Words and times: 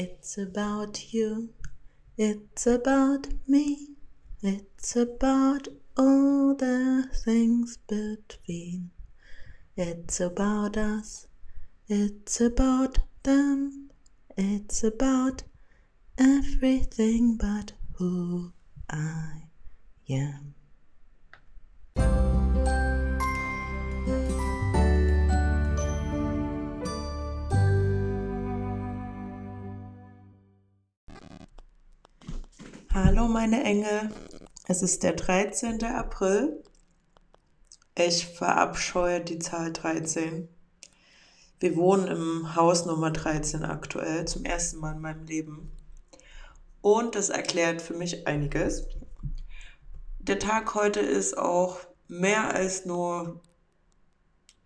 It's 0.00 0.38
about 0.38 1.12
you, 1.12 1.48
it's 2.16 2.68
about 2.68 3.26
me, 3.48 3.96
it's 4.40 4.94
about 4.94 5.66
all 5.96 6.54
the 6.54 7.10
things 7.24 7.78
between. 7.78 8.92
It's 9.76 10.20
about 10.20 10.76
us, 10.76 11.26
it's 11.88 12.40
about 12.40 13.00
them, 13.24 13.90
it's 14.36 14.84
about 14.84 15.42
everything 16.16 17.36
but 17.36 17.72
who 17.94 18.52
I 18.88 19.48
am. 20.08 20.54
Hallo 33.04 33.28
meine 33.28 33.62
Engel, 33.62 34.10
es 34.66 34.82
ist 34.82 35.04
der 35.04 35.12
13. 35.12 35.84
April. 35.84 36.64
Ich 37.94 38.26
verabscheue 38.26 39.20
die 39.20 39.38
Zahl 39.38 39.72
13. 39.72 40.48
Wir 41.60 41.76
wohnen 41.76 42.08
im 42.08 42.56
Haus 42.56 42.86
Nummer 42.86 43.12
13 43.12 43.62
aktuell, 43.62 44.26
zum 44.26 44.44
ersten 44.44 44.78
Mal 44.80 44.96
in 44.96 45.00
meinem 45.00 45.26
Leben. 45.26 45.70
Und 46.80 47.14
das 47.14 47.28
erklärt 47.28 47.82
für 47.82 47.94
mich 47.94 48.26
einiges. 48.26 48.88
Der 50.18 50.40
Tag 50.40 50.74
heute 50.74 50.98
ist 50.98 51.38
auch 51.38 51.78
mehr 52.08 52.52
als 52.52 52.84
nur 52.84 53.40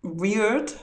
weird. 0.01 0.75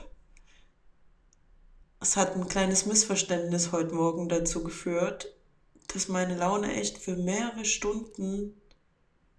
Es 1.99 2.15
hat 2.15 2.33
ein 2.37 2.47
kleines 2.47 2.85
Missverständnis 2.85 3.73
heute 3.73 3.93
Morgen 3.93 4.29
dazu 4.29 4.63
geführt, 4.63 5.35
dass 5.93 6.07
meine 6.07 6.37
Laune 6.37 6.73
echt 6.73 6.97
für 6.97 7.15
mehrere 7.15 7.65
Stunden 7.65 8.61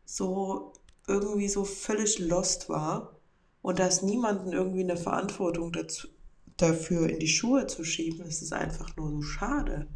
so 0.04 0.72
irgendwie 1.06 1.48
so 1.48 1.64
völlig 1.64 2.18
lost 2.18 2.68
war 2.68 3.16
und 3.62 3.78
dass 3.78 4.02
niemanden 4.02 4.52
irgendwie 4.52 4.82
eine 4.82 4.96
Verantwortung 4.96 5.72
dazu, 5.72 6.08
dafür 6.56 7.08
in 7.08 7.18
die 7.18 7.28
Schuhe 7.28 7.66
zu 7.66 7.84
schieben, 7.84 8.26
ist 8.26 8.52
einfach 8.52 8.96
nur 8.96 9.10
so 9.10 9.22
schade. 9.22 9.88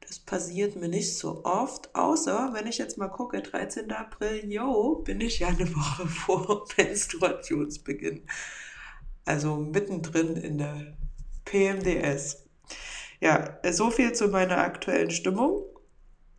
Das 0.00 0.18
passiert 0.18 0.76
mir 0.76 0.88
nicht 0.88 1.16
so 1.16 1.44
oft, 1.44 1.94
außer 1.94 2.50
wenn 2.52 2.66
ich 2.66 2.78
jetzt 2.78 2.98
mal 2.98 3.08
gucke, 3.08 3.40
13. 3.40 3.90
April, 3.92 4.44
yo, 4.50 4.96
bin 4.96 5.20
ich 5.20 5.38
ja 5.38 5.48
eine 5.48 5.74
Woche 5.74 6.06
vor 6.26 6.66
Menstruationsbeginn. 6.76 8.22
Also 9.24 9.56
mittendrin 9.56 10.36
in 10.36 10.58
der 10.58 10.96
PMDS. 11.44 12.44
Ja, 13.22 13.56
so 13.70 13.92
viel 13.92 14.12
zu 14.14 14.26
meiner 14.26 14.58
aktuellen 14.58 15.12
Stimmung. 15.12 15.62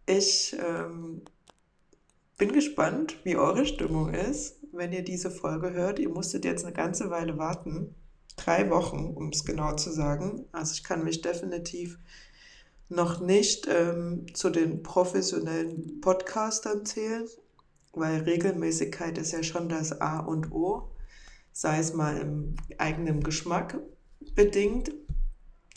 Ich 0.05 0.53
ähm, 0.59 1.21
bin 2.37 2.51
gespannt, 2.51 3.15
wie 3.23 3.37
eure 3.37 3.65
Stimmung 3.65 4.13
ist, 4.13 4.57
wenn 4.73 4.91
ihr 4.91 5.01
diese 5.01 5.31
Folge 5.31 5.71
hört. 5.71 5.97
Ihr 5.97 6.09
musstet 6.09 6.43
jetzt 6.43 6.65
eine 6.65 6.73
ganze 6.73 7.09
Weile 7.09 7.37
warten. 7.37 7.95
Drei 8.35 8.69
Wochen, 8.69 9.13
um 9.15 9.29
es 9.29 9.45
genau 9.45 9.77
zu 9.77 9.93
sagen. 9.93 10.43
Also 10.51 10.73
ich 10.73 10.83
kann 10.83 11.05
mich 11.05 11.21
definitiv 11.21 11.99
noch 12.89 13.21
nicht 13.21 13.65
ähm, 13.69 14.25
zu 14.33 14.49
den 14.49 14.83
professionellen 14.83 16.01
Podcastern 16.01 16.85
zählen, 16.85 17.29
weil 17.93 18.23
Regelmäßigkeit 18.23 19.17
ist 19.17 19.31
ja 19.31 19.41
schon 19.41 19.69
das 19.69 20.01
A 20.01 20.19
und 20.19 20.51
O, 20.51 20.89
sei 21.53 21.79
es 21.79 21.93
mal 21.93 22.17
im 22.17 22.57
eigenen 22.77 23.23
Geschmack 23.23 23.79
bedingt 24.35 24.91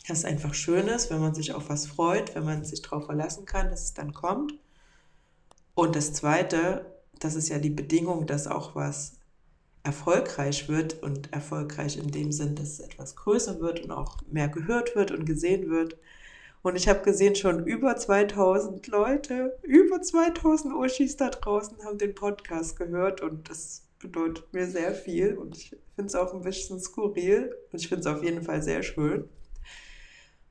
das 0.09 0.25
einfach 0.25 0.55
schön 0.55 0.89
ist, 0.89 1.11
wenn 1.11 1.21
man 1.21 1.35
sich 1.35 1.53
auf 1.53 1.69
was 1.69 1.87
freut, 1.87 2.35
wenn 2.35 2.45
man 2.45 2.65
sich 2.65 2.83
darauf 2.83 3.07
verlassen 3.07 3.45
kann, 3.45 3.71
dass 3.71 3.85
es 3.85 3.95
dann 3.95 4.13
kommt. 4.13 4.55
Und 5.75 5.97
das 5.97 6.13
Zweite, 6.13 6.87
das 7.19 7.35
ist 7.35 7.49
ja 7.49 7.59
die 7.59 7.71
Bedingung, 7.71 8.27
dass 8.27 8.47
auch 8.47 8.75
was 8.75 9.19
erfolgreich 9.83 10.69
wird 10.69 11.03
und 11.03 11.33
erfolgreich 11.33 11.97
in 11.97 12.11
dem 12.11 12.33
Sinn, 12.33 12.57
dass 12.57 12.71
es 12.71 12.81
etwas 12.81 13.17
größer 13.17 13.61
wird 13.61 13.85
und 13.85 13.91
auch 13.91 14.19
mehr 14.31 14.49
gehört 14.49 14.97
wird 14.97 15.11
und 15.13 15.25
gesehen 15.25 15.71
wird. 15.71 15.97
Und 16.63 16.75
ich 16.75 16.89
habe 16.89 17.03
gesehen, 17.03 17.37
schon 17.37 17.65
über 17.65 17.97
2000 17.97 18.87
Leute, 18.89 19.57
über 19.63 20.03
2000 20.03 20.75
Uschis 20.75 21.17
da 21.17 21.31
draußen 21.31 21.85
haben 21.85 21.99
den 21.99 22.15
Podcast 22.15 22.77
gehört 22.77 23.21
und 23.21 23.49
das 23.49 23.87
bedeutet 24.01 24.53
mir 24.53 24.67
sehr 24.67 24.93
viel 24.93 25.37
und 25.37 25.57
ich 25.57 25.71
finde 25.95 26.09
es 26.09 26.15
auch 26.17 26.35
ein 26.35 26.43
bisschen 26.43 26.81
skurril 26.81 27.55
und 27.71 27.81
ich 27.81 27.89
finde 27.89 28.01
es 28.01 28.07
auf 28.07 28.25
jeden 28.25 28.43
Fall 28.43 28.63
sehr 28.63 28.83
schön. 28.83 29.29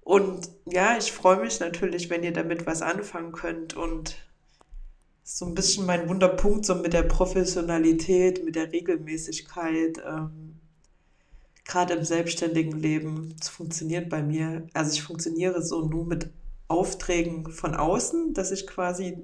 Und 0.06 0.52
ja, 0.68 0.98
ich 1.00 1.12
freue 1.12 1.42
mich 1.42 1.60
natürlich, 1.60 2.12
wenn 2.12 2.22
ihr 2.22 2.32
damit 2.32 2.68
was 2.68 2.84
anfangen 2.84 3.32
könnt 3.32 3.76
und 3.76 4.16
so 5.24 5.48
ein 5.48 5.56
bisschen 5.56 5.88
mein 5.88 6.08
Wunderpunkt 6.08 6.64
so 6.64 6.76
mit 6.76 6.94
der 6.94 7.02
Professionalität, 7.02 8.46
mit 8.46 8.56
der 8.56 8.72
Regelmäßigkeit, 8.72 9.98
ähm, 10.08 10.60
gerade 11.66 11.96
im 11.96 12.04
selbstständigen 12.04 12.80
Leben. 12.80 13.36
Es 13.42 13.50
funktioniert 13.50 14.08
bei 14.08 14.22
mir. 14.22 14.68
Also 14.76 14.94
ich 14.94 15.02
funktioniere 15.02 15.64
so 15.64 15.88
nur 15.88 16.06
mit 16.06 16.30
Aufträgen 16.68 17.50
von 17.52 17.74
außen, 17.74 18.36
dass 18.36 18.52
ich 18.52 18.68
quasi 18.68 19.18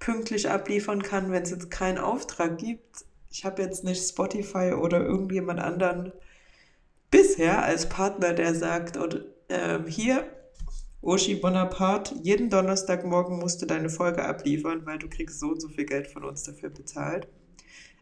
pünktlich 0.00 0.50
abliefern 0.50 1.00
kann, 1.00 1.30
wenn 1.30 1.44
es 1.44 1.50
jetzt 1.50 1.70
keinen 1.70 1.98
Auftrag 1.98 2.58
gibt. 2.58 3.04
Ich 3.30 3.44
habe 3.44 3.62
jetzt 3.62 3.84
nicht 3.84 4.02
Spotify 4.02 4.72
oder 4.72 5.00
irgendjemand 5.04 5.60
anderen 5.60 6.10
bisher 7.08 7.62
als 7.62 7.88
Partner, 7.88 8.32
der 8.32 8.56
sagt, 8.56 8.96
oder 8.96 9.20
ähm, 9.48 9.86
hier, 9.86 10.28
Oshi 11.00 11.36
Bonaparte, 11.36 12.16
jeden 12.22 12.50
Donnerstagmorgen 12.50 13.38
musst 13.38 13.62
du 13.62 13.66
deine 13.66 13.88
Folge 13.88 14.24
abliefern, 14.24 14.84
weil 14.84 14.98
du 14.98 15.08
kriegst 15.08 15.40
so 15.40 15.48
und 15.48 15.60
so 15.60 15.68
viel 15.68 15.86
Geld 15.86 16.08
von 16.08 16.24
uns 16.24 16.42
dafür 16.42 16.70
bezahlt. 16.70 17.28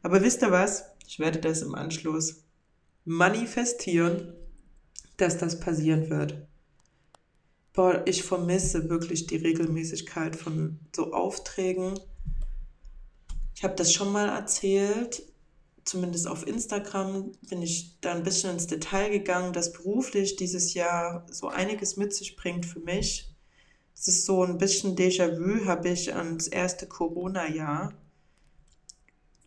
Aber 0.03 0.23
wisst 0.23 0.43
ihr 0.43 0.51
was? 0.51 0.84
Ich 1.07 1.19
werde 1.19 1.39
das 1.39 1.62
im 1.62 1.75
Anschluss 1.75 2.45
manifestieren, 3.05 4.33
dass 5.17 5.39
das 5.39 5.61
passieren 5.61 6.11
wird. 6.11 6.47
Boah, 7.73 8.03
ich 8.07 8.23
vermisse 8.23 8.89
wirklich 8.89 9.27
die 9.27 9.37
Regelmäßigkeit 9.37 10.34
von 10.34 10.81
so 10.95 11.13
Aufträgen. 11.13 11.99
Ich 13.55 13.63
habe 13.63 13.75
das 13.75 13.93
schon 13.93 14.13
mal 14.13 14.28
erzählt 14.28 15.23
zumindest 15.86 16.26
auf 16.26 16.47
Instagram 16.47 17.32
bin 17.48 17.62
ich 17.62 17.98
da 18.00 18.12
ein 18.12 18.22
bisschen 18.22 18.50
ins 18.50 18.66
Detail 18.66 19.08
gegangen, 19.10 19.52
dass 19.52 19.72
beruflich 19.72 20.36
dieses 20.36 20.74
Jahr 20.74 21.24
so 21.30 21.48
einiges 21.48 21.97
mit 21.97 22.12
sich 22.12 22.36
bringt 22.36 22.66
für 22.66 22.80
mich. 22.80 23.32
Es 23.94 24.08
ist 24.08 24.26
so 24.26 24.44
ein 24.44 24.58
bisschen 24.58 24.97
Déjà-vu, 24.97 25.64
habe 25.64 25.88
ich 25.88 26.14
ans 26.14 26.48
erste 26.48 26.86
Corona-Jahr, 26.86 27.94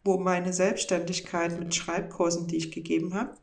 wo 0.04 0.18
meine 0.18 0.54
Selbstständigkeit 0.54 1.60
mit 1.60 1.76
Schreibkursen, 1.76 2.48
die 2.48 2.58
ich 2.58 2.72
gegeben 2.72 3.14
habe, 3.14 3.38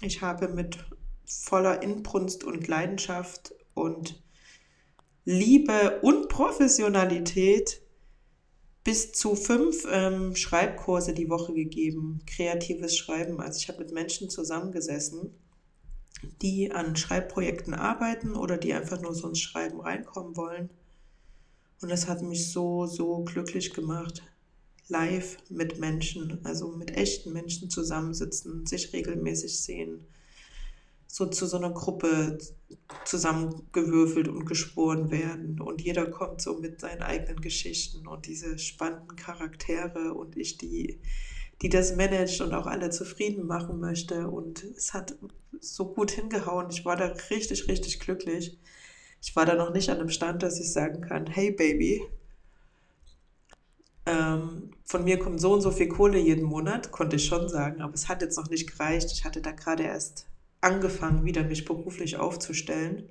ich 0.00 0.22
habe 0.22 0.48
mit 0.48 0.78
voller 1.26 1.82
Inbrunst 1.82 2.42
und 2.42 2.66
Leidenschaft 2.66 3.54
und 3.74 4.22
Liebe 5.24 6.00
und 6.00 6.28
Professionalität 6.28 7.82
bis 8.84 9.12
zu 9.12 9.34
fünf 9.34 9.86
ähm, 9.90 10.34
Schreibkurse 10.34 11.12
die 11.12 11.28
Woche 11.28 11.52
gegeben, 11.52 12.20
kreatives 12.26 12.96
Schreiben. 12.96 13.40
Also 13.40 13.58
ich 13.58 13.68
habe 13.68 13.80
mit 13.80 13.92
Menschen 13.92 14.30
zusammengesessen, 14.30 15.34
die 16.42 16.72
an 16.72 16.96
Schreibprojekten 16.96 17.74
arbeiten 17.74 18.34
oder 18.34 18.56
die 18.56 18.72
einfach 18.72 19.00
nur 19.00 19.14
so 19.14 19.28
ins 19.28 19.40
Schreiben 19.40 19.80
reinkommen 19.80 20.36
wollen. 20.36 20.70
Und 21.80 21.90
das 21.90 22.08
hat 22.08 22.22
mich 22.22 22.52
so, 22.52 22.86
so 22.86 23.24
glücklich 23.24 23.72
gemacht. 23.72 24.22
Live 24.88 25.36
mit 25.48 25.78
Menschen, 25.78 26.44
also 26.44 26.68
mit 26.68 26.90
echten 26.96 27.32
Menschen 27.32 27.70
zusammensitzen, 27.70 28.66
sich 28.66 28.92
regelmäßig 28.92 29.60
sehen, 29.60 30.04
so 31.12 31.26
zu 31.26 31.46
so 31.46 31.56
einer 31.56 31.70
Gruppe 31.70 32.38
zusammengewürfelt 33.04 34.28
und 34.28 34.46
geschworen 34.46 35.10
werden. 35.10 35.60
Und 35.60 35.82
jeder 35.82 36.06
kommt 36.06 36.40
so 36.40 36.58
mit 36.58 36.80
seinen 36.80 37.02
eigenen 37.02 37.40
Geschichten 37.40 38.06
und 38.06 38.26
diese 38.26 38.58
spannenden 38.58 39.16
Charaktere 39.16 40.14
und 40.14 40.36
ich, 40.36 40.56
die, 40.56 41.00
die 41.62 41.68
das 41.68 41.96
managt 41.96 42.40
und 42.40 42.54
auch 42.54 42.66
alle 42.66 42.90
zufrieden 42.90 43.46
machen 43.46 43.80
möchte. 43.80 44.28
Und 44.28 44.62
es 44.62 44.94
hat 44.94 45.16
so 45.60 45.92
gut 45.92 46.12
hingehauen. 46.12 46.70
Ich 46.70 46.84
war 46.84 46.96
da 46.96 47.06
richtig, 47.28 47.66
richtig 47.66 47.98
glücklich. 47.98 48.56
Ich 49.20 49.34
war 49.34 49.46
da 49.46 49.56
noch 49.56 49.72
nicht 49.72 49.90
an 49.90 49.98
einem 49.98 50.10
Stand, 50.10 50.44
dass 50.44 50.60
ich 50.60 50.72
sagen 50.72 51.00
kann, 51.00 51.26
hey 51.26 51.50
Baby, 51.50 52.02
ähm, 54.06 54.70
von 54.84 55.02
mir 55.02 55.18
kommt 55.18 55.40
so 55.40 55.54
und 55.54 55.60
so 55.60 55.72
viel 55.72 55.88
Kohle 55.88 56.18
jeden 56.18 56.44
Monat, 56.44 56.92
konnte 56.92 57.16
ich 57.16 57.26
schon 57.26 57.48
sagen, 57.48 57.82
aber 57.82 57.94
es 57.94 58.08
hat 58.08 58.22
jetzt 58.22 58.38
noch 58.38 58.48
nicht 58.48 58.70
gereicht. 58.70 59.10
Ich 59.12 59.24
hatte 59.24 59.42
da 59.42 59.50
gerade 59.50 59.82
erst 59.82 60.29
angefangen, 60.60 61.24
wieder 61.24 61.44
mich 61.44 61.64
beruflich 61.64 62.16
aufzustellen 62.16 63.08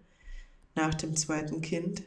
nach 0.75 0.93
dem 0.93 1.15
zweiten 1.15 1.61
Kind. 1.61 2.03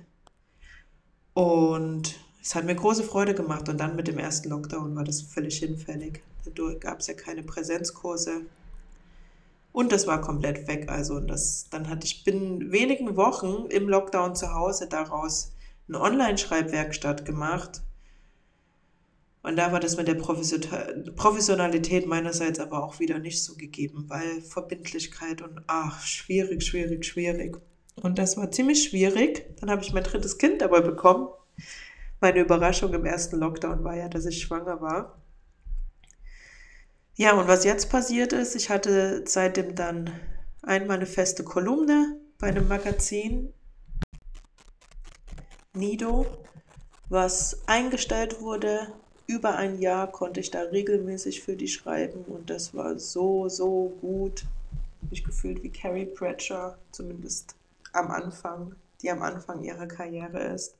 Und 1.34 2.18
es 2.40 2.54
hat 2.54 2.64
mir 2.64 2.74
große 2.74 3.04
Freude 3.04 3.34
gemacht. 3.34 3.68
Und 3.68 3.78
dann 3.78 3.96
mit 3.96 4.08
dem 4.08 4.18
ersten 4.18 4.50
Lockdown 4.50 4.94
war 4.96 5.04
das 5.04 5.22
völlig 5.22 5.58
hinfällig. 5.58 6.22
Dadurch 6.44 6.80
gab 6.80 7.00
es 7.00 7.06
ja 7.06 7.14
keine 7.14 7.42
Präsenzkurse. 7.42 8.42
Und 9.72 9.92
das 9.92 10.06
war 10.06 10.20
komplett 10.20 10.68
weg. 10.68 10.90
Also 10.90 11.20
das, 11.20 11.68
dann 11.70 11.88
hatte 11.88 12.06
ich 12.06 12.24
binnen 12.24 12.72
wenigen 12.72 13.16
Wochen 13.16 13.66
im 13.70 13.88
Lockdown 13.88 14.34
zu 14.36 14.52
Hause 14.54 14.86
daraus 14.88 15.52
eine 15.88 16.00
Online-Schreibwerkstatt 16.00 17.24
gemacht. 17.24 17.82
Und 19.42 19.56
da 19.56 19.72
war 19.72 19.80
das 19.80 19.96
mit 19.96 20.06
der 20.06 20.14
Professionalität 20.14 22.06
meinerseits 22.06 22.60
aber 22.60 22.84
auch 22.84 23.00
wieder 23.00 23.18
nicht 23.18 23.42
so 23.42 23.56
gegeben, 23.56 24.04
weil 24.08 24.40
Verbindlichkeit 24.40 25.42
und 25.42 25.62
ach, 25.66 26.04
schwierig, 26.06 26.62
schwierig, 26.62 27.04
schwierig. 27.04 27.56
Und 27.96 28.18
das 28.18 28.36
war 28.36 28.52
ziemlich 28.52 28.84
schwierig. 28.84 29.44
Dann 29.60 29.70
habe 29.70 29.82
ich 29.82 29.92
mein 29.92 30.04
drittes 30.04 30.38
Kind 30.38 30.62
dabei 30.62 30.80
bekommen. 30.80 31.28
Meine 32.20 32.40
Überraschung 32.40 32.94
im 32.94 33.04
ersten 33.04 33.40
Lockdown 33.40 33.82
war 33.82 33.96
ja, 33.96 34.08
dass 34.08 34.26
ich 34.26 34.40
schwanger 34.40 34.80
war. 34.80 35.20
Ja, 37.16 37.34
und 37.34 37.48
was 37.48 37.64
jetzt 37.64 37.90
passiert 37.90 38.32
ist, 38.32 38.54
ich 38.54 38.70
hatte 38.70 39.24
seitdem 39.26 39.74
dann 39.74 40.10
einmal 40.62 40.96
eine 40.96 41.06
feste 41.06 41.42
Kolumne 41.44 42.18
bei 42.38 42.46
einem 42.46 42.68
Magazin, 42.68 43.52
Nido, 45.74 46.26
was 47.08 47.66
eingestellt 47.66 48.40
wurde. 48.40 48.92
Über 49.32 49.56
ein 49.56 49.80
Jahr 49.80 50.12
konnte 50.12 50.40
ich 50.40 50.50
da 50.50 50.60
regelmäßig 50.60 51.42
für 51.42 51.56
die 51.56 51.68
schreiben 51.68 52.24
und 52.26 52.50
das 52.50 52.74
war 52.74 52.98
so, 52.98 53.48
so 53.48 53.96
gut. 54.02 54.44
Ich 55.10 55.24
gefühlt 55.24 55.62
wie 55.62 55.70
Carrie 55.70 56.04
Bradshaw, 56.04 56.74
zumindest 56.90 57.54
am 57.94 58.10
Anfang, 58.10 58.74
die 59.00 59.10
am 59.10 59.22
Anfang 59.22 59.62
ihrer 59.62 59.86
Karriere 59.86 60.42
ist. 60.54 60.76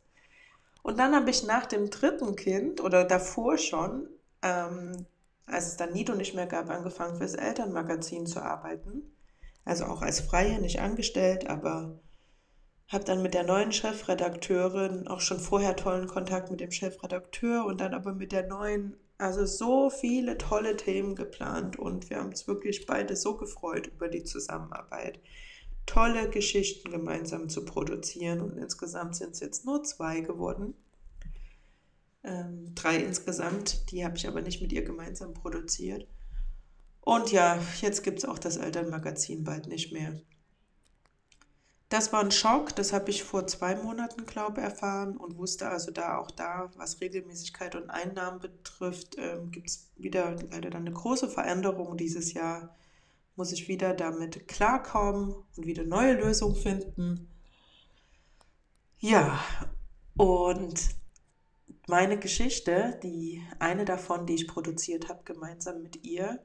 Und 0.82 0.98
dann 0.98 1.14
habe 1.14 1.30
ich 1.30 1.46
nach 1.46 1.64
dem 1.64 1.88
dritten 1.88 2.36
Kind 2.36 2.82
oder 2.82 3.04
davor 3.04 3.56
schon 3.56 4.06
ähm, 4.42 5.06
als 5.46 5.68
es 5.68 5.76
dann 5.76 5.92
Nido 5.92 6.14
nicht 6.14 6.34
mehr 6.34 6.46
gab, 6.46 6.70
angefangen 6.70 7.16
fürs 7.16 7.34
Elternmagazin 7.34 8.26
zu 8.26 8.40
arbeiten. 8.40 9.02
Also 9.64 9.84
auch 9.84 10.02
als 10.02 10.20
Freie, 10.20 10.60
nicht 10.60 10.80
angestellt, 10.80 11.48
aber 11.48 11.98
habe 12.92 13.04
dann 13.04 13.22
mit 13.22 13.34
der 13.34 13.44
neuen 13.44 13.72
Chefredakteurin 13.72 15.08
auch 15.08 15.20
schon 15.20 15.40
vorher 15.40 15.76
tollen 15.76 16.06
Kontakt 16.06 16.50
mit 16.50 16.60
dem 16.60 16.70
Chefredakteur 16.70 17.64
und 17.64 17.80
dann 17.80 17.94
aber 17.94 18.12
mit 18.12 18.32
der 18.32 18.46
neuen, 18.46 18.96
also 19.18 19.46
so 19.46 19.90
viele 19.90 20.38
tolle 20.38 20.76
Themen 20.76 21.14
geplant 21.14 21.78
und 21.78 22.10
wir 22.10 22.18
haben 22.18 22.28
uns 22.28 22.46
wirklich 22.46 22.86
beide 22.86 23.16
so 23.16 23.36
gefreut 23.36 23.88
über 23.88 24.08
die 24.08 24.24
Zusammenarbeit. 24.24 25.20
Tolle 25.86 26.28
Geschichten 26.30 26.90
gemeinsam 26.90 27.48
zu 27.48 27.64
produzieren 27.64 28.40
und 28.40 28.56
insgesamt 28.56 29.16
sind 29.16 29.32
es 29.32 29.40
jetzt 29.40 29.64
nur 29.64 29.82
zwei 29.82 30.20
geworden 30.20 30.74
ähm, 32.24 32.74
drei 32.74 32.96
insgesamt. 32.98 33.90
Die 33.90 34.04
habe 34.04 34.16
ich 34.16 34.28
aber 34.28 34.42
nicht 34.42 34.62
mit 34.62 34.72
ihr 34.72 34.82
gemeinsam 34.82 35.34
produziert. 35.34 36.06
Und 37.00 37.32
ja, 37.32 37.58
jetzt 37.80 38.02
gibt 38.02 38.18
es 38.18 38.24
auch 38.24 38.38
das 38.38 38.56
Elternmagazin 38.56 39.44
bald 39.44 39.66
nicht 39.66 39.92
mehr. 39.92 40.20
Das 41.92 42.10
war 42.10 42.20
ein 42.20 42.30
Schock, 42.30 42.74
das 42.74 42.94
habe 42.94 43.10
ich 43.10 43.22
vor 43.22 43.46
zwei 43.46 43.76
Monaten, 43.76 44.24
glaube 44.24 44.62
ich, 44.62 44.64
erfahren 44.64 45.18
und 45.18 45.36
wusste 45.36 45.68
also 45.68 45.90
da 45.90 46.16
auch 46.16 46.30
da, 46.30 46.70
was 46.78 47.02
Regelmäßigkeit 47.02 47.74
und 47.74 47.90
Einnahmen 47.90 48.40
betrifft, 48.40 49.16
ähm, 49.18 49.50
gibt 49.50 49.68
es 49.68 49.90
wieder 49.98 50.34
leider 50.50 50.70
dann 50.70 50.86
eine 50.86 50.92
große 50.92 51.28
Veränderung 51.28 51.98
dieses 51.98 52.32
Jahr. 52.32 52.74
Muss 53.36 53.52
ich 53.52 53.68
wieder 53.68 53.92
damit 53.92 54.48
klarkommen 54.48 55.34
und 55.54 55.66
wieder 55.66 55.84
neue 55.84 56.14
Lösungen 56.14 56.56
finden. 56.56 57.28
Ja, 58.98 59.38
und 60.16 60.80
meine 61.88 62.18
Geschichte, 62.18 62.98
die 63.02 63.42
eine 63.58 63.84
davon, 63.84 64.24
die 64.24 64.36
ich 64.36 64.48
produziert 64.48 65.10
habe, 65.10 65.24
gemeinsam 65.24 65.82
mit 65.82 66.06
ihr, 66.06 66.42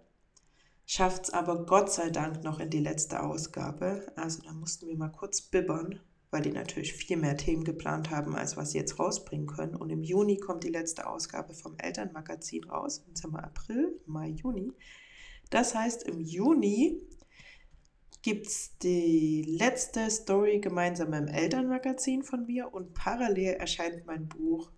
schafft 0.87 1.25
es 1.25 1.29
aber 1.29 1.65
Gott 1.65 1.91
sei 1.91 2.09
Dank 2.09 2.43
noch 2.43 2.59
in 2.59 2.71
die 2.71 2.79
letzte 2.79 3.21
Ausgabe. 3.21 4.11
Also 4.15 4.41
da 4.41 4.53
mussten 4.53 4.87
wir 4.87 4.97
mal 4.97 5.09
kurz 5.09 5.41
bibbern, 5.41 5.99
weil 6.31 6.41
die 6.41 6.51
natürlich 6.51 6.93
viel 6.93 7.17
mehr 7.17 7.37
Themen 7.37 7.65
geplant 7.65 8.09
haben, 8.09 8.35
als 8.35 8.57
was 8.57 8.71
sie 8.71 8.79
jetzt 8.79 8.97
rausbringen 8.97 9.47
können. 9.47 9.75
Und 9.75 9.91
im 9.91 10.01
Juni 10.01 10.37
kommt 10.37 10.63
die 10.63 10.69
letzte 10.69 11.05
Ausgabe 11.05 11.53
vom 11.53 11.77
Elternmagazin 11.77 12.63
raus. 12.63 13.03
Jetzt 13.07 13.23
haben 13.23 13.33
wir 13.33 13.43
April, 13.43 13.99
Mai, 14.05 14.29
Juni. 14.29 14.71
Das 15.49 15.75
heißt, 15.75 16.03
im 16.03 16.21
Juni 16.21 17.01
gibt 18.21 18.47
es 18.47 18.77
die 18.79 19.43
letzte 19.43 20.09
Story 20.09 20.59
gemeinsam 20.59 21.13
im 21.13 21.27
Elternmagazin 21.27 22.23
von 22.23 22.45
mir 22.45 22.73
und 22.73 22.93
parallel 22.93 23.55
erscheint 23.55 24.05
mein 24.05 24.27
Buch 24.27 24.71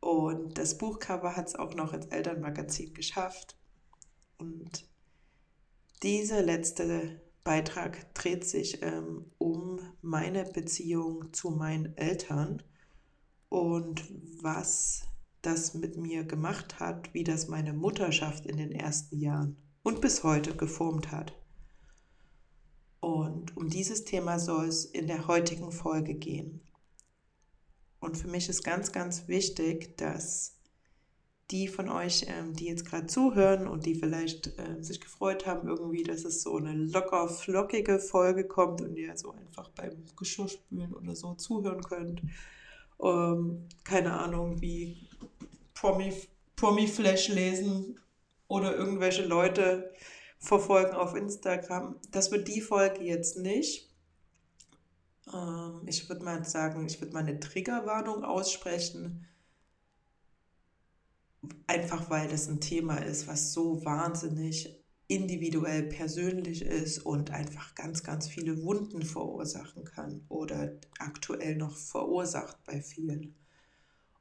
und 0.00 0.58
das 0.58 0.78
Buchcover 0.78 1.36
hat 1.36 1.48
es 1.48 1.54
auch 1.54 1.74
noch 1.74 1.92
ins 1.92 2.06
Elternmagazin 2.06 2.94
geschafft. 2.94 3.56
Und 4.38 4.87
dieser 6.02 6.42
letzte 6.42 7.20
Beitrag 7.44 8.14
dreht 8.14 8.44
sich 8.44 8.82
ähm, 8.82 9.32
um 9.38 9.80
meine 10.02 10.44
Beziehung 10.44 11.32
zu 11.32 11.50
meinen 11.50 11.96
Eltern 11.96 12.62
und 13.48 14.04
was 14.42 15.04
das 15.42 15.74
mit 15.74 15.96
mir 15.96 16.24
gemacht 16.24 16.80
hat, 16.80 17.14
wie 17.14 17.24
das 17.24 17.48
meine 17.48 17.72
Mutterschaft 17.72 18.46
in 18.46 18.56
den 18.56 18.72
ersten 18.72 19.18
Jahren 19.18 19.56
und 19.82 20.00
bis 20.00 20.24
heute 20.24 20.56
geformt 20.56 21.10
hat. 21.10 21.32
Und 23.00 23.56
um 23.56 23.68
dieses 23.68 24.04
Thema 24.04 24.38
soll 24.38 24.66
es 24.66 24.84
in 24.84 25.06
der 25.06 25.28
heutigen 25.28 25.72
Folge 25.72 26.14
gehen. 26.14 26.60
Und 28.00 28.16
für 28.16 28.28
mich 28.28 28.48
ist 28.48 28.64
ganz, 28.64 28.92
ganz 28.92 29.28
wichtig, 29.28 29.96
dass 29.96 30.57
die 31.50 31.68
von 31.68 31.88
euch, 31.88 32.26
ähm, 32.28 32.54
die 32.54 32.66
jetzt 32.66 32.84
gerade 32.84 33.06
zuhören 33.06 33.66
und 33.66 33.86
die 33.86 33.94
vielleicht 33.94 34.58
äh, 34.58 34.82
sich 34.82 35.00
gefreut 35.00 35.46
haben, 35.46 35.68
irgendwie, 35.68 36.02
dass 36.02 36.24
es 36.24 36.42
so 36.42 36.56
eine 36.56 36.74
locker 36.74 37.28
flockige 37.28 37.98
Folge 37.98 38.44
kommt 38.44 38.82
und 38.82 38.96
ihr 38.96 39.16
so 39.16 39.32
einfach 39.32 39.68
beim 39.70 40.04
Geschirrspülen 40.16 40.94
oder 40.94 41.16
so 41.16 41.34
zuhören 41.34 41.82
könnt. 41.82 42.22
Ähm, 43.02 43.66
keine 43.84 44.12
Ahnung, 44.18 44.60
wie 44.60 45.08
Promi, 45.74 46.12
Promi-Flash 46.56 47.28
lesen 47.28 47.98
oder 48.48 48.76
irgendwelche 48.76 49.24
Leute 49.24 49.90
verfolgen 50.38 50.92
auf 50.92 51.14
Instagram. 51.14 51.96
Das 52.10 52.30
wird 52.30 52.48
die 52.48 52.60
Folge 52.60 53.02
jetzt 53.02 53.38
nicht. 53.38 53.88
Ähm, 55.32 55.82
ich 55.86 56.08
würde 56.08 56.24
mal 56.24 56.44
sagen, 56.44 56.86
ich 56.86 57.00
würde 57.00 57.12
mal 57.12 57.20
eine 57.20 57.40
Triggerwarnung 57.40 58.24
aussprechen. 58.24 59.26
Einfach 61.66 62.10
weil 62.10 62.28
das 62.28 62.48
ein 62.48 62.60
Thema 62.60 62.96
ist, 62.96 63.28
was 63.28 63.52
so 63.52 63.84
wahnsinnig 63.84 64.78
individuell 65.08 65.84
persönlich 65.84 66.62
ist 66.62 66.98
und 66.98 67.30
einfach 67.30 67.74
ganz, 67.74 68.02
ganz 68.02 68.28
viele 68.28 68.62
Wunden 68.62 69.02
verursachen 69.02 69.84
kann 69.84 70.24
oder 70.28 70.72
aktuell 70.98 71.56
noch 71.56 71.76
verursacht 71.76 72.62
bei 72.64 72.82
vielen. 72.82 73.34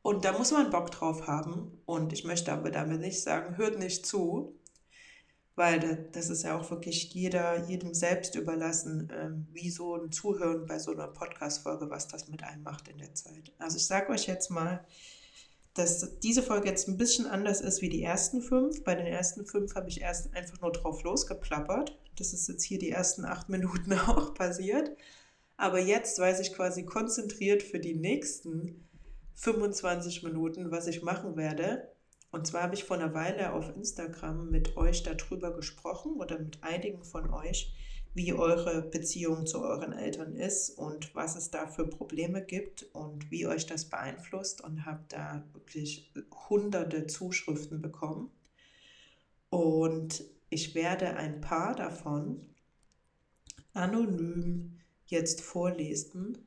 Und 0.02 0.24
da 0.24 0.38
muss 0.38 0.52
man 0.52 0.70
Bock 0.70 0.90
drauf 0.92 1.28
haben. 1.28 1.82
Und 1.86 2.14
ich 2.14 2.24
möchte 2.24 2.54
aber 2.54 2.72
damit 2.72 3.02
nicht 3.02 3.22
sagen, 3.22 3.58
hört 3.58 3.78
nicht 3.78 4.06
zu, 4.06 4.58
weil 5.56 6.08
das 6.14 6.30
ist 6.30 6.44
ja 6.44 6.58
auch 6.58 6.72
wirklich 6.72 7.14
jeder, 7.14 7.68
jedem 7.68 7.94
selbst 7.94 8.36
überlassen, 8.36 9.12
ähm, 9.12 9.48
wie 9.52 9.70
so 9.70 9.96
ein 9.96 10.14
Zuhören 10.14 10.66
bei 10.66 10.80
so 10.80 10.92
einer 10.92 11.08
Podcast-Folge, 11.08 11.90
was 11.90 12.08
das 12.08 12.30
mit 12.30 12.44
einem 12.44 12.64
macht 12.64 12.88
in 12.88 13.00
der 13.00 13.14
Zeit. 13.16 13.52
Also 13.60 13.76
ich 13.76 13.86
sage 13.86 14.14
euch 14.14 14.28
jetzt 14.28 14.50
mal, 14.50 14.86
dass 15.78 16.20
diese 16.20 16.42
Folge 16.42 16.70
jetzt 16.70 16.88
ein 16.88 16.98
bisschen 16.98 17.28
anders 17.28 17.62
ist 17.62 17.82
wie 17.82 17.90
die 17.90 18.02
ersten 18.02 18.42
fünf. 18.42 18.84
Bei 18.84 18.96
den 18.96 19.06
ersten 19.06 19.46
fünf 19.46 19.76
habe 19.76 19.90
ich 19.90 20.02
erst 20.02 20.34
einfach 20.34 20.60
nur 20.62 20.72
drauf 20.72 21.04
losgeplappert. 21.04 21.98
Das 22.16 22.34
ist 22.34 22.48
jetzt 22.48 22.64
hier 22.64 22.80
die 22.80 22.90
ersten 22.90 23.26
acht 23.26 23.50
Minuten 23.50 23.94
auch 24.08 24.34
passiert. 24.34 24.98
Aber 25.56 25.80
jetzt 25.80 26.20
weiß 26.20 26.40
ich 26.40 26.54
quasi 26.54 26.84
konzentriert 26.84 27.64
für 27.64 27.80
die 27.80 27.96
nächsten 27.96 28.88
25 29.36 30.24
Minuten, 30.24 30.72
was 30.72 30.88
ich 30.88 31.04
machen 31.04 31.38
werde. 31.38 31.92
Und 32.32 32.48
zwar 32.48 32.64
habe 32.64 32.76
ich 32.76 32.84
vor 32.84 32.98
einer 32.98 33.14
Weile 33.14 33.54
auf 33.54 33.76
Instagram 33.76 34.50
mit 34.50 34.78
euch 34.78 35.04
darüber 35.04 35.56
gesprochen 35.56 36.14
oder 36.14 36.40
mit 36.40 36.64
einigen 36.64 37.04
von 37.04 37.30
euch, 37.32 37.74
wie 38.18 38.34
eure 38.34 38.82
Beziehung 38.82 39.46
zu 39.46 39.62
euren 39.62 39.94
Eltern 39.94 40.36
ist 40.36 40.72
und 40.72 41.14
was 41.14 41.36
es 41.36 41.52
da 41.52 41.68
für 41.68 41.86
Probleme 41.86 42.44
gibt 42.44 42.84
und 42.94 43.30
wie 43.30 43.46
euch 43.46 43.68
das 43.68 43.86
beeinflusst 43.86 44.62
und 44.62 44.88
habe 44.88 45.04
da 45.08 45.44
wirklich 45.54 46.12
hunderte 46.50 47.06
Zuschriften 47.06 47.80
bekommen. 47.80 48.32
Und 49.52 50.24
ich 50.50 50.74
werde 50.74 51.16
ein 51.16 51.42
paar 51.42 51.76
davon 51.76 52.42
anonym 53.74 54.80
jetzt 55.06 55.42
vorlesen 55.42 56.40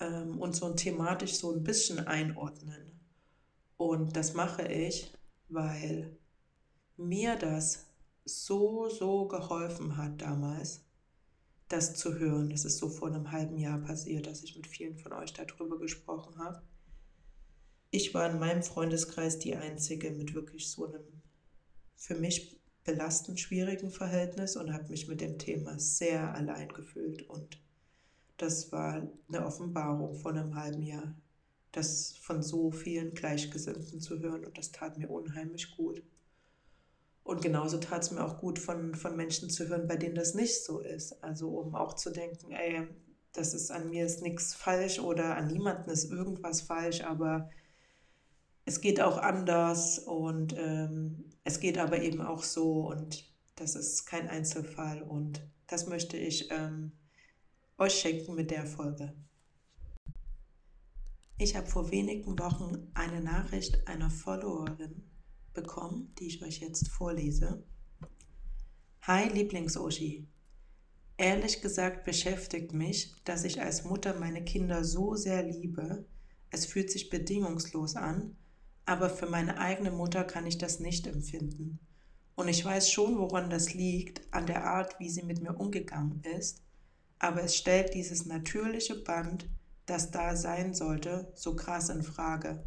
ähm, 0.00 0.40
und 0.40 0.56
so 0.56 0.72
thematisch 0.72 1.34
so 1.34 1.52
ein 1.52 1.62
bisschen 1.62 1.98
einordnen. 2.06 2.98
Und 3.76 4.16
das 4.16 4.32
mache 4.32 4.66
ich, 4.66 5.12
weil 5.50 6.16
mir 6.96 7.36
das 7.36 7.90
so, 8.24 8.88
so 8.88 9.28
geholfen 9.28 9.98
hat 9.98 10.22
damals, 10.22 10.80
das 11.70 11.94
zu 11.94 12.18
hören. 12.18 12.50
Das 12.50 12.64
ist 12.64 12.78
so 12.78 12.88
vor 12.88 13.08
einem 13.08 13.32
halben 13.32 13.56
Jahr 13.56 13.78
passiert, 13.78 14.26
dass 14.26 14.42
ich 14.42 14.56
mit 14.56 14.66
vielen 14.66 14.98
von 14.98 15.12
euch 15.14 15.32
darüber 15.32 15.78
gesprochen 15.78 16.36
habe. 16.38 16.62
Ich 17.90 18.12
war 18.12 18.30
in 18.30 18.38
meinem 18.38 18.62
Freundeskreis 18.62 19.38
die 19.38 19.56
Einzige 19.56 20.10
mit 20.10 20.34
wirklich 20.34 20.68
so 20.68 20.86
einem 20.86 21.02
für 21.96 22.14
mich 22.14 22.60
belastend 22.84 23.38
schwierigen 23.38 23.90
Verhältnis 23.90 24.56
und 24.56 24.72
habe 24.72 24.88
mich 24.88 25.06
mit 25.06 25.20
dem 25.20 25.38
Thema 25.38 25.78
sehr 25.78 26.34
allein 26.34 26.68
gefühlt. 26.68 27.28
Und 27.28 27.60
das 28.36 28.72
war 28.72 29.08
eine 29.28 29.46
Offenbarung 29.46 30.14
von 30.14 30.36
einem 30.36 30.54
halben 30.54 30.82
Jahr, 30.82 31.14
das 31.72 32.16
von 32.16 32.42
so 32.42 32.70
vielen 32.70 33.14
Gleichgesinnten 33.14 34.00
zu 34.00 34.18
hören 34.18 34.44
und 34.44 34.58
das 34.58 34.72
tat 34.72 34.98
mir 34.98 35.10
unheimlich 35.10 35.76
gut. 35.76 36.02
Und 37.30 37.42
genauso 37.42 37.78
tat 37.78 38.02
es 38.02 38.10
mir 38.10 38.24
auch 38.24 38.38
gut, 38.38 38.58
von, 38.58 38.96
von 38.96 39.14
Menschen 39.16 39.50
zu 39.50 39.68
hören, 39.68 39.86
bei 39.86 39.94
denen 39.94 40.16
das 40.16 40.34
nicht 40.34 40.64
so 40.64 40.80
ist. 40.80 41.22
Also 41.22 41.48
um 41.50 41.76
auch 41.76 41.92
zu 41.94 42.10
denken, 42.10 42.50
ey, 42.50 42.88
das 43.32 43.54
ist 43.54 43.70
an 43.70 43.88
mir 43.88 44.04
ist 44.04 44.20
nichts 44.20 44.52
falsch 44.52 44.98
oder 44.98 45.36
an 45.36 45.46
niemandem 45.46 45.92
ist 45.92 46.10
irgendwas 46.10 46.62
falsch, 46.62 47.02
aber 47.02 47.48
es 48.64 48.80
geht 48.80 49.00
auch 49.00 49.16
anders 49.16 50.00
und 50.00 50.56
ähm, 50.58 51.30
es 51.44 51.60
geht 51.60 51.78
aber 51.78 52.02
eben 52.02 52.20
auch 52.20 52.42
so 52.42 52.88
und 52.88 53.32
das 53.54 53.76
ist 53.76 54.06
kein 54.06 54.28
Einzelfall 54.28 55.00
und 55.00 55.40
das 55.68 55.86
möchte 55.86 56.16
ich 56.16 56.50
ähm, 56.50 56.90
euch 57.78 57.94
schenken 57.94 58.34
mit 58.34 58.50
der 58.50 58.66
Folge. 58.66 59.14
Ich 61.38 61.54
habe 61.54 61.68
vor 61.68 61.92
wenigen 61.92 62.36
Wochen 62.40 62.90
eine 62.94 63.20
Nachricht 63.20 63.86
einer 63.86 64.10
Followerin 64.10 65.09
bekommen, 65.54 66.14
die 66.18 66.26
ich 66.26 66.42
euch 66.42 66.60
jetzt 66.60 66.88
vorlese. 66.88 67.62
Hi 69.02 69.28
Lieblings-Oshi. 69.28 70.26
Ehrlich 71.16 71.60
gesagt 71.60 72.04
beschäftigt 72.04 72.72
mich, 72.72 73.14
dass 73.24 73.44
ich 73.44 73.60
als 73.60 73.84
Mutter 73.84 74.18
meine 74.18 74.42
Kinder 74.42 74.84
so 74.84 75.14
sehr 75.14 75.42
liebe. 75.42 76.06
Es 76.50 76.66
fühlt 76.66 76.90
sich 76.90 77.10
bedingungslos 77.10 77.96
an, 77.96 78.36
aber 78.86 79.10
für 79.10 79.26
meine 79.26 79.58
eigene 79.58 79.90
Mutter 79.90 80.24
kann 80.24 80.46
ich 80.46 80.58
das 80.58 80.80
nicht 80.80 81.06
empfinden. 81.06 81.78
Und 82.36 82.48
ich 82.48 82.64
weiß 82.64 82.90
schon, 82.90 83.18
woran 83.18 83.50
das 83.50 83.74
liegt, 83.74 84.32
an 84.32 84.46
der 84.46 84.64
Art, 84.64 84.98
wie 84.98 85.10
sie 85.10 85.22
mit 85.22 85.42
mir 85.42 85.54
umgegangen 85.54 86.22
ist, 86.38 86.62
aber 87.18 87.42
es 87.42 87.54
stellt 87.54 87.92
dieses 87.92 88.24
natürliche 88.24 88.94
Band, 88.94 89.46
das 89.84 90.10
da 90.10 90.34
sein 90.34 90.72
sollte, 90.72 91.30
so 91.34 91.54
krass 91.54 91.90
in 91.90 92.02
Frage. 92.02 92.64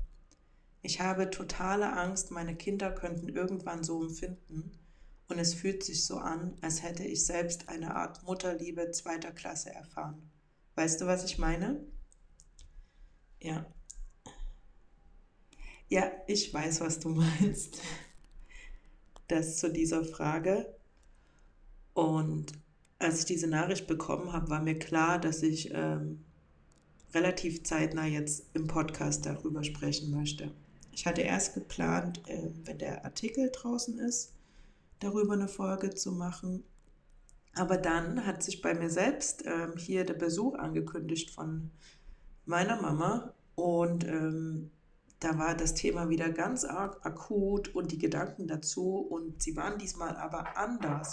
Ich 0.86 1.00
habe 1.00 1.30
totale 1.30 1.94
Angst, 1.94 2.30
meine 2.30 2.56
Kinder 2.56 2.92
könnten 2.92 3.30
irgendwann 3.30 3.86
so 3.86 4.04
empfinden 4.04 4.78
und 5.30 5.40
es 5.40 5.54
fühlt 5.54 5.82
sich 5.82 6.06
so 6.06 6.18
an, 6.18 6.58
als 6.62 6.84
hätte 6.84 7.06
ich 7.06 7.26
selbst 7.26 7.70
eine 7.70 7.96
Art 7.96 8.22
Mutterliebe 8.24 8.92
zweiter 8.92 9.32
Klasse 9.32 9.72
erfahren. 9.72 10.30
Weißt 10.76 11.00
du, 11.00 11.08
was 11.08 11.24
ich 11.24 11.38
meine? 11.38 11.82
Ja. 13.40 13.66
Ja, 15.88 16.12
ich 16.28 16.54
weiß, 16.54 16.82
was 16.82 17.00
du 17.00 17.10
meinst. 17.40 17.80
Das 19.30 19.58
zu 19.58 19.72
dieser 19.72 20.04
Frage. 20.04 20.76
Und 21.94 22.52
als 23.00 23.20
ich 23.20 23.26
diese 23.26 23.48
Nachricht 23.48 23.88
bekommen 23.88 24.34
habe, 24.34 24.50
war 24.50 24.62
mir 24.62 24.78
klar, 24.78 25.18
dass 25.18 25.44
ich 25.44 25.72
ähm, 25.74 26.26
relativ 27.14 27.64
zeitnah 27.64 28.06
jetzt 28.06 28.54
im 28.54 28.68
Podcast 28.68 29.26
darüber 29.26 29.64
sprechen 29.64 30.12
möchte. 30.12 30.52
Ich 30.94 31.08
hatte 31.08 31.22
erst 31.22 31.56
geplant, 31.56 32.22
äh, 32.28 32.52
wenn 32.66 32.78
der 32.78 33.04
Artikel 33.04 33.52
draußen 33.52 33.98
ist, 34.00 34.34
darüber 35.00 35.34
eine 35.34 35.48
Folge 35.48 35.90
zu 35.90 36.12
machen. 36.12 36.64
Aber 37.56 37.78
dann 37.78 38.26
hat 38.26 38.44
sich 38.44 38.62
bei 38.62 38.74
mir 38.76 38.90
selbst 38.90 39.44
ähm, 39.46 39.74
hier 39.76 40.06
der 40.06 40.14
Besuch 40.14 40.56
angekündigt 40.56 41.32
von 41.32 41.72
meiner 42.46 42.80
Mama 42.82 43.34
und 43.56 44.06
ähm, 44.06 44.72
da 45.20 45.38
war 45.38 45.56
das 45.56 45.74
Thema 45.74 46.10
wieder 46.10 46.30
ganz 46.30 46.66
arg 46.66 47.04
akut 47.06 47.74
und 47.74 47.92
die 47.92 47.98
Gedanken 47.98 48.48
dazu 48.48 48.98
und 48.98 49.42
sie 49.42 49.56
waren 49.56 49.80
diesmal 49.80 50.16
aber 50.18 50.58
anders. 50.58 51.12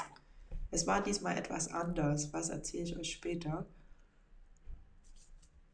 Es 0.71 0.87
war 0.87 1.03
diesmal 1.03 1.39
etwas 1.39 1.69
anders, 1.69 2.33
was 2.33 2.49
erzähle 2.49 2.85
ich 2.85 2.99
euch 2.99 3.13
später. 3.13 3.67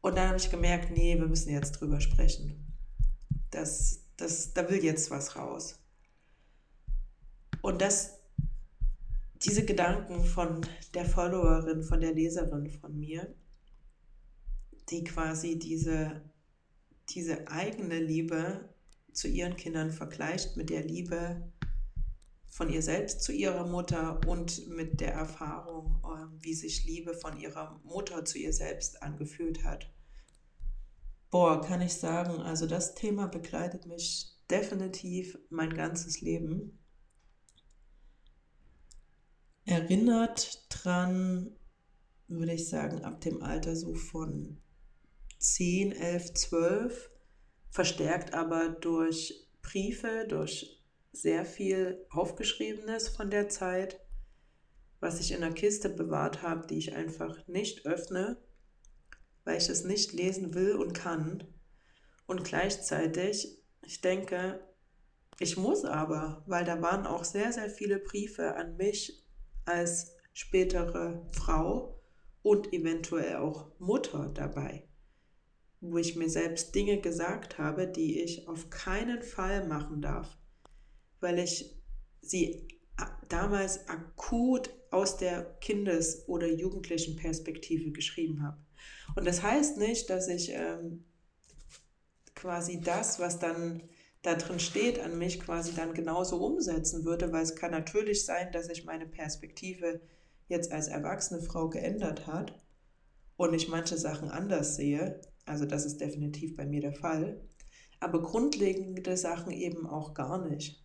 Und 0.01 0.17
dann 0.17 0.27
habe 0.27 0.37
ich 0.37 0.51
gemerkt, 0.51 0.91
nee, 0.91 1.17
wir 1.17 1.27
müssen 1.27 1.51
jetzt 1.51 1.73
drüber 1.73 1.99
sprechen 1.99 2.66
das, 3.51 4.03
das, 4.17 4.53
da 4.53 4.69
will 4.69 4.83
jetzt 4.83 5.11
was 5.11 5.35
raus. 5.35 5.79
Und 7.61 7.81
das, 7.81 8.19
diese 9.43 9.65
Gedanken 9.65 10.23
von 10.23 10.65
der 10.93 11.05
Followerin, 11.05 11.83
von 11.83 12.01
der 12.01 12.13
Leserin 12.13 12.69
von 12.69 12.97
mir, 12.97 13.35
die 14.89 15.03
quasi 15.03 15.59
diese, 15.59 16.21
diese 17.09 17.47
eigene 17.47 17.99
Liebe 17.99 18.69
zu 19.11 19.27
ihren 19.27 19.55
Kindern 19.55 19.91
vergleicht 19.91 20.57
mit 20.57 20.69
der 20.69 20.83
Liebe 20.83 21.51
von 22.47 22.69
ihr 22.69 22.81
selbst 22.81 23.21
zu 23.21 23.31
ihrer 23.31 23.67
Mutter 23.67 24.19
und 24.27 24.67
mit 24.69 24.99
der 24.99 25.13
Erfahrung, 25.13 26.01
ähm, 26.05 26.37
wie 26.39 26.53
sich 26.53 26.85
Liebe 26.85 27.13
von 27.13 27.37
ihrer 27.37 27.79
Mutter 27.83 28.25
zu 28.25 28.37
ihr 28.37 28.53
selbst 28.53 29.03
angefühlt 29.03 29.63
hat. 29.63 29.91
Boah, 31.29 31.61
kann 31.61 31.81
ich 31.81 31.93
sagen, 31.93 32.41
also 32.41 32.67
das 32.67 32.95
Thema 32.95 33.27
begleitet 33.27 33.85
mich 33.85 34.33
definitiv 34.49 35.37
mein 35.49 35.73
ganzes 35.73 36.21
Leben. 36.21 36.79
Erinnert 39.65 40.65
dran, 40.69 41.55
würde 42.29 42.53
ich 42.53 42.69
sagen, 42.69 43.03
ab 43.03 43.19
dem 43.19 43.43
Alter 43.43 43.75
so 43.75 43.93
von 43.93 44.61
10, 45.39 45.91
11, 45.91 46.33
12, 46.33 47.11
verstärkt 47.69 48.33
aber 48.33 48.69
durch 48.69 49.49
Briefe, 49.61 50.25
durch 50.29 50.81
sehr 51.11 51.45
viel 51.45 52.05
Aufgeschriebenes 52.09 53.09
von 53.09 53.29
der 53.29 53.49
Zeit, 53.49 53.99
was 55.01 55.19
ich 55.19 55.33
in 55.33 55.41
der 55.41 55.51
Kiste 55.51 55.89
bewahrt 55.89 56.41
habe, 56.41 56.65
die 56.67 56.77
ich 56.77 56.95
einfach 56.95 57.45
nicht 57.47 57.85
öffne 57.85 58.37
weil 59.47 59.59
ich 59.59 59.69
es 59.69 59.85
nicht 59.85 60.11
lesen 60.11 60.53
will 60.53 60.73
und 60.73 60.93
kann. 60.93 61.41
Und 62.25 62.43
gleichzeitig, 62.43 63.63
ich 63.81 64.01
denke, 64.01 64.59
ich 65.39 65.55
muss 65.55 65.85
aber, 65.85 66.43
weil 66.47 66.65
da 66.65 66.81
waren 66.81 67.07
auch 67.07 67.23
sehr, 67.23 67.53
sehr 67.53 67.69
viele 67.69 67.99
Briefe 67.99 68.55
an 68.57 68.75
mich 68.75 69.25
als 69.63 70.17
spätere 70.33 71.25
Frau 71.31 72.03
und 72.41 72.73
eventuell 72.73 73.37
auch 73.37 73.71
Mutter 73.79 74.29
dabei, 74.33 74.85
wo 75.79 75.97
ich 75.97 76.17
mir 76.17 76.29
selbst 76.29 76.75
Dinge 76.75 76.99
gesagt 76.99 77.57
habe, 77.57 77.87
die 77.87 78.21
ich 78.21 78.49
auf 78.49 78.69
keinen 78.69 79.21
Fall 79.21 79.65
machen 79.65 80.01
darf, 80.01 80.37
weil 81.21 81.39
ich 81.39 81.81
sie 82.19 82.67
damals 83.29 83.87
akut 83.87 84.71
aus 84.91 85.15
der 85.15 85.57
Kindes- 85.61 86.27
oder 86.27 86.51
jugendlichen 86.51 87.15
Perspektive 87.15 87.91
geschrieben 87.91 88.43
habe. 88.43 88.66
Und 89.15 89.25
das 89.25 89.43
heißt 89.43 89.77
nicht, 89.77 90.09
dass 90.09 90.27
ich 90.27 90.51
ähm, 90.51 91.05
quasi 92.35 92.79
das, 92.81 93.19
was 93.19 93.39
dann 93.39 93.81
da 94.21 94.35
drin 94.35 94.59
steht, 94.59 94.99
an 94.99 95.17
mich 95.17 95.39
quasi 95.39 95.73
dann 95.73 95.93
genauso 95.93 96.37
umsetzen 96.37 97.05
würde, 97.05 97.31
weil 97.31 97.43
es 97.43 97.55
kann 97.55 97.71
natürlich 97.71 98.25
sein, 98.25 98.51
dass 98.51 98.67
sich 98.67 98.85
meine 98.85 99.05
Perspektive 99.05 100.01
jetzt 100.47 100.71
als 100.71 100.87
erwachsene 100.87 101.41
Frau 101.41 101.69
geändert 101.69 102.27
hat 102.27 102.61
und 103.35 103.53
ich 103.53 103.69
manche 103.69 103.97
Sachen 103.97 104.29
anders 104.29 104.75
sehe. 104.75 105.21
Also 105.45 105.65
das 105.65 105.85
ist 105.85 106.01
definitiv 106.01 106.55
bei 106.55 106.65
mir 106.65 106.81
der 106.81 106.93
Fall. 106.93 107.41
Aber 107.99 108.21
grundlegende 108.21 109.17
Sachen 109.17 109.51
eben 109.51 109.87
auch 109.87 110.13
gar 110.13 110.45
nicht. 110.47 110.83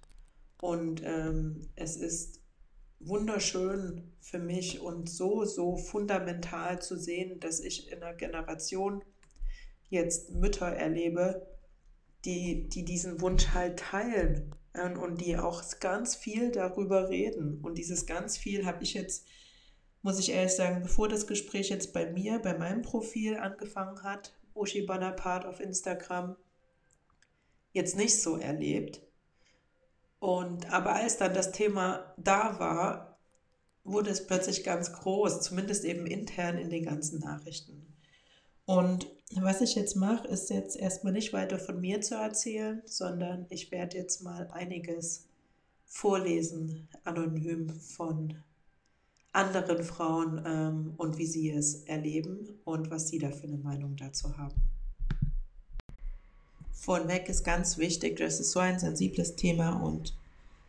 Und 0.61 1.03
ähm, 1.05 1.69
es 1.75 1.97
ist 1.97 2.42
wunderschön 3.07 4.13
für 4.21 4.39
mich 4.39 4.81
und 4.81 5.09
so, 5.09 5.45
so 5.45 5.77
fundamental 5.77 6.81
zu 6.81 6.97
sehen, 6.97 7.41
dass 7.41 7.61
ich 7.61 7.91
in 7.91 8.03
einer 8.03 8.15
Generation 8.15 9.03
jetzt 9.89 10.31
Mütter 10.31 10.69
erlebe, 10.69 11.47
die, 12.25 12.69
die 12.69 12.85
diesen 12.85 13.21
Wunsch 13.21 13.49
halt 13.49 13.79
teilen 13.79 14.55
und, 15.01 15.21
die 15.21 15.37
auch 15.37 15.63
ganz 15.81 16.17
viel 16.17 16.51
darüber 16.51 17.11
reden. 17.11 17.61
Und 17.63 17.77
dieses 17.77 18.07
ganz 18.07 18.39
viel 18.39 18.65
habe 18.65 18.83
ich 18.83 18.95
jetzt, 18.95 19.27
muss 20.01 20.19
ich 20.19 20.31
ehrlich 20.31 20.55
sagen, 20.55 20.83
bevor 20.83 21.09
das 21.09 21.27
Gespräch 21.27 21.69
jetzt 21.69 21.93
bei 21.93 22.11
mir, 22.11 22.39
bei 22.39 22.57
meinem 22.57 22.83
Profil 22.83 23.37
angefangen 23.37 24.03
hat, 24.03 24.33
Oshi 24.55 24.83
Bonaparte 24.83 25.49
auf 25.49 25.61
Instagram, 25.61 26.37
jetzt 27.73 27.97
nicht 27.97 28.21
so 28.21 28.37
erlebt. 28.37 29.03
Und 30.23 30.73
aber 30.73 30.95
als 30.95 31.17
dann 31.17 31.35
das 31.35 31.51
Thema 31.51 32.15
da 32.17 32.61
war, 32.61 33.19
wurde 33.83 34.11
es 34.11 34.25
plötzlich 34.25 34.63
ganz 34.63 34.93
groß, 34.93 35.41
zumindest 35.41 35.85
eben 35.85 36.07
intern 36.07 36.59
in 36.59 36.71
den 36.71 36.85
ganzen 36.85 37.19
Nachrichten. 37.19 37.93
Und 38.65 39.11
was 39.35 39.61
ich 39.63 39.75
jetzt 39.75 39.97
mache, 39.97 40.29
ist 40.29 40.49
jetzt 40.51 40.77
erstmal 40.77 41.13
nicht 41.13 41.33
weiter 41.33 41.59
von 41.59 41.81
mir 41.81 42.03
zu 42.03 42.15
erzählen, 42.15 42.83
sondern 42.85 43.47
ich 43.49 43.73
werde 43.73 43.97
jetzt 43.97 44.23
mal 44.23 44.49
einiges 44.53 45.27
vorlesen, 45.87 46.89
anonym 47.03 47.71
von 47.81 48.37
anderen 49.33 49.83
Frauen 49.83 50.41
ähm, 50.47 50.95
und 50.99 51.19
wie 51.19 51.27
sie 51.27 51.51
es 51.51 51.83
erleben 51.87 52.61
und 52.63 52.93
was 52.93 53.09
sie 53.09 53.19
da 53.19 53.33
für 53.33 53.49
eine 53.49 53.59
Meinung 53.59 53.97
dazu 53.97 54.39
haben. 54.39 54.72
Vorneweg 56.83 57.29
ist 57.29 57.45
ganz 57.45 57.79
wichtig, 57.79 58.17
das 58.17 58.41
ist 58.41 58.51
so 58.51 58.59
ein 58.59 58.81
sensibles 58.81 59.37
Thema 59.37 59.71
und 59.71 60.15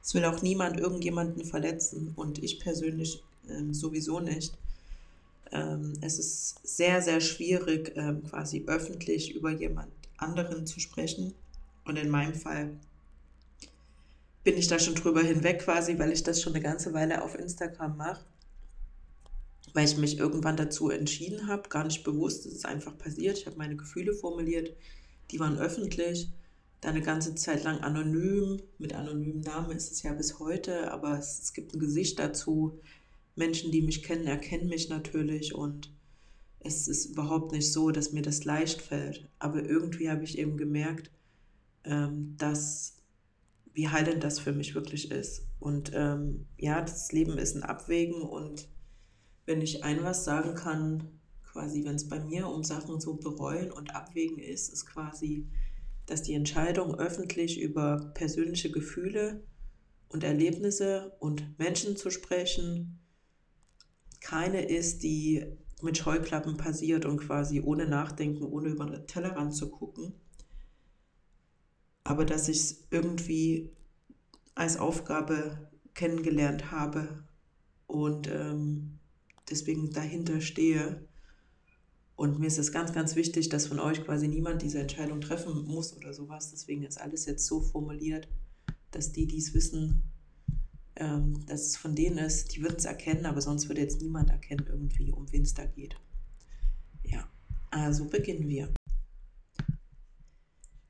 Es 0.03 0.13
will 0.13 0.25
auch 0.25 0.43
niemand 0.43 0.79
irgendjemanden 0.79 1.43
verletzen 1.43 2.13
und 2.15 2.43
ich 2.43 2.60
persönlich 2.60 3.24
ähm, 3.50 3.74
sowieso 3.74 4.20
nicht. 4.20 4.53
Ähm, 5.51 5.93
es 6.01 6.20
ist 6.20 6.60
sehr, 6.63 7.01
sehr 7.01 7.20
schwierig, 7.20 7.93
ähm, 7.96 8.24
quasi 8.29 8.63
öffentlich 8.67 9.34
über 9.34 9.50
jemand 9.51 9.91
anderen 10.17 10.67
zu 10.67 10.79
sprechen. 10.79 11.34
Und 11.84 11.98
in 11.98 12.10
meinem 12.10 12.36
Fall 12.36 12.70
bin 14.43 14.55
ich 14.55 14.67
da 14.67 14.77
schon 14.77 14.96
drüber 14.96 15.22
hinweg 15.22 15.62
quasi, 15.62 15.98
weil 15.98 16.12
ich 16.12 16.22
das 16.22 16.41
schon 16.41 16.53
eine 16.53 16.62
ganze 16.62 16.93
Weile 16.93 17.24
auf 17.24 17.34
Instagram 17.34 17.98
mache. 17.98 18.24
Weil 19.74 19.86
ich 19.86 19.98
mich 19.98 20.20
irgendwann 20.20 20.58
dazu 20.58 20.91
entschieden 20.91 21.48
habe, 21.48 21.70
gar 21.70 21.86
nicht 21.86 22.03
bewusst, 22.03 22.46
es 22.46 22.53
ist 22.53 22.65
einfach 22.67 22.96
passiert. 23.00 23.39
Ich 23.39 23.48
habe 23.48 23.58
meine 23.58 23.75
Gefühle 23.75 24.13
formuliert, 24.13 24.75
die 25.31 25.39
waren 25.39 25.57
öffentlich, 25.57 26.31
dann 26.81 26.95
eine 26.95 27.03
ganze 27.03 27.35
Zeit 27.35 27.63
lang 27.63 27.79
anonym. 27.79 28.61
Mit 28.77 28.93
anonymem 28.93 29.41
Namen 29.41 29.71
ist 29.71 29.91
es 29.91 30.03
ja 30.03 30.13
bis 30.13 30.39
heute, 30.39 30.91
aber 30.91 31.17
es, 31.17 31.39
es 31.39 31.53
gibt 31.53 31.73
ein 31.73 31.79
Gesicht 31.79 32.19
dazu. 32.19 32.79
Menschen, 33.35 33.71
die 33.71 33.81
mich 33.81 34.03
kennen, 34.03 34.27
erkennen 34.27 34.69
mich 34.69 34.89
natürlich 34.89 35.55
und 35.55 35.91
es 36.59 36.87
ist 36.87 37.07
überhaupt 37.07 37.51
nicht 37.51 37.71
so, 37.71 37.91
dass 37.91 38.13
mir 38.13 38.21
das 38.21 38.45
leicht 38.45 38.81
fällt. 38.81 39.27
Aber 39.39 39.63
irgendwie 39.63 40.09
habe 40.09 40.23
ich 40.23 40.37
eben 40.37 40.57
gemerkt, 40.57 41.11
ähm, 41.83 42.35
dass 42.37 42.97
wie 43.73 43.89
heilend 43.89 44.23
das 44.23 44.39
für 44.39 44.53
mich 44.53 44.75
wirklich 44.75 45.11
ist. 45.11 45.47
Und 45.59 45.91
ähm, 45.93 46.45
ja, 46.57 46.81
das 46.81 47.11
Leben 47.11 47.37
ist 47.37 47.55
ein 47.55 47.63
Abwägen 47.63 48.21
und 48.21 48.67
wenn 49.45 49.61
ich 49.61 49.83
ein 49.83 50.03
was 50.03 50.23
sagen 50.23 50.55
kann, 50.55 51.09
quasi, 51.53 51.86
wenn 51.86 51.95
es 51.95 52.10
bei 52.10 52.19
mir 52.19 52.48
um 52.48 52.63
Sachen 52.63 53.00
so 53.00 53.13
bereuen 53.13 53.72
und 53.72 53.95
abwägen 53.95 54.39
ist, 54.39 54.74
ist 54.74 54.88
quasi, 54.88 55.48
dass 56.07 56.24
die 56.24 56.33
Entscheidung 56.33 56.95
öffentlich 56.95 57.62
über 57.62 58.12
persönliche 58.15 58.72
Gefühle 58.72 59.43
und 60.10 60.24
Erlebnisse 60.24 61.15
und 61.19 61.57
Menschen 61.60 61.95
zu 61.95 62.10
sprechen, 62.10 63.00
keine 64.19 64.65
ist, 64.65 65.03
die 65.03 65.45
mit 65.81 65.98
Scheuklappen 65.98 66.57
passiert 66.57 67.05
und 67.05 67.17
quasi 67.17 67.62
ohne 67.62 67.88
Nachdenken, 67.88 68.43
ohne 68.43 68.69
über 68.69 68.86
den 68.86 69.05
Tellerrand 69.05 69.53
zu 69.53 69.69
gucken. 69.69 70.13
Aber 72.03 72.25
dass 72.25 72.48
ich 72.48 72.57
es 72.57 72.88
irgendwie 72.89 73.72
als 74.55 74.77
Aufgabe 74.77 75.69
kennengelernt 75.93 76.72
habe 76.72 77.24
und 77.86 78.27
ähm, 78.27 79.00
deswegen 79.50 79.91
dahinter 79.91 80.41
stehe. 80.41 81.07
Und 82.15 82.39
mir 82.39 82.48
ist 82.48 82.60
es 82.60 82.72
ganz, 82.72 82.93
ganz 82.93 83.15
wichtig, 83.15 83.50
dass 83.50 83.67
von 83.67 83.79
euch 83.79 84.03
quasi 84.03 84.27
niemand 84.27 84.62
diese 84.62 84.79
Entscheidung 84.79 85.20
treffen 85.22 85.65
muss 85.65 85.96
oder 85.98 86.13
sowas. 86.13 86.51
Deswegen 86.51 86.84
ist 86.84 87.01
alles 87.01 87.25
jetzt 87.25 87.48
so 87.48 87.62
formuliert, 87.62 88.27
dass 88.91 89.12
die, 89.12 89.25
die 89.25 89.39
es 89.39 89.53
wissen, 89.53 90.03
ähm, 90.96 91.46
dass 91.48 91.62
es 91.62 91.77
von 91.77 91.96
denen 91.96 92.20
ist, 92.20 92.55
die 92.55 92.62
würden 92.62 92.77
es 92.77 92.86
erkennen, 92.86 93.25
aber 93.25 93.41
sonst 93.41 93.67
würde 93.67 93.82
jetzt 93.82 94.01
niemand 94.01 94.29
erkennen 94.29 94.65
irgendwie, 94.70 95.12
um 95.12 95.32
wen 95.32 95.41
es 95.41 95.55
da 95.55 95.65
geht. 95.65 95.96
Ja, 97.03 97.27
also 97.72 98.05
beginnen 98.05 98.48
wir. 98.48 98.70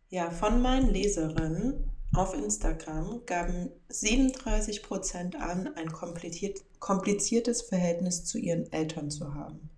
Ja, 0.10 0.30
von 0.30 0.62
meinen 0.62 0.90
Leserinnen 0.90 1.90
auf 2.14 2.36
Instagram 2.36 3.26
gaben 3.26 3.72
37% 3.90 5.36
an, 5.38 5.70
ein 5.76 5.92
kompliziertes 5.92 7.62
Verhältnis 7.64 8.24
zu 8.24 8.38
ihren 8.38 8.72
Eltern 8.72 9.10
zu 9.10 9.34
haben. 9.34 9.72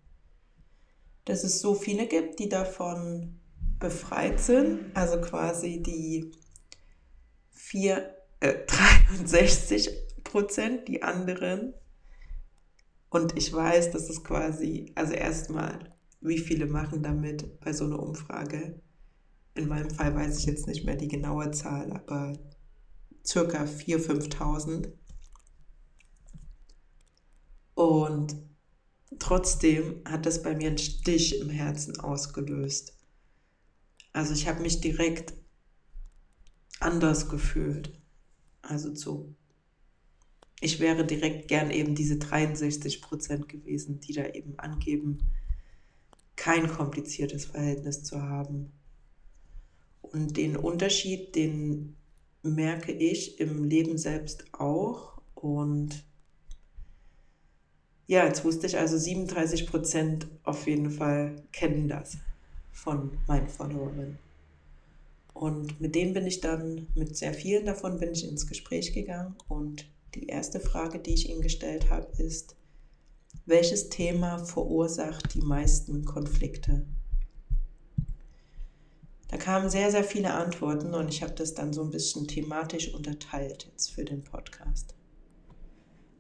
Dass 1.26 1.44
es 1.44 1.60
so 1.60 1.74
viele 1.74 2.08
gibt, 2.08 2.40
die 2.40 2.50
davon 2.50 3.40
befreit 3.80 4.40
sind, 4.40 4.96
also 4.96 5.20
quasi 5.20 5.82
die 5.82 6.32
4, 7.52 8.16
äh, 8.40 8.54
63 8.68 9.90
Prozent, 10.24 10.88
die 10.88 11.04
anderen. 11.04 11.74
Und 13.10 13.38
ich 13.38 13.52
weiß, 13.52 13.92
dass 13.92 14.10
es 14.10 14.24
quasi, 14.24 14.92
also 14.96 15.14
erstmal, 15.14 15.94
wie 16.22 16.38
viele 16.38 16.66
machen 16.66 17.02
damit 17.02 17.60
bei 17.60 17.74
so 17.74 17.86
einer 17.86 18.00
Umfrage? 18.00 18.82
In 19.54 19.68
meinem 19.68 19.90
Fall 19.90 20.14
weiß 20.14 20.40
ich 20.40 20.46
jetzt 20.46 20.68
nicht 20.68 20.86
mehr 20.86 20.96
die 20.96 21.08
genaue 21.08 21.52
Zahl, 21.52 21.92
aber 21.94 22.34
circa 23.26 23.64
4.000, 23.64 24.30
5.000. 24.30 24.92
Und 27.76 28.36
trotzdem 29.20 30.02
hat 30.06 30.26
das 30.26 30.42
bei 30.44 30.56
mir 30.56 30.70
einen 30.70 30.78
Stich 30.78 31.40
im 31.40 31.50
Herzen 31.50 32.00
ausgelöst. 32.00 32.98
Also 34.14 34.34
ich 34.34 34.48
habe 34.48 34.62
mich 34.62 34.82
direkt 34.82 35.34
anders 36.80 37.30
gefühlt. 37.30 37.92
Also 38.62 38.94
zu 38.94 39.36
ich 40.62 40.80
wäre 40.80 41.06
direkt 41.06 41.48
gern 41.48 41.70
eben 41.70 41.96
diese 41.96 42.18
63 42.18 43.02
Prozent 43.02 43.50
gewesen, 43.50 44.00
die 44.00 44.14
da 44.14 44.26
eben 44.26 44.58
angeben, 44.58 45.32
kein 46.36 46.68
kompliziertes 46.68 47.46
Verhältnis 47.46 48.04
zu 48.04 48.22
haben. 48.22 48.72
Und 50.02 50.38
den 50.38 50.56
Unterschied, 50.56 51.36
den 51.36 51.96
merke 52.42 52.92
ich 52.92 53.40
im 53.40 53.64
Leben 53.64 53.98
selbst 53.98 54.54
auch. 54.54 55.22
Und 55.36 56.04
ja, 58.08 58.26
jetzt 58.26 58.46
wusste 58.46 58.68
ich 58.68 58.78
also, 58.78 58.98
37 58.98 59.68
Prozent 59.68 60.28
auf 60.44 60.68
jeden 60.68 60.92
Fall 60.92 61.36
kennen 61.52 61.88
das 61.88 62.18
von 62.72 63.18
meinen 63.28 63.50
Followerinnen. 63.50 64.20
Und 65.34 65.82
mit 65.82 65.96
denen 65.96 66.14
bin 66.14 66.26
ich 66.26 66.40
dann, 66.40 66.88
mit 66.96 67.18
sehr 67.18 67.34
vielen 67.34 67.66
davon 67.66 68.00
bin 68.00 68.12
ich 68.12 68.28
ins 68.28 68.48
Gespräch 68.48 68.94
gegangen 68.94 69.36
und 69.50 69.86
die 70.14 70.28
erste 70.28 70.60
Frage, 70.60 71.00
die 71.00 71.14
ich 71.14 71.30
Ihnen 71.30 71.42
gestellt 71.42 71.90
habe, 71.90 72.08
ist, 72.22 72.56
welches 73.46 73.90
Thema 73.90 74.40
verursacht 74.46 75.34
die 75.34 75.42
meisten 75.42 76.06
Konflikte? 76.06 76.86
Da 79.28 79.38
kamen 79.38 79.70
sehr, 79.70 79.92
sehr 79.92 80.06
viele 80.06 80.34
Antworten 80.34 80.94
und 80.94 81.10
ich 81.10 81.22
habe 81.22 81.34
das 81.34 81.54
dann 81.54 81.74
so 81.74 81.84
ein 81.84 81.92
bisschen 81.92 82.28
thematisch 82.28 82.94
unterteilt 82.94 83.68
jetzt 83.70 83.92
für 83.92 84.06
den 84.06 84.24
Podcast. 84.24 84.96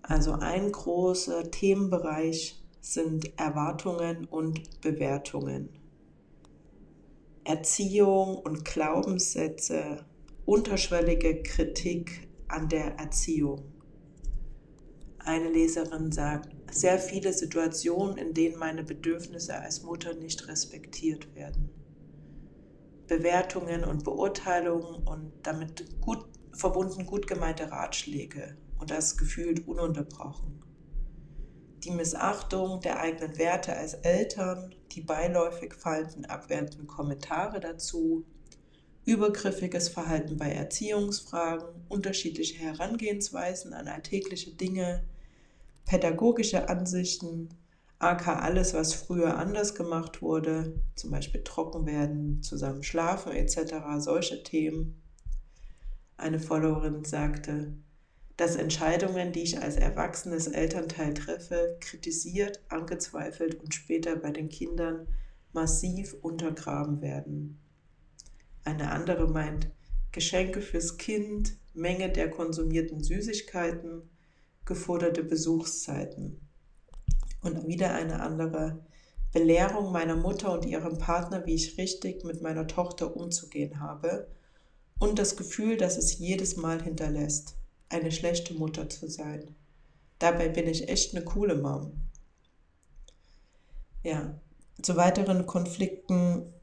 Also 0.07 0.33
ein 0.33 0.71
großer 0.71 1.49
Themenbereich 1.49 2.63
sind 2.79 3.39
Erwartungen 3.39 4.25
und 4.25 4.79
Bewertungen. 4.81 5.69
Erziehung 7.43 8.37
und 8.37 8.65
Glaubenssätze, 8.65 10.05
unterschwellige 10.45 11.41
Kritik 11.41 12.27
an 12.47 12.69
der 12.69 12.99
Erziehung. 12.99 13.63
Eine 15.17 15.49
Leserin 15.49 16.11
sagt, 16.11 16.55
sehr 16.71 16.99
viele 16.99 17.33
Situationen, 17.33 18.17
in 18.17 18.35
denen 18.35 18.59
meine 18.59 18.83
Bedürfnisse 18.83 19.59
als 19.59 19.81
Mutter 19.81 20.13
nicht 20.13 20.47
respektiert 20.47 21.33
werden. 21.33 21.71
Bewertungen 23.07 23.83
und 23.83 24.03
Beurteilungen 24.03 25.07
und 25.07 25.31
damit 25.41 25.99
gut 25.99 26.25
verbunden 26.51 27.07
gut 27.07 27.25
gemeinte 27.25 27.71
Ratschläge 27.71 28.55
und 28.79 28.91
das 28.91 29.17
gefühlt 29.17 29.67
ununterbrochen. 29.67 30.61
Die 31.83 31.91
Missachtung 31.91 32.81
der 32.81 32.99
eigenen 32.99 33.37
Werte 33.37 33.75
als 33.75 33.93
Eltern, 33.93 34.73
die 34.91 35.01
beiläufig 35.01 35.75
fallenden 35.75 36.25
abwertenden 36.25 36.87
Kommentare 36.87 37.59
dazu, 37.59 38.25
übergriffiges 39.05 39.89
Verhalten 39.89 40.37
bei 40.37 40.51
Erziehungsfragen, 40.51 41.67
unterschiedliche 41.87 42.57
Herangehensweisen 42.57 43.73
an 43.73 43.87
alltägliche 43.87 44.55
Dinge, 44.55 45.05
pädagogische 45.85 46.69
Ansichten, 46.69 47.49
aka 47.99 48.39
alles, 48.39 48.73
was 48.73 48.93
früher 48.93 49.37
anders 49.37 49.75
gemacht 49.75 50.21
wurde, 50.21 50.81
zum 50.95 51.11
Beispiel 51.11 51.43
trocken 51.43 51.85
werden, 51.85 52.41
zusammen 52.41 52.83
schlafen 52.83 53.31
etc., 53.31 53.75
solche 53.99 54.43
Themen. 54.43 55.01
Eine 56.17 56.39
Followerin 56.39 57.03
sagte, 57.05 57.77
dass 58.37 58.55
Entscheidungen, 58.55 59.31
die 59.31 59.43
ich 59.43 59.61
als 59.61 59.77
erwachsenes 59.77 60.47
Elternteil 60.47 61.13
treffe, 61.13 61.77
kritisiert, 61.79 62.59
angezweifelt 62.69 63.55
und 63.55 63.73
später 63.73 64.15
bei 64.17 64.31
den 64.31 64.49
Kindern 64.49 65.07
massiv 65.53 66.15
untergraben 66.21 67.01
werden. 67.01 67.59
Eine 68.65 68.91
andere 68.91 69.27
meint, 69.27 69.69
Geschenke 70.11 70.61
fürs 70.61 70.97
Kind, 70.97 71.57
Menge 71.73 72.09
der 72.11 72.29
konsumierten 72.29 73.03
Süßigkeiten, 73.03 74.09
geforderte 74.65 75.23
Besuchszeiten. 75.23 76.41
Und 77.41 77.67
wieder 77.67 77.93
eine 77.93 78.21
andere 78.21 78.85
Belehrung 79.31 79.91
meiner 79.91 80.15
Mutter 80.15 80.53
und 80.53 80.65
ihrem 80.65 80.97
Partner, 80.97 81.45
wie 81.45 81.53
ich 81.53 81.77
richtig 81.77 82.23
mit 82.23 82.41
meiner 82.41 82.67
Tochter 82.67 83.15
umzugehen 83.15 83.79
habe. 83.79 84.27
Und 84.97 85.19
das 85.19 85.35
Gefühl, 85.35 85.77
dass 85.77 85.97
es 85.97 86.17
jedes 86.17 86.55
Mal 86.55 86.81
hinterlässt, 86.81 87.55
eine 87.89 88.11
schlechte 88.11 88.53
Mutter 88.53 88.89
zu 88.89 89.09
sein. 89.09 89.55
Dabei 90.19 90.49
bin 90.49 90.67
ich 90.67 90.89
echt 90.89 91.15
eine 91.15 91.25
coole 91.25 91.55
Mom. 91.55 91.91
Ja, 94.03 94.39
zu 94.81 94.95
weiteren 94.95 95.45
Konflikten 95.45 96.53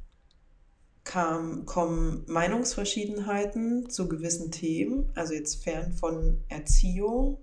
kam, 1.05 1.67
kommen 1.67 2.25
Meinungsverschiedenheiten 2.29 3.91
zu 3.91 4.09
gewissen 4.09 4.51
Themen, 4.51 5.11
also 5.15 5.35
jetzt 5.35 5.63
fern 5.63 5.93
von 5.93 6.45
Erziehung. 6.49 7.39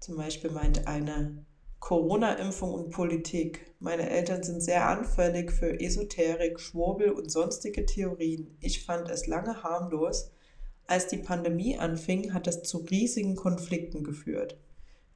Zum 0.00 0.16
Beispiel 0.16 0.50
meint 0.50 0.86
eine 0.86 1.44
Corona-Impfung 1.80 2.72
und 2.72 2.90
Politik. 2.90 3.74
Meine 3.80 4.08
Eltern 4.08 4.42
sind 4.42 4.62
sehr 4.62 4.88
anfällig 4.88 5.50
für 5.50 5.80
Esoterik, 5.80 6.60
Schwurbel 6.60 7.10
und 7.10 7.30
sonstige 7.30 7.86
Theorien. 7.86 8.56
Ich 8.60 8.84
fand 8.84 9.08
es 9.10 9.26
lange 9.26 9.62
harmlos. 9.62 10.30
Als 10.90 11.06
die 11.06 11.18
Pandemie 11.18 11.78
anfing, 11.78 12.34
hat 12.34 12.48
es 12.48 12.64
zu 12.64 12.78
riesigen 12.78 13.36
Konflikten 13.36 14.02
geführt. 14.02 14.56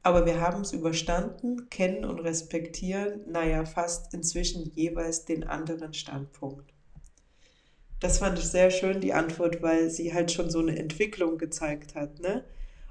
Aber 0.04 0.24
wir 0.24 0.40
haben 0.40 0.60
es 0.60 0.72
überstanden, 0.72 1.68
kennen 1.68 2.04
und 2.04 2.20
respektieren, 2.20 3.22
naja, 3.26 3.64
fast 3.64 4.14
inzwischen 4.14 4.70
jeweils 4.76 5.24
den 5.24 5.42
anderen 5.42 5.92
Standpunkt. 5.92 6.72
Das 7.98 8.18
fand 8.18 8.38
ich 8.38 8.44
sehr 8.44 8.70
schön, 8.70 9.00
die 9.00 9.14
Antwort, 9.14 9.62
weil 9.62 9.90
sie 9.90 10.14
halt 10.14 10.30
schon 10.30 10.48
so 10.48 10.60
eine 10.60 10.78
Entwicklung 10.78 11.38
gezeigt 11.38 11.96
hat, 11.96 12.20
ne? 12.20 12.44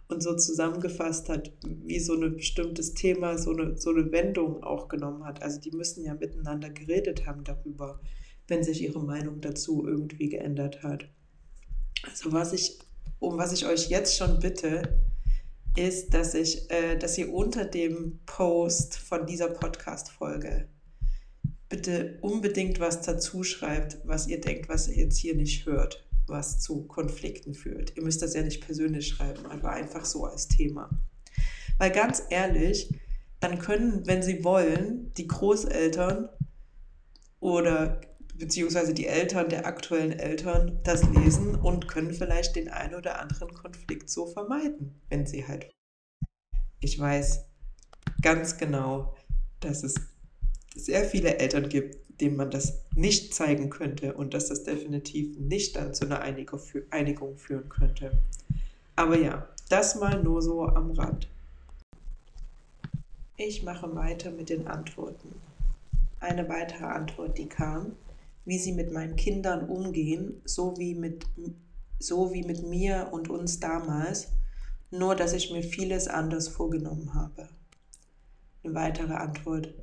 Und 0.10 0.22
so 0.22 0.36
zusammengefasst 0.36 1.30
hat, 1.30 1.54
wie 1.64 2.02
so 2.02 2.16
ein 2.16 2.36
bestimmtes 2.36 2.96
Thema 2.96 3.38
so 3.38 3.52
eine, 3.52 3.78
so 3.78 3.92
eine 3.92 4.12
Wendung 4.12 4.62
auch 4.62 4.90
genommen 4.90 5.24
hat. 5.24 5.42
Also 5.42 5.58
die 5.58 5.72
müssen 5.72 6.04
ja 6.04 6.16
miteinander 6.16 6.70
geredet 6.70 7.26
haben 7.26 7.46
darüber, 7.46 8.02
wenn 8.50 8.62
sich 8.62 8.82
ihre 8.82 9.02
Meinung 9.02 9.40
dazu 9.40 9.88
irgendwie 9.88 10.28
geändert 10.28 10.84
hat. 10.84 11.08
Also 12.08 12.32
was 12.32 12.54
ich, 12.54 12.80
um 13.20 13.38
was 13.38 13.54
ich 13.54 13.66
euch 13.66 13.90
jetzt 13.90 14.18
schon 14.18 14.40
bitte, 14.40 15.00
ist, 15.76 16.14
dass 16.14 16.34
ich, 16.34 16.70
äh, 16.70 16.98
dass 16.98 17.18
ihr 17.18 17.34
unter 17.34 17.66
dem 17.66 18.20
Post 18.26 18.96
von 18.96 19.26
dieser 19.26 19.50
Podcast-Folge 19.50 20.68
bitte 21.70 22.20
unbedingt 22.22 22.80
was 22.80 23.02
dazu 23.02 23.44
schreibt, 23.44 23.98
was 24.04 24.28
ihr 24.28 24.40
denkt, 24.40 24.70
was 24.70 24.88
ihr 24.88 25.06
jetzt 25.06 25.18
hier 25.18 25.36
nicht 25.36 25.66
hört, 25.66 26.06
was 26.28 26.60
zu 26.60 26.84
Konflikten 26.84 27.56
führt. 27.56 27.98
Ihr 27.98 28.04
müsst 28.04 28.22
das 28.22 28.36
ja 28.36 28.44
nicht 28.44 28.64
persönlich 28.64 29.08
schreiben, 29.08 29.46
aber 29.48 29.72
einfach 29.72 30.06
so 30.06 30.26
als 30.26 30.48
Thema. 30.48 30.90
Weil 31.80 31.92
ganz 31.92 32.22
ehrlich, 32.30 32.94
dann 33.40 33.58
können, 33.58 34.06
wenn 34.06 34.22
sie 34.22 34.44
wollen, 34.44 35.12
die 35.18 35.28
Großeltern 35.28 36.30
oder 37.40 38.00
beziehungsweise 38.34 38.94
die 38.94 39.08
Eltern 39.08 39.50
der 39.50 39.66
aktuellen 39.66 40.12
Eltern 40.12 40.80
das 40.84 41.04
lesen 41.10 41.56
und 41.56 41.88
können 41.88 42.14
vielleicht 42.14 42.56
den 42.56 42.70
einen 42.70 42.96
oder 42.96 43.20
anderen 43.20 43.54
Konflikt 43.54 44.10
so 44.10 44.26
vermeiden, 44.26 45.00
wenn 45.10 45.26
sie 45.26 45.48
halt. 45.48 45.72
Ich 46.80 47.00
weiß 47.00 47.46
ganz 48.22 48.58
genau, 48.58 49.16
dass 49.60 49.84
es 49.84 49.96
sehr 50.76 51.06
viele 51.06 51.38
Eltern 51.38 51.70
gibt, 51.70 51.98
denen 52.20 52.36
man 52.36 52.52
das 52.52 52.84
nicht 52.96 53.34
zeigen 53.34 53.70
könnte 53.70 54.14
und 54.14 54.34
dass 54.34 54.48
das 54.48 54.64
definitiv 54.64 55.38
nicht 55.40 55.76
dann 55.76 55.94
zu 55.94 56.06
einer 56.06 56.22
Einigung 56.22 57.38
führen 57.38 57.70
könnte. 57.70 58.12
Aber 58.96 59.18
ja, 59.18 59.48
das 59.70 59.96
mal 59.96 60.22
nur 60.22 60.42
so 60.42 60.66
am 60.66 60.92
Rand. 60.92 61.28
Ich 63.38 63.64
mache 63.64 63.96
weiter 63.96 64.32
mit 64.32 64.50
den 64.50 64.68
Antworten. 64.68 65.34
Eine 66.20 66.48
weitere 66.48 66.86
Antwort, 66.86 67.38
die 67.38 67.50
kam, 67.50 67.94
wie 68.46 68.60
sie 68.60 68.74
mit 68.74 68.92
meinen 68.92 69.16
Kindern 69.16 69.70
umgehen, 69.70 70.42
so 70.46 70.76
wie 70.78 70.96
mit, 70.96 71.26
so 72.00 72.34
wie 72.34 72.44
mit 72.44 72.64
mir 72.64 73.10
und 73.12 73.30
uns 73.30 73.60
damals, 73.60 74.30
nur 74.92 75.16
dass 75.16 75.34
ich 75.34 75.52
mir 75.52 75.64
vieles 75.64 76.08
anders 76.08 76.48
vorgenommen 76.48 77.14
habe. 77.14 77.50
Eine 78.64 78.76
weitere 78.76 79.14
Antwort. 79.14 79.74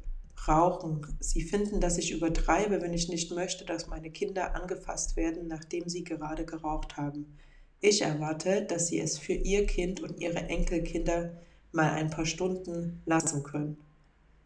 Rauchen. 0.48 1.06
Sie 1.20 1.42
finden, 1.42 1.80
dass 1.80 1.98
ich 1.98 2.12
übertreibe, 2.12 2.80
wenn 2.80 2.94
ich 2.94 3.10
nicht 3.10 3.30
möchte, 3.32 3.66
dass 3.66 3.88
meine 3.88 4.10
Kinder 4.10 4.54
angefasst 4.54 5.16
werden, 5.16 5.48
nachdem 5.48 5.88
sie 5.88 6.02
gerade 6.02 6.46
geraucht 6.46 6.96
haben. 6.96 7.36
Ich 7.80 8.02
erwarte, 8.02 8.62
dass 8.62 8.88
sie 8.88 9.00
es 9.00 9.18
für 9.18 9.32
ihr 9.32 9.66
Kind 9.66 10.00
und 10.00 10.20
ihre 10.20 10.38
Enkelkinder 10.48 11.34
mal 11.72 11.90
ein 11.90 12.10
paar 12.10 12.26
Stunden 12.26 13.02
lassen 13.06 13.42
können. 13.42 13.76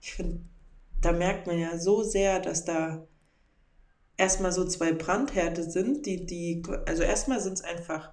Ich 0.01 0.15
finde, 0.15 0.41
da 1.01 1.13
merkt 1.13 1.47
man 1.47 1.59
ja 1.59 1.79
so 1.79 2.03
sehr, 2.03 2.41
dass 2.41 2.65
da 2.65 3.07
erstmal 4.17 4.53
so 4.53 4.65
zwei 4.67 4.93
Brandhärte 4.93 5.69
sind, 5.69 6.07
die, 6.07 6.25
die, 6.27 6.63
also 6.87 7.03
erstmal 7.03 7.41
sind 7.41 7.55
es 7.55 7.65
einfach 7.65 8.13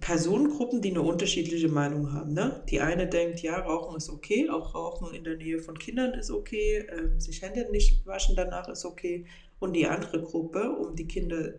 Personengruppen, 0.00 0.80
die 0.80 0.90
eine 0.90 1.02
unterschiedliche 1.02 1.68
Meinung 1.68 2.12
haben. 2.12 2.32
Ne? 2.32 2.62
Die 2.68 2.80
eine 2.80 3.06
denkt, 3.06 3.40
ja, 3.40 3.58
Rauchen 3.58 3.96
ist 3.96 4.10
okay, 4.10 4.48
auch 4.50 4.74
Rauchen 4.74 5.14
in 5.14 5.24
der 5.24 5.36
Nähe 5.36 5.60
von 5.60 5.78
Kindern 5.78 6.14
ist 6.14 6.30
okay, 6.30 6.78
äh, 6.78 7.20
sich 7.20 7.42
Hände 7.42 7.70
nicht 7.70 8.04
waschen 8.06 8.34
danach 8.36 8.68
ist 8.68 8.84
okay. 8.84 9.26
Und 9.60 9.74
die 9.74 9.86
andere 9.86 10.22
Gruppe, 10.22 10.70
um 10.70 10.96
die 10.96 11.06
Kinder, 11.06 11.54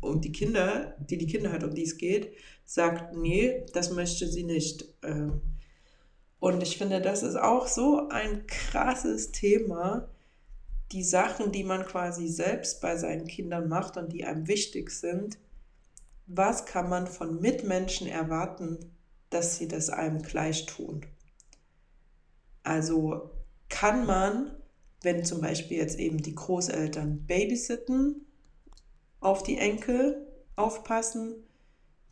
um 0.00 0.20
die 0.20 0.32
Kinder, 0.32 0.96
die 0.98 1.18
die 1.18 1.26
Kinder 1.26 1.52
hat, 1.52 1.64
um 1.64 1.74
die 1.74 1.84
es 1.84 1.96
geht, 1.96 2.32
sagt, 2.64 3.16
nee, 3.16 3.64
das 3.72 3.92
möchte 3.92 4.28
sie 4.28 4.44
nicht. 4.44 4.84
Ähm, 5.02 5.40
und 6.40 6.62
ich 6.62 6.78
finde, 6.78 7.00
das 7.00 7.22
ist 7.22 7.36
auch 7.36 7.66
so 7.66 8.08
ein 8.08 8.46
krasses 8.46 9.32
Thema, 9.32 10.08
die 10.92 11.04
Sachen, 11.04 11.52
die 11.52 11.64
man 11.64 11.84
quasi 11.84 12.28
selbst 12.28 12.80
bei 12.80 12.96
seinen 12.96 13.26
Kindern 13.26 13.68
macht 13.68 13.96
und 13.96 14.12
die 14.12 14.24
einem 14.24 14.48
wichtig 14.48 14.90
sind, 14.90 15.38
was 16.26 16.66
kann 16.66 16.88
man 16.88 17.06
von 17.06 17.40
Mitmenschen 17.40 18.06
erwarten, 18.06 18.78
dass 19.30 19.56
sie 19.56 19.68
das 19.68 19.90
einem 19.90 20.22
gleich 20.22 20.66
tun? 20.66 21.04
Also 22.62 23.30
kann 23.68 24.06
man, 24.06 24.50
wenn 25.02 25.24
zum 25.24 25.40
Beispiel 25.40 25.78
jetzt 25.78 25.98
eben 25.98 26.18
die 26.22 26.34
Großeltern 26.34 27.26
babysitten, 27.26 28.26
auf 29.20 29.42
die 29.42 29.58
Enkel 29.58 30.26
aufpassen, 30.56 31.34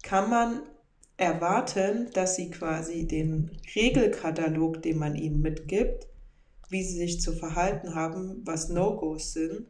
kann 0.02 0.30
man 0.30 0.62
erwarten, 1.16 2.10
dass 2.12 2.36
sie 2.36 2.50
quasi 2.50 3.06
den 3.06 3.50
Regelkatalog, 3.74 4.82
den 4.82 4.98
man 4.98 5.14
ihnen 5.14 5.40
mitgibt, 5.40 6.08
wie 6.68 6.84
sie 6.84 6.98
sich 6.98 7.20
zu 7.20 7.32
verhalten 7.32 7.94
haben, 7.94 8.42
was 8.44 8.68
No-Gos 8.68 9.32
sind, 9.32 9.66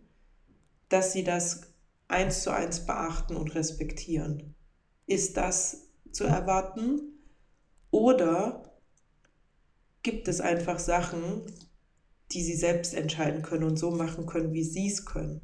dass 0.89 1.13
sie 1.13 1.25
das 1.25 1.63
eins 2.09 2.43
zu 2.43 2.51
eins 2.51 2.87
beachten 2.87 3.37
und 3.37 3.55
respektieren. 3.55 4.55
Ist 5.07 5.37
das 5.37 5.89
zu 6.13 6.25
erwarten? 6.25 7.01
Oder 7.91 8.79
gibt 10.03 10.29
es 10.29 10.41
einfach 10.41 10.79
Sachen, 10.79 11.43
die 12.33 12.43
sie 12.43 12.57
selbst 12.57 12.95
entscheiden 12.95 13.43
können 13.43 13.65
und 13.65 13.77
so 13.77 13.91
machen 13.91 14.27
können, 14.27 14.53
wie 14.53 14.65
sie 14.65 14.89
es 14.89 15.05
können? 15.05 15.41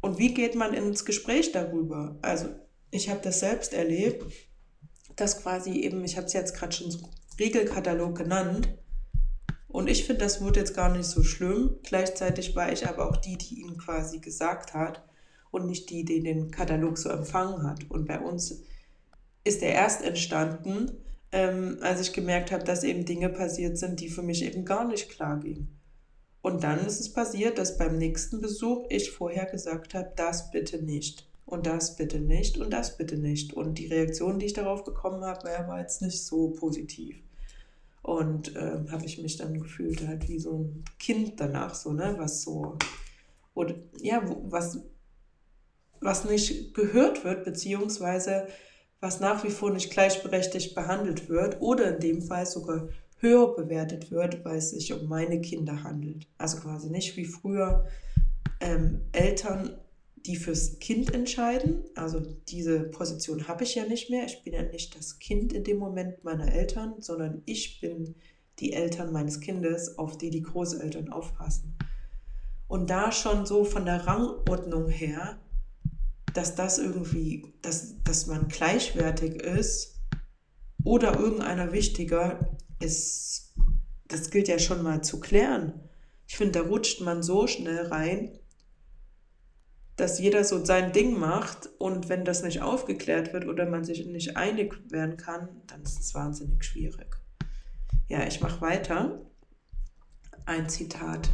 Und 0.00 0.18
wie 0.18 0.34
geht 0.34 0.54
man 0.54 0.74
ins 0.74 1.04
Gespräch 1.04 1.52
darüber? 1.52 2.18
Also 2.22 2.48
ich 2.90 3.08
habe 3.08 3.20
das 3.22 3.40
selbst 3.40 3.72
erlebt, 3.72 4.24
dass 5.16 5.40
quasi 5.42 5.72
eben, 5.80 6.04
ich 6.04 6.16
habe 6.16 6.26
es 6.26 6.32
jetzt 6.32 6.54
gerade 6.54 6.72
schon 6.72 6.90
so 6.90 7.10
Regelkatalog 7.38 8.16
genannt, 8.16 8.68
und 9.74 9.88
ich 9.88 10.04
finde, 10.04 10.22
das 10.22 10.40
wird 10.40 10.54
jetzt 10.54 10.76
gar 10.76 10.88
nicht 10.88 11.06
so 11.06 11.24
schlimm. 11.24 11.78
Gleichzeitig 11.82 12.54
war 12.54 12.70
ich 12.72 12.86
aber 12.86 13.10
auch 13.10 13.16
die, 13.16 13.36
die 13.36 13.62
ihn 13.62 13.76
quasi 13.76 14.20
gesagt 14.20 14.72
hat 14.72 15.02
und 15.50 15.66
nicht 15.66 15.90
die, 15.90 16.04
die 16.04 16.22
den 16.22 16.52
Katalog 16.52 16.96
so 16.96 17.08
empfangen 17.08 17.68
hat. 17.68 17.90
Und 17.90 18.06
bei 18.06 18.20
uns 18.20 18.62
ist 19.42 19.64
er 19.64 19.72
erst 19.72 20.04
entstanden, 20.04 20.92
ähm, 21.32 21.78
als 21.80 22.00
ich 22.00 22.12
gemerkt 22.12 22.52
habe, 22.52 22.62
dass 22.62 22.84
eben 22.84 23.04
Dinge 23.04 23.28
passiert 23.30 23.76
sind, 23.76 23.98
die 23.98 24.10
für 24.10 24.22
mich 24.22 24.44
eben 24.44 24.64
gar 24.64 24.86
nicht 24.86 25.10
klar 25.10 25.40
gingen. 25.40 25.76
Und 26.40 26.62
dann 26.62 26.86
ist 26.86 27.00
es 27.00 27.12
passiert, 27.12 27.58
dass 27.58 27.76
beim 27.76 27.98
nächsten 27.98 28.40
Besuch 28.40 28.86
ich 28.90 29.10
vorher 29.10 29.46
gesagt 29.46 29.94
habe, 29.94 30.12
das 30.14 30.52
bitte 30.52 30.84
nicht 30.84 31.28
und 31.46 31.66
das 31.66 31.96
bitte 31.96 32.20
nicht 32.20 32.58
und 32.58 32.70
das 32.70 32.96
bitte 32.96 33.16
nicht. 33.16 33.54
Und 33.54 33.76
die 33.80 33.88
Reaktion, 33.88 34.38
die 34.38 34.46
ich 34.46 34.52
darauf 34.52 34.84
bekommen 34.84 35.24
habe, 35.24 35.48
war 35.66 35.80
jetzt 35.80 36.00
nicht 36.00 36.24
so 36.24 36.50
positiv. 36.50 37.16
Und 38.04 38.54
äh, 38.54 38.84
habe 38.90 39.04
ich 39.06 39.20
mich 39.20 39.38
dann 39.38 39.58
gefühlt 39.58 40.06
halt 40.06 40.28
wie 40.28 40.38
so 40.38 40.58
ein 40.58 40.84
Kind 41.00 41.40
danach, 41.40 41.74
so, 41.74 41.92
ne, 41.92 42.14
was 42.18 42.42
so, 42.42 42.76
oder 43.54 43.74
ja, 44.00 44.22
was 44.44 44.78
was 46.04 46.24
nicht 46.24 46.74
gehört 46.74 47.24
wird, 47.24 47.44
beziehungsweise 47.44 48.46
was 49.00 49.20
nach 49.20 49.42
wie 49.44 49.50
vor 49.50 49.70
nicht 49.70 49.90
gleichberechtigt 49.90 50.74
behandelt 50.74 51.28
wird 51.28 51.60
oder 51.60 51.94
in 51.94 52.00
dem 52.00 52.22
Fall 52.22 52.46
sogar 52.46 52.88
höher 53.18 53.54
bewertet 53.54 54.10
wird, 54.10 54.44
weil 54.44 54.58
es 54.58 54.70
sich 54.70 54.92
um 54.92 55.08
meine 55.08 55.40
Kinder 55.40 55.82
handelt. 55.82 56.26
Also 56.38 56.58
quasi 56.58 56.90
nicht 56.90 57.16
wie 57.16 57.24
früher 57.24 57.86
ähm, 58.60 59.00
Eltern, 59.12 59.78
die 60.26 60.36
fürs 60.36 60.78
Kind 60.78 61.12
entscheiden. 61.14 61.84
Also 61.94 62.20
diese 62.48 62.80
Position 62.80 63.46
habe 63.48 63.64
ich 63.64 63.74
ja 63.74 63.84
nicht 63.84 64.10
mehr. 64.10 64.24
Ich 64.24 64.42
bin 64.42 64.54
ja 64.54 64.62
nicht 64.62 64.96
das 64.96 65.18
Kind 65.18 65.52
in 65.52 65.64
dem 65.64 65.78
Moment 65.78 66.24
meiner 66.24 66.52
Eltern, 66.52 66.94
sondern 67.00 67.42
ich 67.44 67.80
bin 67.80 68.14
die 68.58 68.72
Eltern 68.72 69.12
meines 69.12 69.40
Kindes, 69.40 69.98
auf 69.98 70.16
die 70.16 70.30
die 70.30 70.42
Großeltern 70.42 71.10
aufpassen. 71.10 71.76
Und 72.68 72.88
da 72.88 73.12
schon 73.12 73.44
so 73.44 73.64
von 73.64 73.84
der 73.84 74.06
Rangordnung 74.06 74.88
her 74.88 75.38
dass 76.34 76.56
das 76.56 76.78
irgendwie, 76.78 77.54
dass, 77.62 78.02
dass 78.02 78.26
man 78.26 78.48
gleichwertig 78.48 79.36
ist 79.36 80.00
oder 80.82 81.18
irgendeiner 81.18 81.72
wichtiger, 81.72 82.56
ist, 82.80 83.54
das 84.08 84.30
gilt 84.30 84.48
ja 84.48 84.58
schon 84.58 84.82
mal 84.82 85.02
zu 85.02 85.20
klären. 85.20 85.88
Ich 86.26 86.36
finde, 86.36 86.60
da 86.60 86.66
rutscht 86.66 87.00
man 87.00 87.22
so 87.22 87.46
schnell 87.46 87.86
rein, 87.86 88.38
dass 89.96 90.18
jeder 90.18 90.44
so 90.44 90.64
sein 90.64 90.92
Ding 90.92 91.18
macht 91.18 91.70
und 91.78 92.08
wenn 92.08 92.24
das 92.24 92.42
nicht 92.42 92.62
aufgeklärt 92.62 93.32
wird 93.32 93.46
oder 93.46 93.66
man 93.66 93.84
sich 93.84 94.04
nicht 94.06 94.36
einig 94.36 94.90
werden 94.90 95.16
kann, 95.16 95.48
dann 95.66 95.82
ist 95.82 96.00
es 96.00 96.14
wahnsinnig 96.14 96.64
schwierig. 96.64 97.16
Ja, 98.08 98.26
ich 98.26 98.40
mache 98.40 98.60
weiter. 98.60 99.20
Ein 100.46 100.68
Zitat 100.68 101.30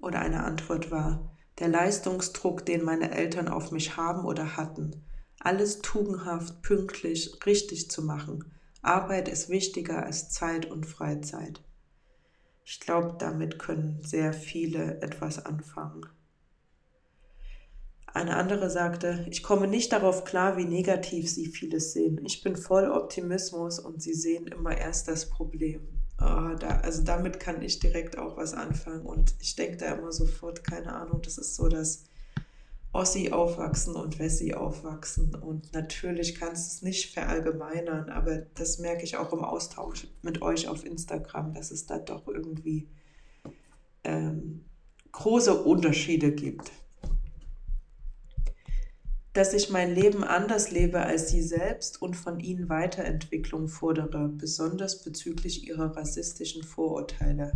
oder 0.00 0.20
eine 0.20 0.44
Antwort 0.44 0.90
war, 0.90 1.36
der 1.58 1.68
Leistungsdruck, 1.68 2.66
den 2.66 2.84
meine 2.84 3.10
Eltern 3.12 3.48
auf 3.48 3.72
mich 3.72 3.96
haben 3.96 4.24
oder 4.24 4.56
hatten, 4.56 5.04
alles 5.40 5.80
tugendhaft, 5.80 6.62
pünktlich, 6.62 7.38
richtig 7.46 7.90
zu 7.90 8.02
machen. 8.02 8.52
Arbeit 8.82 9.28
ist 9.28 9.48
wichtiger 9.48 10.04
als 10.04 10.30
Zeit 10.30 10.70
und 10.70 10.86
Freizeit. 10.86 11.62
Ich 12.64 12.80
glaube, 12.80 13.16
damit 13.18 13.58
können 13.58 14.00
sehr 14.02 14.32
viele 14.32 15.00
etwas 15.00 15.44
anfangen. 15.44 16.06
Eine 18.14 18.36
andere 18.36 18.68
sagte, 18.68 19.26
ich 19.30 19.42
komme 19.42 19.66
nicht 19.66 19.90
darauf 19.92 20.24
klar, 20.24 20.58
wie 20.58 20.66
negativ 20.66 21.30
Sie 21.30 21.46
vieles 21.46 21.94
sehen. 21.94 22.20
Ich 22.24 22.42
bin 22.42 22.56
voll 22.56 22.90
Optimismus 22.90 23.78
und 23.78 24.02
Sie 24.02 24.12
sehen 24.12 24.46
immer 24.48 24.76
erst 24.76 25.08
das 25.08 25.30
Problem. 25.30 25.80
Oh, 26.20 26.54
da, 26.58 26.80
also 26.82 27.02
damit 27.02 27.40
kann 27.40 27.62
ich 27.62 27.78
direkt 27.78 28.18
auch 28.18 28.36
was 28.36 28.52
anfangen 28.52 29.06
und 29.06 29.34
ich 29.40 29.56
denke 29.56 29.78
da 29.78 29.94
immer 29.94 30.12
sofort, 30.12 30.62
keine 30.62 30.94
Ahnung, 30.94 31.20
das 31.22 31.38
ist 31.38 31.56
so 31.56 31.68
das 31.68 32.04
Ossi 32.92 33.32
aufwachsen 33.32 33.96
und 33.96 34.18
Wessi 34.18 34.52
aufwachsen 34.52 35.34
und 35.34 35.72
natürlich 35.72 36.36
kannst 36.36 36.70
du 36.70 36.76
es 36.76 36.82
nicht 36.82 37.12
verallgemeinern, 37.12 38.10
aber 38.10 38.36
das 38.54 38.78
merke 38.78 39.02
ich 39.02 39.16
auch 39.16 39.32
im 39.32 39.42
Austausch 39.42 40.06
mit 40.20 40.42
euch 40.42 40.68
auf 40.68 40.84
Instagram, 40.84 41.54
dass 41.54 41.70
es 41.72 41.86
da 41.86 41.98
doch 41.98 42.28
irgendwie 42.28 42.86
ähm, 44.04 44.66
große 45.10 45.64
Unterschiede 45.64 46.30
gibt 46.30 46.70
dass 49.32 49.54
ich 49.54 49.70
mein 49.70 49.94
Leben 49.94 50.24
anders 50.24 50.70
lebe 50.70 51.00
als 51.00 51.30
sie 51.30 51.42
selbst 51.42 52.02
und 52.02 52.14
von 52.14 52.38
ihnen 52.38 52.68
Weiterentwicklung 52.68 53.68
fordere, 53.68 54.28
besonders 54.28 55.02
bezüglich 55.02 55.66
ihrer 55.66 55.96
rassistischen 55.96 56.62
Vorurteile. 56.62 57.52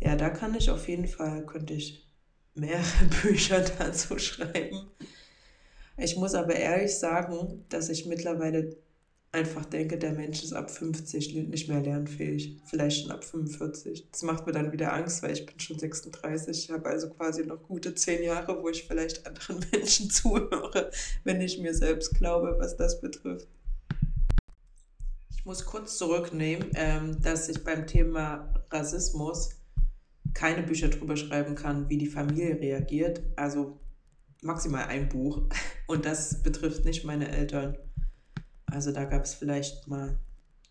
Ja, 0.00 0.14
da 0.14 0.30
kann 0.30 0.54
ich 0.54 0.70
auf 0.70 0.88
jeden 0.88 1.08
Fall, 1.08 1.44
könnte 1.46 1.74
ich 1.74 2.06
mehrere 2.54 3.06
Bücher 3.22 3.60
dazu 3.60 4.18
schreiben. 4.18 4.88
Ich 5.96 6.16
muss 6.16 6.34
aber 6.34 6.54
ehrlich 6.54 6.96
sagen, 6.96 7.64
dass 7.68 7.88
ich 7.88 8.06
mittlerweile 8.06 8.76
einfach 9.36 9.66
denke, 9.66 9.98
der 9.98 10.12
Mensch 10.12 10.42
ist 10.42 10.54
ab 10.54 10.70
50 10.70 11.34
nicht 11.34 11.68
mehr 11.68 11.82
lernfähig, 11.82 12.58
vielleicht 12.64 13.02
schon 13.02 13.10
ab 13.10 13.22
45. 13.22 14.08
Das 14.10 14.22
macht 14.22 14.46
mir 14.46 14.52
dann 14.52 14.72
wieder 14.72 14.94
Angst, 14.94 15.22
weil 15.22 15.32
ich 15.32 15.44
bin 15.44 15.60
schon 15.60 15.78
36, 15.78 16.64
ich 16.64 16.70
habe 16.70 16.88
also 16.88 17.10
quasi 17.10 17.44
noch 17.44 17.62
gute 17.62 17.94
zehn 17.94 18.22
Jahre, 18.22 18.62
wo 18.62 18.68
ich 18.70 18.84
vielleicht 18.84 19.26
anderen 19.26 19.64
Menschen 19.72 20.10
zuhöre, 20.10 20.90
wenn 21.24 21.40
ich 21.40 21.58
mir 21.58 21.74
selbst 21.74 22.14
glaube, 22.14 22.56
was 22.58 22.76
das 22.76 23.00
betrifft. 23.00 23.46
Ich 25.36 25.44
muss 25.44 25.66
kurz 25.66 25.98
zurücknehmen, 25.98 26.70
ähm, 26.74 27.20
dass 27.22 27.48
ich 27.48 27.62
beim 27.62 27.86
Thema 27.86 28.52
Rassismus 28.70 29.50
keine 30.32 30.62
Bücher 30.62 30.88
drüber 30.88 31.16
schreiben 31.16 31.54
kann, 31.54 31.88
wie 31.88 31.98
die 31.98 32.08
Familie 32.08 32.58
reagiert. 32.58 33.22
Also 33.36 33.78
maximal 34.42 34.86
ein 34.86 35.08
Buch. 35.08 35.42
Und 35.86 36.04
das 36.04 36.42
betrifft 36.42 36.84
nicht 36.84 37.04
meine 37.04 37.28
Eltern 37.28 37.78
also 38.66 38.92
da 38.92 39.04
gab 39.04 39.24
es 39.24 39.34
vielleicht 39.34 39.86
mal 39.86 40.18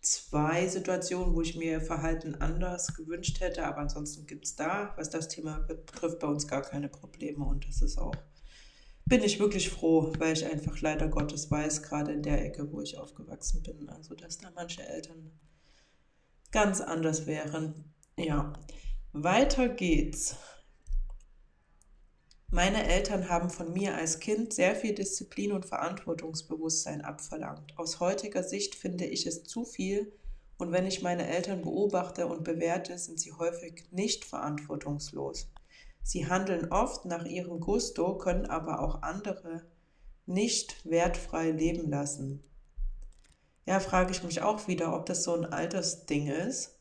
zwei 0.00 0.66
Situationen, 0.68 1.34
wo 1.34 1.42
ich 1.42 1.56
mir 1.56 1.80
Verhalten 1.80 2.36
anders 2.36 2.94
gewünscht 2.94 3.40
hätte, 3.40 3.66
aber 3.66 3.78
ansonsten 3.78 4.26
gibt 4.26 4.44
es 4.44 4.54
da, 4.54 4.94
was 4.96 5.10
das 5.10 5.28
Thema 5.28 5.58
betrifft, 5.58 6.20
bei 6.20 6.28
uns 6.28 6.46
gar 6.46 6.62
keine 6.62 6.88
Probleme 6.88 7.44
und 7.44 7.66
das 7.66 7.82
ist 7.82 7.98
auch, 7.98 8.14
bin 9.04 9.22
ich 9.22 9.40
wirklich 9.40 9.70
froh, 9.70 10.12
weil 10.18 10.32
ich 10.32 10.44
einfach 10.44 10.80
leider 10.80 11.08
Gottes 11.08 11.50
weiß, 11.50 11.82
gerade 11.82 12.12
in 12.12 12.22
der 12.22 12.44
Ecke, 12.44 12.70
wo 12.72 12.80
ich 12.80 12.98
aufgewachsen 12.98 13.62
bin, 13.62 13.88
also 13.88 14.14
dass 14.14 14.38
da 14.38 14.50
manche 14.54 14.86
Eltern 14.86 15.32
ganz 16.52 16.80
anders 16.80 17.26
wären. 17.26 17.92
Ja, 18.16 18.52
weiter 19.12 19.68
geht's. 19.68 20.36
Meine 22.48 22.86
Eltern 22.86 23.28
haben 23.28 23.50
von 23.50 23.72
mir 23.72 23.96
als 23.96 24.20
Kind 24.20 24.52
sehr 24.52 24.76
viel 24.76 24.94
Disziplin 24.94 25.52
und 25.52 25.66
Verantwortungsbewusstsein 25.66 27.00
abverlangt. 27.00 27.76
Aus 27.76 27.98
heutiger 27.98 28.44
Sicht 28.44 28.76
finde 28.76 29.04
ich 29.04 29.26
es 29.26 29.44
zu 29.44 29.64
viel 29.64 30.12
und 30.56 30.72
wenn 30.72 30.86
ich 30.86 31.02
meine 31.02 31.26
Eltern 31.26 31.62
beobachte 31.62 32.28
und 32.28 32.44
bewerte, 32.44 32.98
sind 32.98 33.20
sie 33.20 33.32
häufig 33.32 33.84
nicht 33.90 34.24
verantwortungslos. 34.24 35.50
Sie 36.02 36.28
handeln 36.28 36.70
oft 36.70 37.04
nach 37.04 37.24
ihrem 37.24 37.60
Gusto, 37.60 38.16
können 38.16 38.46
aber 38.46 38.80
auch 38.80 39.02
andere 39.02 39.66
nicht 40.24 40.88
wertfrei 40.88 41.50
leben 41.50 41.90
lassen. 41.90 42.42
Ja, 43.66 43.80
frage 43.80 44.12
ich 44.12 44.22
mich 44.22 44.40
auch 44.40 44.68
wieder, 44.68 44.94
ob 44.94 45.06
das 45.06 45.24
so 45.24 45.34
ein 45.34 45.44
Altersding 45.44 46.28
ist. 46.28 46.78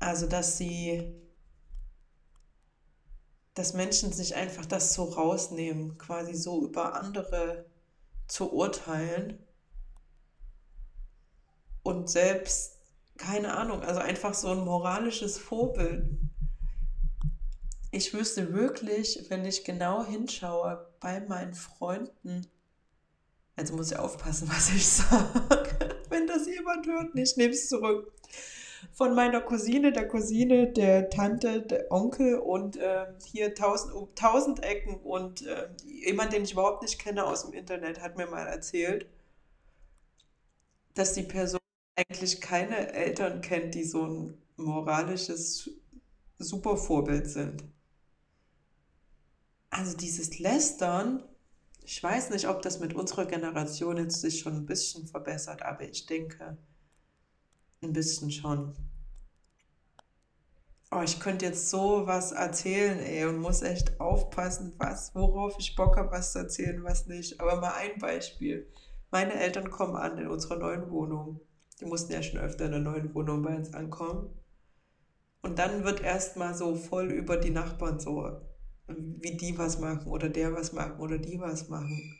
Also, 0.00 0.26
dass 0.26 0.58
sie 0.58 1.14
dass 3.56 3.72
Menschen 3.72 4.12
sich 4.12 4.36
einfach 4.36 4.66
das 4.66 4.92
so 4.92 5.04
rausnehmen, 5.04 5.96
quasi 5.96 6.34
so 6.34 6.62
über 6.62 6.94
andere 6.94 7.64
zu 8.28 8.52
urteilen 8.52 9.42
und 11.82 12.10
selbst, 12.10 12.76
keine 13.16 13.56
Ahnung, 13.56 13.80
also 13.80 14.00
einfach 14.00 14.34
so 14.34 14.50
ein 14.50 14.62
moralisches 14.62 15.38
Vorbild. 15.38 16.04
Ich 17.92 18.12
wüsste 18.12 18.52
wirklich, 18.52 19.24
wenn 19.30 19.46
ich 19.46 19.64
genau 19.64 20.04
hinschaue 20.04 20.92
bei 21.00 21.20
meinen 21.20 21.54
Freunden, 21.54 22.46
also 23.56 23.74
muss 23.74 23.90
ich 23.90 23.98
aufpassen, 23.98 24.48
was 24.54 24.68
ich 24.68 24.86
sage, 24.86 25.96
wenn 26.10 26.26
das 26.26 26.46
jemand 26.46 26.86
hört, 26.86 27.14
nicht, 27.14 27.38
nehme 27.38 27.54
es 27.54 27.70
zurück 27.70 28.12
von 28.92 29.14
meiner 29.14 29.40
Cousine, 29.40 29.92
der 29.92 30.08
Cousine, 30.08 30.72
der 30.72 31.10
Tante, 31.10 31.62
der 31.62 31.90
Onkel 31.90 32.38
und 32.38 32.76
äh, 32.76 33.06
hier 33.24 33.54
tausend, 33.54 33.92
um 33.94 34.14
tausend 34.14 34.62
Ecken 34.62 34.96
und 34.96 35.46
äh, 35.46 35.68
jemand, 35.84 36.32
den 36.32 36.44
ich 36.44 36.52
überhaupt 36.52 36.82
nicht 36.82 36.98
kenne 36.98 37.24
aus 37.24 37.42
dem 37.42 37.52
Internet, 37.52 38.00
hat 38.00 38.16
mir 38.16 38.26
mal 38.26 38.46
erzählt, 38.46 39.06
dass 40.94 41.12
die 41.12 41.22
Person 41.22 41.60
eigentlich 41.96 42.40
keine 42.40 42.92
Eltern 42.92 43.40
kennt, 43.40 43.74
die 43.74 43.84
so 43.84 44.06
ein 44.06 44.38
moralisches 44.56 45.70
Supervorbild 46.38 47.28
sind. 47.28 47.64
Also 49.70 49.96
dieses 49.96 50.38
Lästern, 50.38 51.22
ich 51.84 52.02
weiß 52.02 52.30
nicht, 52.30 52.48
ob 52.48 52.62
das 52.62 52.80
mit 52.80 52.94
unserer 52.94 53.26
Generation 53.26 53.96
jetzt 53.98 54.20
sich 54.20 54.40
schon 54.40 54.56
ein 54.56 54.66
bisschen 54.66 55.06
verbessert, 55.06 55.62
aber 55.62 55.82
ich 55.82 56.06
denke, 56.06 56.56
ein 57.86 57.92
bisschen 57.92 58.30
schon. 58.30 58.74
Oh, 60.92 61.02
ich 61.02 61.18
könnte 61.18 61.44
jetzt 61.46 61.68
so 61.68 62.06
was 62.06 62.32
erzählen, 62.32 62.98
ey, 63.00 63.24
und 63.24 63.38
muss 63.38 63.62
echt 63.62 64.00
aufpassen, 64.00 64.74
was, 64.78 65.14
worauf 65.14 65.56
ich 65.58 65.74
Bock 65.74 65.96
habe, 65.96 66.12
was 66.12 66.32
zu 66.32 66.38
erzählen, 66.38 66.82
was 66.84 67.06
nicht. 67.06 67.40
Aber 67.40 67.60
mal 67.60 67.72
ein 67.72 67.98
Beispiel. 67.98 68.70
Meine 69.10 69.34
Eltern 69.34 69.70
kommen 69.70 69.96
an 69.96 70.18
in 70.18 70.28
unserer 70.28 70.56
neuen 70.56 70.90
Wohnung. 70.90 71.40
Die 71.80 71.86
mussten 71.86 72.12
ja 72.12 72.22
schon 72.22 72.40
öfter 72.40 72.66
in 72.66 72.70
der 72.72 72.80
neuen 72.80 73.14
Wohnung 73.14 73.42
bei 73.42 73.56
uns 73.56 73.74
ankommen. 73.74 74.30
Und 75.42 75.58
dann 75.58 75.84
wird 75.84 76.00
erstmal 76.00 76.54
so 76.54 76.74
voll 76.74 77.12
über 77.12 77.36
die 77.36 77.50
Nachbarn 77.50 78.00
so, 78.00 78.40
wie 78.86 79.36
die 79.36 79.58
was 79.58 79.78
machen 79.78 80.06
oder 80.06 80.28
der 80.28 80.54
was 80.54 80.72
machen 80.72 81.00
oder 81.00 81.18
die 81.18 81.40
was 81.40 81.68
machen. 81.68 82.16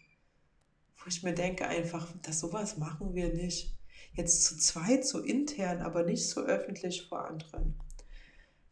Wo 0.97 1.09
ich 1.09 1.23
mir 1.23 1.35
denke 1.35 1.67
einfach, 1.67 2.13
dass 2.23 2.41
sowas 2.41 2.79
machen 2.79 3.15
wir 3.15 3.33
nicht. 3.33 3.76
Jetzt 4.17 4.45
zu 4.45 4.57
zweit, 4.57 5.05
so 5.05 5.21
intern, 5.21 5.83
aber 5.83 6.03
nicht 6.03 6.29
so 6.29 6.41
öffentlich 6.41 7.07
vor 7.07 7.27
anderen. 7.27 7.75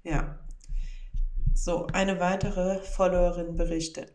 Ja. 0.03 0.39
So, 1.55 1.87
eine 1.89 2.19
weitere 2.19 2.83
Followerin 2.83 3.55
berichtet. 3.55 4.13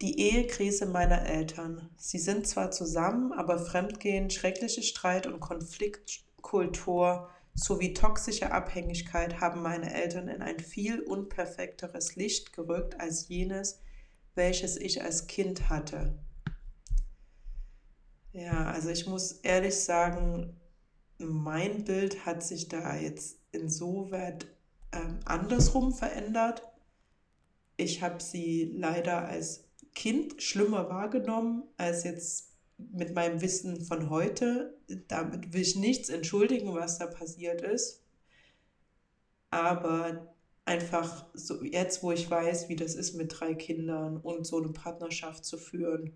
Die 0.00 0.20
Ehekrise 0.20 0.86
meiner 0.86 1.26
Eltern. 1.26 1.90
Sie 1.96 2.18
sind 2.18 2.46
zwar 2.46 2.70
zusammen, 2.70 3.32
aber 3.32 3.58
Fremdgehen, 3.58 4.30
schreckliche 4.30 4.82
Streit 4.82 5.26
und 5.26 5.40
Konfliktkultur 5.40 7.28
sowie 7.54 7.92
toxische 7.92 8.52
Abhängigkeit 8.52 9.40
haben 9.40 9.62
meine 9.62 9.92
Eltern 9.92 10.28
in 10.28 10.40
ein 10.40 10.60
viel 10.60 11.00
unperfekteres 11.00 12.16
Licht 12.16 12.52
gerückt 12.52 13.00
als 13.00 13.28
jenes, 13.28 13.80
welches 14.34 14.76
ich 14.76 15.02
als 15.02 15.26
Kind 15.26 15.68
hatte. 15.68 16.14
Ja, 18.32 18.70
also 18.70 18.90
ich 18.90 19.06
muss 19.06 19.32
ehrlich 19.42 19.74
sagen, 19.76 20.56
mein 21.18 21.84
Bild 21.84 22.26
hat 22.26 22.42
sich 22.42 22.68
da 22.68 22.96
jetzt 22.96 23.38
insoweit 23.52 24.46
ähm, 24.92 25.20
andersrum 25.24 25.92
verändert. 25.92 26.62
Ich 27.76 28.02
habe 28.02 28.22
sie 28.22 28.72
leider 28.76 29.26
als 29.26 29.64
Kind 29.94 30.42
schlimmer 30.42 30.88
wahrgenommen 30.88 31.64
als 31.76 32.04
jetzt 32.04 32.56
mit 32.76 33.14
meinem 33.14 33.40
Wissen 33.40 33.80
von 33.84 34.10
heute. 34.10 34.78
Damit 35.08 35.52
will 35.52 35.62
ich 35.62 35.76
nichts 35.76 36.08
entschuldigen, 36.08 36.74
was 36.74 36.98
da 36.98 37.06
passiert 37.06 37.62
ist. 37.62 38.04
Aber 39.50 40.34
einfach 40.64 41.26
so 41.34 41.62
jetzt, 41.64 42.02
wo 42.02 42.12
ich 42.12 42.30
weiß, 42.30 42.68
wie 42.68 42.76
das 42.76 42.94
ist 42.94 43.14
mit 43.14 43.40
drei 43.40 43.54
Kindern 43.54 44.18
und 44.18 44.46
so 44.46 44.58
eine 44.58 44.72
Partnerschaft 44.72 45.44
zu 45.44 45.56
führen, 45.56 46.12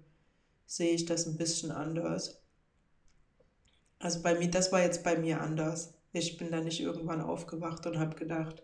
sehe 0.67 0.93
ich 0.93 1.05
das 1.05 1.27
ein 1.27 1.37
bisschen 1.37 1.71
anders. 1.71 2.41
Also 3.99 4.23
bei 4.23 4.35
mir, 4.39 4.51
das 4.51 4.73
war 4.73 4.83
jetzt 4.83 5.05
bei 5.05 5.17
mir 5.17 5.41
anders. 5.41 5.95
Ich 6.13 6.37
bin 6.37 6.51
da 6.51 6.61
nicht 6.61 6.81
irgendwann 6.81 7.21
aufgewacht 7.21 7.87
und 7.87 7.99
habe 7.99 8.17
gedacht, 8.17 8.63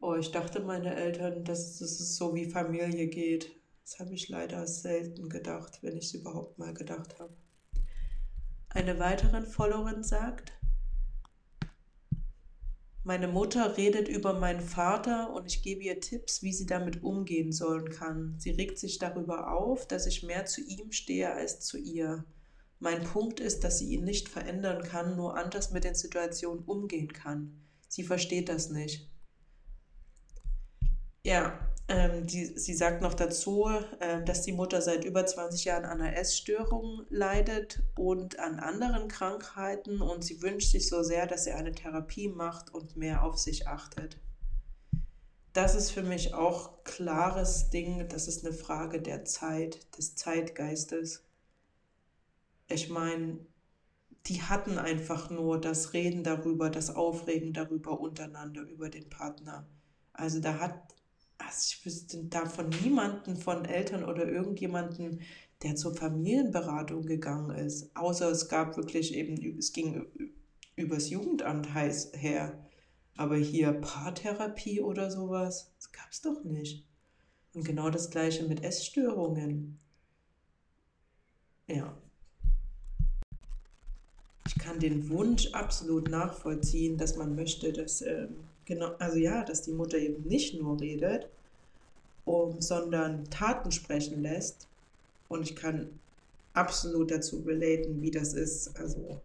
oh, 0.00 0.14
ich 0.14 0.30
dachte 0.30 0.60
meine 0.60 0.94
Eltern, 0.94 1.44
dass 1.44 1.80
es 1.80 2.16
so 2.16 2.34
wie 2.34 2.50
Familie 2.50 3.06
geht. 3.06 3.50
Das 3.82 4.00
habe 4.00 4.14
ich 4.14 4.28
leider 4.28 4.66
selten 4.66 5.28
gedacht, 5.28 5.78
wenn 5.82 5.96
ich 5.96 6.06
es 6.06 6.14
überhaupt 6.14 6.58
mal 6.58 6.72
gedacht 6.72 7.18
habe. 7.18 7.34
Eine 8.70 8.98
weitere 8.98 9.42
Followerin 9.42 10.02
sagt, 10.02 10.52
meine 13.04 13.28
Mutter 13.28 13.76
redet 13.76 14.08
über 14.08 14.32
meinen 14.32 14.62
Vater 14.62 15.32
und 15.34 15.46
ich 15.46 15.62
gebe 15.62 15.82
ihr 15.82 16.00
Tipps, 16.00 16.42
wie 16.42 16.54
sie 16.54 16.64
damit 16.64 17.02
umgehen 17.02 17.52
sollen 17.52 17.90
kann. 17.90 18.34
Sie 18.38 18.50
regt 18.50 18.78
sich 18.78 18.98
darüber 18.98 19.52
auf, 19.52 19.86
dass 19.86 20.06
ich 20.06 20.22
mehr 20.22 20.46
zu 20.46 20.62
ihm 20.62 20.90
stehe 20.90 21.30
als 21.30 21.60
zu 21.60 21.76
ihr. 21.76 22.24
Mein 22.80 23.04
Punkt 23.04 23.40
ist, 23.40 23.62
dass 23.62 23.78
sie 23.78 23.92
ihn 23.92 24.04
nicht 24.04 24.30
verändern 24.30 24.82
kann, 24.82 25.16
nur 25.16 25.36
anders 25.36 25.70
mit 25.70 25.84
den 25.84 25.94
Situationen 25.94 26.64
umgehen 26.64 27.12
kann. 27.12 27.60
Sie 27.88 28.04
versteht 28.04 28.48
das 28.48 28.70
nicht. 28.70 29.10
Ja, 31.22 31.63
ähm, 31.86 32.26
die, 32.26 32.46
sie 32.46 32.74
sagt 32.74 33.02
noch 33.02 33.12
dazu, 33.12 33.68
äh, 34.00 34.22
dass 34.24 34.42
die 34.42 34.52
Mutter 34.52 34.80
seit 34.80 35.04
über 35.04 35.26
20 35.26 35.66
Jahren 35.66 35.84
an 35.84 36.00
einer 36.00 36.16
Essstörung 36.16 37.04
leidet 37.10 37.82
und 37.94 38.38
an 38.38 38.58
anderen 38.58 39.08
Krankheiten 39.08 40.00
und 40.00 40.24
sie 40.24 40.40
wünscht 40.40 40.72
sich 40.72 40.88
so 40.88 41.02
sehr, 41.02 41.26
dass 41.26 41.44
sie 41.44 41.52
eine 41.52 41.72
Therapie 41.72 42.28
macht 42.28 42.72
und 42.72 42.96
mehr 42.96 43.22
auf 43.22 43.38
sich 43.38 43.68
achtet. 43.68 44.18
Das 45.52 45.74
ist 45.74 45.90
für 45.90 46.02
mich 46.02 46.32
auch 46.32 46.82
klares 46.84 47.70
Ding, 47.70 48.08
das 48.08 48.28
ist 48.28 48.44
eine 48.44 48.54
Frage 48.54 49.00
der 49.00 49.24
Zeit, 49.24 49.86
des 49.98 50.16
Zeitgeistes. 50.16 51.22
Ich 52.66 52.88
meine, 52.88 53.38
die 54.26 54.42
hatten 54.42 54.78
einfach 54.78 55.28
nur 55.28 55.60
das 55.60 55.92
Reden 55.92 56.24
darüber, 56.24 56.70
das 56.70 56.90
Aufregen 56.94 57.52
darüber 57.52 58.00
untereinander, 58.00 58.62
über 58.62 58.88
den 58.88 59.10
Partner. 59.10 59.66
Also 60.14 60.40
da 60.40 60.58
hat 60.58 60.94
also 61.38 61.58
ich 61.68 61.84
wüsste 61.84 62.24
davon 62.24 62.70
niemanden 62.82 63.36
von 63.36 63.64
Eltern 63.64 64.04
oder 64.04 64.26
irgendjemanden, 64.28 65.20
der 65.62 65.76
zur 65.76 65.94
Familienberatung 65.94 67.02
gegangen 67.02 67.50
ist. 67.56 67.94
Außer 67.96 68.30
es 68.30 68.48
gab 68.48 68.76
wirklich 68.76 69.14
eben, 69.14 69.58
es 69.58 69.72
ging 69.72 70.06
übers 70.76 71.10
Jugendamt 71.10 71.72
heiß 71.72 72.12
her. 72.14 72.64
Aber 73.16 73.36
hier 73.36 73.72
Paartherapie 73.72 74.80
oder 74.80 75.10
sowas, 75.10 75.72
das 75.76 75.92
gab 75.92 76.10
es 76.10 76.20
doch 76.20 76.42
nicht. 76.44 76.84
Und 77.54 77.64
genau 77.64 77.88
das 77.88 78.10
gleiche 78.10 78.44
mit 78.44 78.64
Essstörungen. 78.64 79.78
Ja. 81.68 81.96
Ich 84.46 84.56
kann 84.56 84.80
den 84.80 85.08
Wunsch 85.08 85.52
absolut 85.52 86.10
nachvollziehen, 86.10 86.98
dass 86.98 87.16
man 87.16 87.34
möchte, 87.34 87.72
dass 87.72 88.02
ähm, 88.02 88.36
Genau, 88.64 88.94
also 88.98 89.18
ja, 89.18 89.44
dass 89.44 89.62
die 89.62 89.72
Mutter 89.72 89.98
eben 89.98 90.22
nicht 90.24 90.54
nur 90.60 90.80
redet, 90.80 91.28
um, 92.24 92.60
sondern 92.60 93.24
Taten 93.30 93.70
sprechen 93.70 94.22
lässt. 94.22 94.68
Und 95.28 95.42
ich 95.42 95.56
kann 95.56 95.98
absolut 96.54 97.10
dazu 97.10 97.40
relaten, 97.40 98.00
wie 98.00 98.10
das 98.10 98.32
ist. 98.32 98.76
Also, 98.78 99.20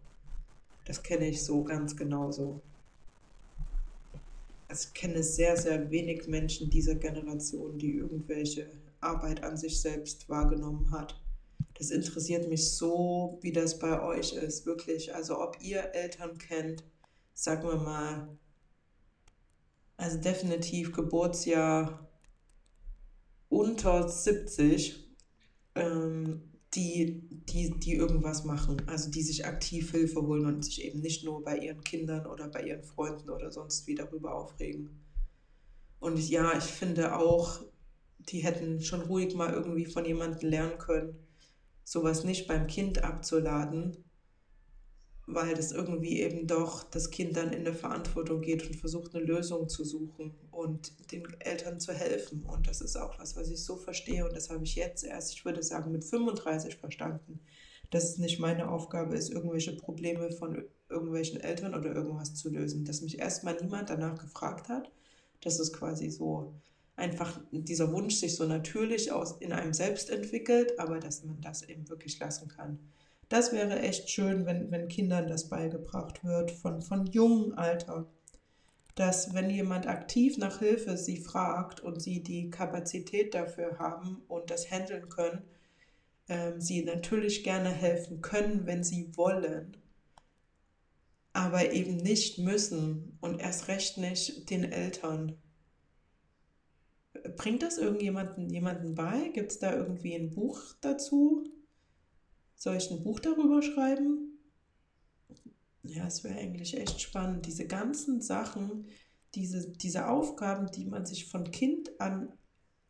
das 0.84 1.02
kenne 1.02 1.28
ich 1.28 1.42
so 1.42 1.62
ganz 1.62 1.96
genauso. 1.96 2.60
Also 4.68 4.88
ich 4.88 4.94
kenne 4.94 5.22
sehr, 5.22 5.56
sehr 5.56 5.90
wenig 5.90 6.28
Menschen 6.28 6.70
dieser 6.70 6.94
Generation, 6.94 7.76
die 7.78 7.96
irgendwelche 7.96 8.66
Arbeit 9.00 9.42
an 9.42 9.56
sich 9.56 9.80
selbst 9.80 10.28
wahrgenommen 10.28 10.90
hat. 10.92 11.20
Das 11.74 11.90
interessiert 11.90 12.48
mich 12.48 12.70
so, 12.72 13.38
wie 13.40 13.52
das 13.52 13.78
bei 13.78 14.00
euch 14.00 14.34
ist, 14.34 14.66
wirklich. 14.66 15.12
Also 15.14 15.40
ob 15.40 15.56
ihr 15.60 15.92
Eltern 15.94 16.38
kennt, 16.38 16.84
sagen 17.34 17.66
wir 17.66 17.76
mal 17.76 18.28
also 20.00 20.18
definitiv 20.18 20.92
Geburtsjahr 20.92 22.08
unter 23.48 24.08
70, 24.08 25.14
ähm, 25.74 26.42
die, 26.74 27.28
die, 27.48 27.78
die 27.78 27.94
irgendwas 27.96 28.44
machen, 28.44 28.80
also 28.86 29.10
die 29.10 29.22
sich 29.22 29.44
aktiv 29.44 29.90
Hilfe 29.90 30.22
holen 30.22 30.46
und 30.46 30.64
sich 30.64 30.84
eben 30.84 31.00
nicht 31.00 31.24
nur 31.24 31.42
bei 31.42 31.58
ihren 31.58 31.82
Kindern 31.82 32.26
oder 32.26 32.48
bei 32.48 32.62
ihren 32.62 32.84
Freunden 32.84 33.28
oder 33.28 33.50
sonst 33.50 33.86
wie 33.86 33.94
darüber 33.94 34.34
aufregen. 34.34 35.04
Und 35.98 36.18
ja, 36.30 36.56
ich 36.56 36.64
finde 36.64 37.16
auch, 37.16 37.60
die 38.20 38.38
hätten 38.38 38.80
schon 38.80 39.02
ruhig 39.02 39.34
mal 39.34 39.52
irgendwie 39.52 39.86
von 39.86 40.04
jemandem 40.04 40.48
lernen 40.48 40.78
können, 40.78 41.14
sowas 41.84 42.24
nicht 42.24 42.46
beim 42.46 42.68
Kind 42.68 43.02
abzuladen, 43.02 43.96
weil 45.32 45.54
das 45.54 45.72
irgendwie 45.72 46.20
eben 46.20 46.46
doch 46.46 46.84
das 46.84 47.10
Kind 47.10 47.36
dann 47.36 47.52
in 47.52 47.60
eine 47.60 47.74
Verantwortung 47.74 48.40
geht 48.40 48.66
und 48.66 48.76
versucht, 48.76 49.14
eine 49.14 49.24
Lösung 49.24 49.68
zu 49.68 49.84
suchen 49.84 50.34
und 50.50 50.92
den 51.12 51.24
Eltern 51.40 51.78
zu 51.80 51.92
helfen. 51.92 52.44
Und 52.44 52.66
das 52.66 52.80
ist 52.80 52.96
auch 52.96 53.18
was, 53.18 53.36
was 53.36 53.50
ich 53.50 53.62
so 53.62 53.76
verstehe. 53.76 54.24
Und 54.24 54.34
das 54.34 54.50
habe 54.50 54.64
ich 54.64 54.74
jetzt 54.74 55.04
erst, 55.04 55.34
ich 55.34 55.44
würde 55.44 55.62
sagen, 55.62 55.92
mit 55.92 56.04
35 56.04 56.76
verstanden, 56.76 57.40
dass 57.90 58.04
es 58.04 58.18
nicht 58.18 58.40
meine 58.40 58.68
Aufgabe 58.70 59.16
ist, 59.16 59.30
irgendwelche 59.30 59.76
Probleme 59.76 60.30
von 60.32 60.64
irgendwelchen 60.88 61.40
Eltern 61.40 61.74
oder 61.74 61.94
irgendwas 61.94 62.34
zu 62.34 62.50
lösen. 62.50 62.84
Dass 62.84 63.00
mich 63.00 63.18
erstmal 63.18 63.56
niemand 63.60 63.90
danach 63.90 64.20
gefragt 64.20 64.68
hat. 64.68 64.90
Das 65.40 65.58
ist 65.58 65.72
quasi 65.72 66.10
so 66.10 66.54
einfach 66.96 67.40
dieser 67.50 67.92
Wunsch 67.92 68.16
sich 68.16 68.36
so 68.36 68.44
natürlich 68.44 69.10
aus 69.10 69.36
in 69.40 69.52
einem 69.52 69.72
selbst 69.72 70.10
entwickelt, 70.10 70.78
aber 70.78 70.98
dass 70.98 71.24
man 71.24 71.40
das 71.40 71.62
eben 71.62 71.88
wirklich 71.88 72.18
lassen 72.18 72.48
kann 72.48 72.78
das 73.30 73.52
wäre 73.52 73.78
echt 73.78 74.10
schön, 74.10 74.44
wenn, 74.44 74.72
wenn 74.72 74.88
Kindern 74.88 75.28
das 75.28 75.48
beigebracht 75.48 76.24
wird, 76.24 76.50
von, 76.50 76.82
von 76.82 77.06
jungem 77.06 77.56
Alter. 77.56 78.06
Dass 78.96 79.32
wenn 79.32 79.48
jemand 79.48 79.86
aktiv 79.86 80.36
nach 80.36 80.58
Hilfe 80.58 80.96
sie 80.96 81.18
fragt 81.18 81.80
und 81.80 82.02
sie 82.02 82.24
die 82.24 82.50
Kapazität 82.50 83.34
dafür 83.34 83.78
haben 83.78 84.20
und 84.26 84.50
das 84.50 84.68
handeln 84.68 85.08
können, 85.08 85.42
ähm, 86.28 86.60
sie 86.60 86.82
natürlich 86.82 87.44
gerne 87.44 87.70
helfen 87.70 88.20
können, 88.20 88.66
wenn 88.66 88.82
sie 88.82 89.16
wollen, 89.16 89.76
aber 91.32 91.72
eben 91.72 91.98
nicht 91.98 92.38
müssen 92.38 93.16
und 93.20 93.40
erst 93.40 93.68
recht 93.68 93.96
nicht 93.96 94.50
den 94.50 94.64
Eltern. 94.64 95.38
Bringt 97.36 97.62
das 97.62 97.78
irgendjemanden 97.78 98.50
jemanden 98.50 98.96
bei? 98.96 99.28
Gibt 99.32 99.52
es 99.52 99.60
da 99.60 99.72
irgendwie 99.72 100.16
ein 100.16 100.30
Buch 100.30 100.60
dazu? 100.80 101.44
Soll 102.60 102.76
ich 102.76 102.90
ein 102.90 103.02
Buch 103.02 103.20
darüber 103.20 103.62
schreiben? 103.62 104.38
Ja, 105.82 106.06
es 106.06 106.22
wäre 106.24 106.38
eigentlich 106.38 106.76
echt 106.76 107.00
spannend. 107.00 107.46
Diese 107.46 107.66
ganzen 107.66 108.20
Sachen, 108.20 108.86
diese, 109.34 109.70
diese 109.70 110.08
Aufgaben, 110.08 110.70
die 110.70 110.84
man 110.84 111.06
sich 111.06 111.30
von 111.30 111.50
Kind 111.50 111.98
an 111.98 112.34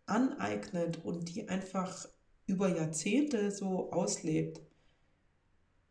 aneignet 0.07 1.05
und 1.05 1.33
die 1.33 1.49
einfach 1.49 2.09
über 2.47 2.69
Jahrzehnte 2.69 3.53
so 3.53 3.93
auslebt. 3.93 4.61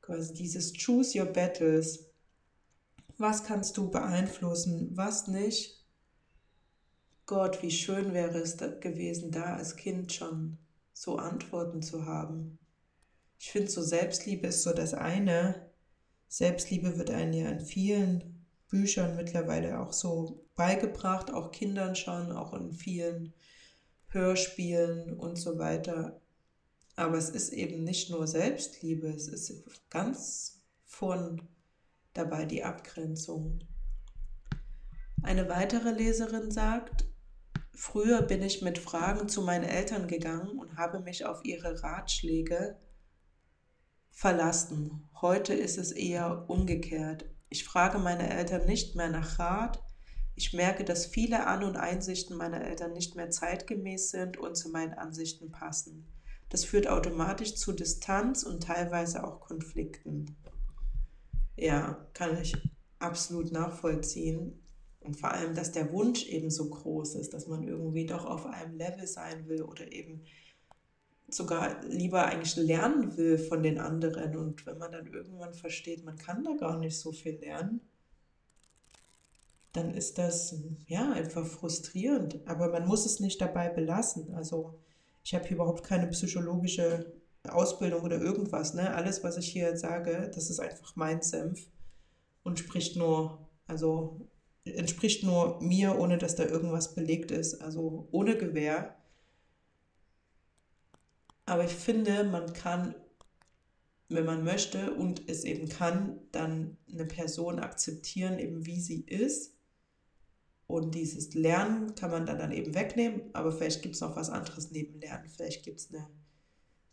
Quasi 0.01 0.33
dieses 0.33 0.73
Choose 0.73 1.17
Your 1.17 1.27
Battles. 1.27 2.11
Was 3.17 3.45
kannst 3.45 3.77
du 3.77 3.89
beeinflussen, 3.89 4.89
was 4.91 5.29
nicht? 5.29 5.85
Gott, 7.25 7.63
wie 7.63 7.71
schön 7.71 8.13
wäre 8.13 8.39
es 8.39 8.57
gewesen, 8.57 9.31
da 9.31 9.55
als 9.55 9.77
Kind 9.77 10.11
schon 10.11 10.57
so 10.91 11.15
Antworten 11.15 11.81
zu 11.81 12.05
haben. 12.05 12.59
Ich 13.39 13.51
finde, 13.51 13.71
so 13.71 13.81
Selbstliebe 13.81 14.47
ist 14.47 14.63
so 14.63 14.73
das 14.73 14.93
eine. 14.93 15.71
Selbstliebe 16.27 16.97
wird 16.97 17.09
einem 17.09 17.33
ja 17.33 17.49
in 17.49 17.61
vielen 17.61 18.45
Büchern 18.67 19.15
mittlerweile 19.15 19.79
auch 19.79 19.93
so 19.93 20.45
beigebracht, 20.55 21.33
auch 21.33 21.51
Kindern 21.51 21.95
schon, 21.95 22.33
auch 22.33 22.53
in 22.53 22.73
vielen 22.73 23.33
Hörspielen 24.09 25.17
und 25.17 25.37
so 25.37 25.57
weiter. 25.57 26.21
Aber 26.97 27.17
es 27.17 27.29
ist 27.29 27.53
eben 27.53 27.83
nicht 27.85 28.09
nur 28.09 28.27
Selbstliebe, 28.27 29.07
es 29.07 29.29
ist 29.29 29.63
ganz 29.89 30.61
von 30.85 31.41
dabei 32.13 32.43
die 32.43 32.63
Abgrenzung. 32.63 33.59
Eine 35.23 35.47
weitere 35.47 35.91
Leserin 35.91 36.51
sagt, 36.51 37.05
früher 37.73 38.21
bin 38.21 38.41
ich 38.41 38.61
mit 38.61 38.77
Fragen 38.77 39.29
zu 39.29 39.43
meinen 39.43 39.63
Eltern 39.63 40.07
gegangen 40.07 40.59
und 40.59 40.75
habe 40.75 40.99
mich 40.99 41.25
auf 41.25 41.45
ihre 41.45 41.81
Ratschläge 41.81 42.77
verlassen. 44.11 45.09
Heute 45.21 45.53
ist 45.53 45.77
es 45.77 45.91
eher 45.91 46.49
umgekehrt. 46.49 47.25
Ich 47.49 47.63
frage 47.63 47.97
meine 47.97 48.29
Eltern 48.29 48.65
nicht 48.65 48.95
mehr 48.95 49.09
nach 49.09 49.39
Rat. 49.39 49.83
Ich 50.35 50.53
merke, 50.53 50.83
dass 50.83 51.05
viele 51.05 51.47
An- 51.47 51.63
und 51.63 51.75
Einsichten 51.75 52.37
meiner 52.37 52.61
Eltern 52.61 52.93
nicht 52.93 53.15
mehr 53.15 53.29
zeitgemäß 53.29 54.09
sind 54.09 54.37
und 54.37 54.55
zu 54.55 54.69
meinen 54.69 54.93
Ansichten 54.93 55.51
passen. 55.51 56.07
Das 56.49 56.63
führt 56.63 56.87
automatisch 56.87 57.55
zu 57.55 57.73
Distanz 57.73 58.43
und 58.43 58.63
teilweise 58.63 59.23
auch 59.23 59.39
Konflikten. 59.39 60.37
Ja, 61.55 62.07
kann 62.13 62.41
ich 62.41 62.55
absolut 62.99 63.51
nachvollziehen. 63.51 64.63
Und 65.01 65.19
vor 65.19 65.31
allem, 65.31 65.55
dass 65.55 65.71
der 65.71 65.91
Wunsch 65.91 66.25
eben 66.25 66.49
so 66.49 66.69
groß 66.69 67.15
ist, 67.15 67.33
dass 67.33 67.47
man 67.47 67.63
irgendwie 67.63 68.05
doch 68.05 68.25
auf 68.25 68.45
einem 68.45 68.75
Level 68.75 69.07
sein 69.07 69.47
will 69.47 69.63
oder 69.63 69.91
eben 69.91 70.23
sogar 71.33 71.83
lieber 71.85 72.25
eigentlich 72.25 72.55
lernen 72.55 73.17
will 73.17 73.37
von 73.37 73.63
den 73.63 73.79
anderen. 73.79 74.35
Und 74.35 74.65
wenn 74.65 74.77
man 74.77 74.91
dann 74.91 75.07
irgendwann 75.07 75.53
versteht, 75.53 76.03
man 76.03 76.17
kann 76.17 76.43
da 76.43 76.53
gar 76.53 76.77
nicht 76.77 76.97
so 76.99 77.11
viel 77.11 77.39
lernen, 77.39 77.81
dann 79.73 79.93
ist 79.93 80.17
das 80.17 80.55
ja 80.87 81.11
einfach 81.11 81.45
frustrierend. 81.45 82.39
Aber 82.45 82.69
man 82.69 82.87
muss 82.87 83.05
es 83.05 83.19
nicht 83.19 83.39
dabei 83.39 83.69
belassen. 83.69 84.33
Also 84.33 84.79
ich 85.23 85.33
habe 85.35 85.45
hier 85.45 85.55
überhaupt 85.55 85.83
keine 85.83 86.07
psychologische 86.07 87.13
Ausbildung 87.47 88.01
oder 88.01 88.19
irgendwas. 88.19 88.73
Ne? 88.73 88.93
Alles, 88.93 89.23
was 89.23 89.37
ich 89.37 89.47
hier 89.47 89.77
sage, 89.77 90.31
das 90.33 90.49
ist 90.49 90.59
einfach 90.59 90.95
mein 90.95 91.21
Senf 91.21 91.67
und 92.43 92.59
spricht 92.59 92.95
nur, 92.95 93.47
also 93.67 94.27
entspricht 94.65 95.23
nur 95.23 95.61
mir, 95.61 95.97
ohne 95.97 96.17
dass 96.17 96.35
da 96.35 96.45
irgendwas 96.45 96.95
belegt 96.95 97.31
ist. 97.31 97.61
Also 97.61 98.07
ohne 98.11 98.37
Gewehr. 98.37 98.95
Aber 101.49 101.63
ich 101.63 101.73
finde, 101.73 102.23
man 102.25 102.53
kann, 102.53 102.93
wenn 104.07 104.25
man 104.25 104.43
möchte 104.43 104.93
und 104.93 105.27
es 105.27 105.43
eben 105.43 105.67
kann, 105.67 106.19
dann 106.31 106.77
eine 106.91 107.05
Person 107.05 107.59
akzeptieren, 107.59 108.37
eben 108.37 108.67
wie 108.67 108.79
sie 108.79 109.01
ist. 109.01 109.55
Und 110.67 110.93
dieses 110.93 111.33
Lernen 111.33 111.95
kann 111.95 112.11
man 112.11 112.27
dann, 112.27 112.51
eben 112.51 112.75
wegnehmen, 112.75 113.21
aber 113.33 113.51
vielleicht 113.51 113.81
gibt 113.81 113.95
es 113.95 114.01
noch 114.01 114.15
was 114.15 114.29
anderes 114.29 114.69
neben 114.69 115.01
Lernen. 115.01 115.27
Vielleicht 115.27 115.63
gibt 115.63 115.79
es 115.79 115.89
eine 115.91 116.07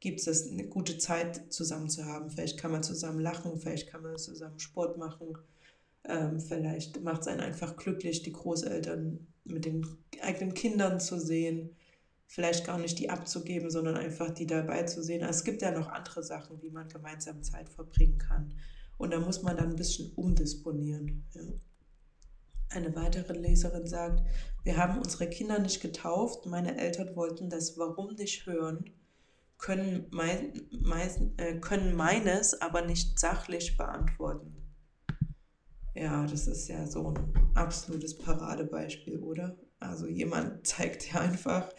gibt 0.01 0.27
es 0.27 0.51
eine 0.51 0.67
gute 0.69 0.99
Zeit 0.99 1.53
zusammen 1.53 1.89
zu 1.89 2.05
haben. 2.05 2.31
Vielleicht 2.31 2.59
kann 2.59 2.71
man 2.71 2.83
zusammen 2.83 3.21
lachen, 3.21 3.59
vielleicht 3.59 3.89
kann 3.89 4.03
man 4.03 4.19
zusammen 4.19 4.59
Sport 4.59 4.99
machen. 4.99 5.37
Ähm, 6.05 6.41
vielleicht 6.41 7.03
macht 7.03 7.23
es 7.23 7.27
einen 7.29 7.41
einfach 7.41 7.77
glücklich, 7.77 8.23
die 8.23 8.33
Großeltern 8.33 9.27
mit 9.45 9.65
den 9.65 9.87
eigenen 10.23 10.55
Kindern 10.55 11.01
zu 11.01 11.19
sehen. 11.19 11.77
Vielleicht 12.27 12.67
gar 12.67 12.79
nicht 12.79 12.99
die 12.99 13.11
abzugeben, 13.11 13.71
sondern 13.71 13.97
einfach 13.97 14.31
die 14.31 14.47
dabei 14.47 14.83
zu 14.83 15.03
sehen. 15.03 15.23
Also 15.23 15.39
es 15.39 15.45
gibt 15.45 15.63
ja 15.63 15.71
noch 15.71 15.89
andere 15.89 16.23
Sachen, 16.23 16.61
wie 16.63 16.71
man 16.71 16.89
gemeinsam 16.89 17.43
Zeit 17.43 17.69
verbringen 17.69 18.19
kann. 18.19 18.55
Und 18.99 19.13
da 19.13 19.21
muss 19.21 19.43
man 19.43 19.57
dann 19.57 19.71
ein 19.71 19.77
bisschen 19.77 20.13
umdisponieren. 20.15 21.25
Ja. 21.35 21.43
Eine 22.69 22.95
weitere 22.97 23.33
Leserin 23.33 23.87
sagt, 23.87 24.23
wir 24.65 24.77
haben 24.77 24.99
unsere 24.99 25.29
Kinder 25.31 25.59
nicht 25.61 25.81
getauft, 25.81 26.47
meine 26.47 26.77
Eltern 26.77 27.15
wollten 27.15 27.49
das 27.49 27.79
Warum 27.79 28.15
nicht 28.15 28.45
hören 28.47 28.91
können, 29.59 30.07
mein, 30.11 30.53
mein, 30.71 31.35
äh, 31.39 31.59
können 31.61 31.95
meines 31.95 32.61
aber 32.61 32.83
nicht 32.83 33.19
sachlich 33.19 33.77
beantworten. 33.77 34.55
Ja, 35.95 36.27
das 36.27 36.47
ist 36.47 36.69
ja 36.69 36.87
so 36.87 37.09
ein 37.09 37.53
absolutes 37.55 38.19
Paradebeispiel, 38.19 39.19
oder? 39.19 39.57
Also 39.81 40.07
jemand 40.07 40.67
zeigt 40.67 41.11
dir 41.11 41.21
einfach, 41.21 41.71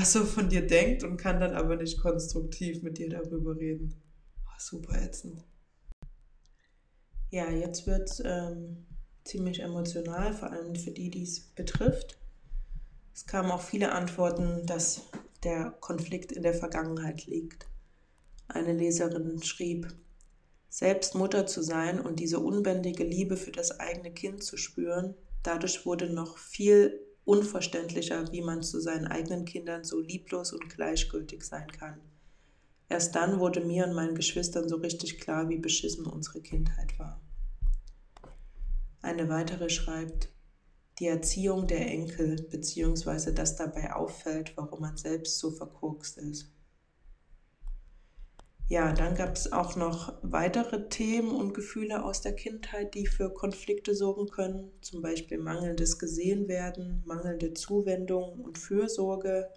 was 0.00 0.14
er 0.14 0.24
von 0.24 0.48
dir 0.48 0.64
denkt 0.64 1.02
und 1.02 1.16
kann 1.16 1.40
dann 1.40 1.54
aber 1.54 1.76
nicht 1.76 2.00
konstruktiv 2.00 2.82
mit 2.82 2.98
dir 2.98 3.10
darüber 3.10 3.56
reden. 3.56 4.00
Oh, 4.46 4.58
super 4.58 4.94
ätzend. 5.02 5.44
Ja, 7.30 7.50
jetzt 7.50 7.86
wird 7.86 8.08
es 8.08 8.22
ähm, 8.24 8.86
ziemlich 9.24 9.60
emotional, 9.60 10.32
vor 10.32 10.52
allem 10.52 10.76
für 10.76 10.92
die, 10.92 11.10
die 11.10 11.24
es 11.24 11.40
betrifft. 11.40 12.16
Es 13.12 13.26
kamen 13.26 13.50
auch 13.50 13.60
viele 13.60 13.90
Antworten, 13.92 14.64
dass 14.66 15.02
der 15.42 15.72
Konflikt 15.80 16.30
in 16.30 16.44
der 16.44 16.54
Vergangenheit 16.54 17.26
liegt. 17.26 17.66
Eine 18.46 18.74
Leserin 18.74 19.42
schrieb, 19.42 19.88
selbst 20.68 21.16
Mutter 21.16 21.46
zu 21.46 21.60
sein 21.62 22.00
und 22.00 22.20
diese 22.20 22.38
unbändige 22.38 23.04
Liebe 23.04 23.36
für 23.36 23.52
das 23.52 23.80
eigene 23.80 24.12
Kind 24.12 24.44
zu 24.44 24.56
spüren, 24.56 25.14
dadurch 25.42 25.84
wurde 25.84 26.08
noch 26.08 26.38
viel 26.38 27.07
unverständlicher, 27.28 28.32
wie 28.32 28.40
man 28.40 28.62
zu 28.62 28.80
seinen 28.80 29.06
eigenen 29.06 29.44
Kindern 29.44 29.84
so 29.84 30.00
lieblos 30.00 30.54
und 30.54 30.70
gleichgültig 30.70 31.44
sein 31.44 31.70
kann. 31.70 32.00
Erst 32.88 33.14
dann 33.14 33.38
wurde 33.38 33.60
mir 33.60 33.86
und 33.86 33.92
meinen 33.92 34.14
Geschwistern 34.14 34.66
so 34.66 34.76
richtig 34.76 35.20
klar, 35.20 35.50
wie 35.50 35.58
beschissen 35.58 36.06
unsere 36.06 36.40
Kindheit 36.40 36.98
war. 36.98 37.20
Eine 39.02 39.28
weitere 39.28 39.68
schreibt, 39.68 40.30
die 41.00 41.06
Erziehung 41.06 41.66
der 41.66 41.86
Enkel, 41.86 42.36
beziehungsweise 42.50 43.34
das 43.34 43.56
dabei 43.56 43.92
auffällt, 43.92 44.56
warum 44.56 44.80
man 44.80 44.96
selbst 44.96 45.38
so 45.38 45.50
verkorkst 45.50 46.16
ist. 46.16 46.50
Ja, 48.70 48.92
dann 48.92 49.14
gab 49.14 49.34
es 49.34 49.50
auch 49.50 49.76
noch 49.76 50.12
weitere 50.20 50.90
Themen 50.90 51.30
und 51.30 51.54
Gefühle 51.54 52.04
aus 52.04 52.20
der 52.20 52.34
Kindheit, 52.34 52.94
die 52.94 53.06
für 53.06 53.32
Konflikte 53.32 53.94
sorgen 53.94 54.28
können, 54.28 54.70
zum 54.82 55.00
Beispiel 55.00 55.38
mangelndes 55.38 55.98
Gesehenwerden, 55.98 57.02
mangelnde 57.06 57.54
Zuwendung 57.54 58.40
und 58.40 58.58
Fürsorge, 58.58 59.48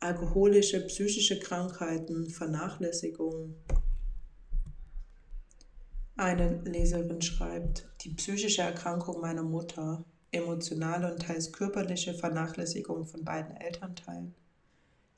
alkoholische, 0.00 0.84
psychische 0.86 1.38
Krankheiten, 1.38 2.28
Vernachlässigung. 2.28 3.54
Eine 6.16 6.62
Leserin 6.64 7.22
schreibt, 7.22 7.88
die 8.00 8.10
psychische 8.14 8.62
Erkrankung 8.62 9.20
meiner 9.20 9.44
Mutter 9.44 10.04
emotionale 10.32 11.12
und 11.12 11.22
teils 11.22 11.52
körperliche 11.52 12.14
Vernachlässigung 12.14 13.06
von 13.06 13.24
beiden 13.24 13.56
Elternteilen. 13.56 14.34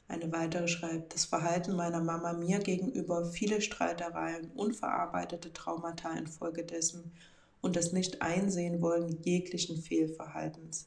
Eine 0.09 0.31
weitere 0.31 0.69
schreibt, 0.69 1.15
das 1.15 1.25
Verhalten 1.25 1.75
meiner 1.75 2.01
Mama 2.01 2.33
mir 2.33 2.61
gegenüber, 2.61 3.25
viele 3.25 3.61
Streitereien, 3.61 4.53
unverarbeitete 4.53 5.53
Traumata 5.53 6.13
infolgedessen 6.13 7.13
und 7.61 7.75
das 7.75 7.93
Nicht-Einsehen 7.93 8.81
wollen 8.81 9.21
jeglichen 9.23 9.77
Fehlverhaltens. 9.83 10.87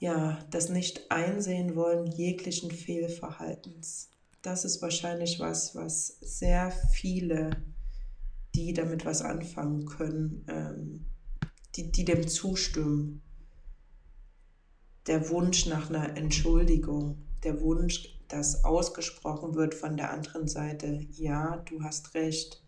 Ja, 0.00 0.38
das 0.50 0.70
Nicht-Einsehen 0.70 1.76
wollen 1.76 2.06
jeglichen 2.06 2.70
Fehlverhaltens. 2.70 4.08
Das 4.42 4.64
ist 4.64 4.82
wahrscheinlich 4.82 5.38
was, 5.38 5.76
was 5.76 6.16
sehr 6.20 6.72
viele, 6.92 7.50
die 8.54 8.72
damit 8.72 9.04
was 9.04 9.22
anfangen 9.22 9.84
können, 9.86 10.44
ähm, 10.48 11.06
die, 11.76 11.92
die 11.92 12.04
dem 12.04 12.26
zustimmen. 12.26 13.22
Der 15.10 15.28
Wunsch 15.28 15.66
nach 15.66 15.90
einer 15.90 16.16
Entschuldigung, 16.16 17.26
der 17.42 17.60
Wunsch, 17.62 18.16
dass 18.28 18.62
ausgesprochen 18.62 19.56
wird 19.56 19.74
von 19.74 19.96
der 19.96 20.12
anderen 20.12 20.46
Seite, 20.46 21.04
ja, 21.10 21.56
du 21.68 21.82
hast 21.82 22.14
recht, 22.14 22.64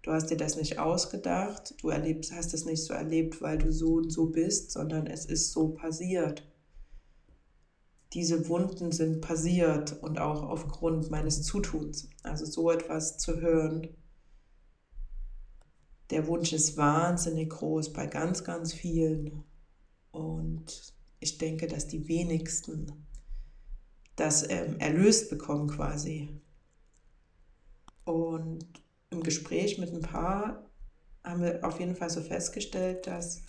du 0.00 0.12
hast 0.12 0.30
dir 0.30 0.38
das 0.38 0.56
nicht 0.56 0.78
ausgedacht, 0.78 1.74
du 1.82 1.90
erlebst, 1.90 2.32
hast 2.32 2.54
es 2.54 2.64
nicht 2.64 2.82
so 2.82 2.94
erlebt, 2.94 3.42
weil 3.42 3.58
du 3.58 3.70
so 3.70 3.96
und 3.96 4.10
so 4.10 4.30
bist, 4.30 4.70
sondern 4.70 5.06
es 5.06 5.26
ist 5.26 5.52
so 5.52 5.68
passiert. 5.68 6.50
Diese 8.14 8.48
Wunden 8.48 8.90
sind 8.90 9.20
passiert 9.20 10.02
und 10.02 10.18
auch 10.18 10.44
aufgrund 10.44 11.10
meines 11.10 11.42
Zutuns. 11.42 12.08
Also 12.22 12.46
so 12.46 12.70
etwas 12.70 13.18
zu 13.18 13.42
hören, 13.42 13.88
der 16.08 16.26
Wunsch 16.28 16.54
ist 16.54 16.78
wahnsinnig 16.78 17.50
groß 17.50 17.92
bei 17.92 18.06
ganz, 18.06 18.42
ganz 18.42 18.72
vielen. 18.72 19.44
Und 20.10 20.96
ich 21.20 21.38
denke, 21.38 21.66
dass 21.66 21.88
die 21.88 22.08
wenigsten 22.08 23.06
das 24.16 24.48
ähm, 24.50 24.78
erlöst 24.80 25.30
bekommen 25.30 25.68
quasi. 25.68 26.28
Und 28.04 28.66
im 29.10 29.22
Gespräch 29.22 29.78
mit 29.78 29.92
ein 29.92 30.02
paar 30.02 30.68
haben 31.24 31.42
wir 31.42 31.64
auf 31.64 31.78
jeden 31.78 31.94
Fall 31.94 32.10
so 32.10 32.20
festgestellt, 32.20 33.06
dass 33.06 33.42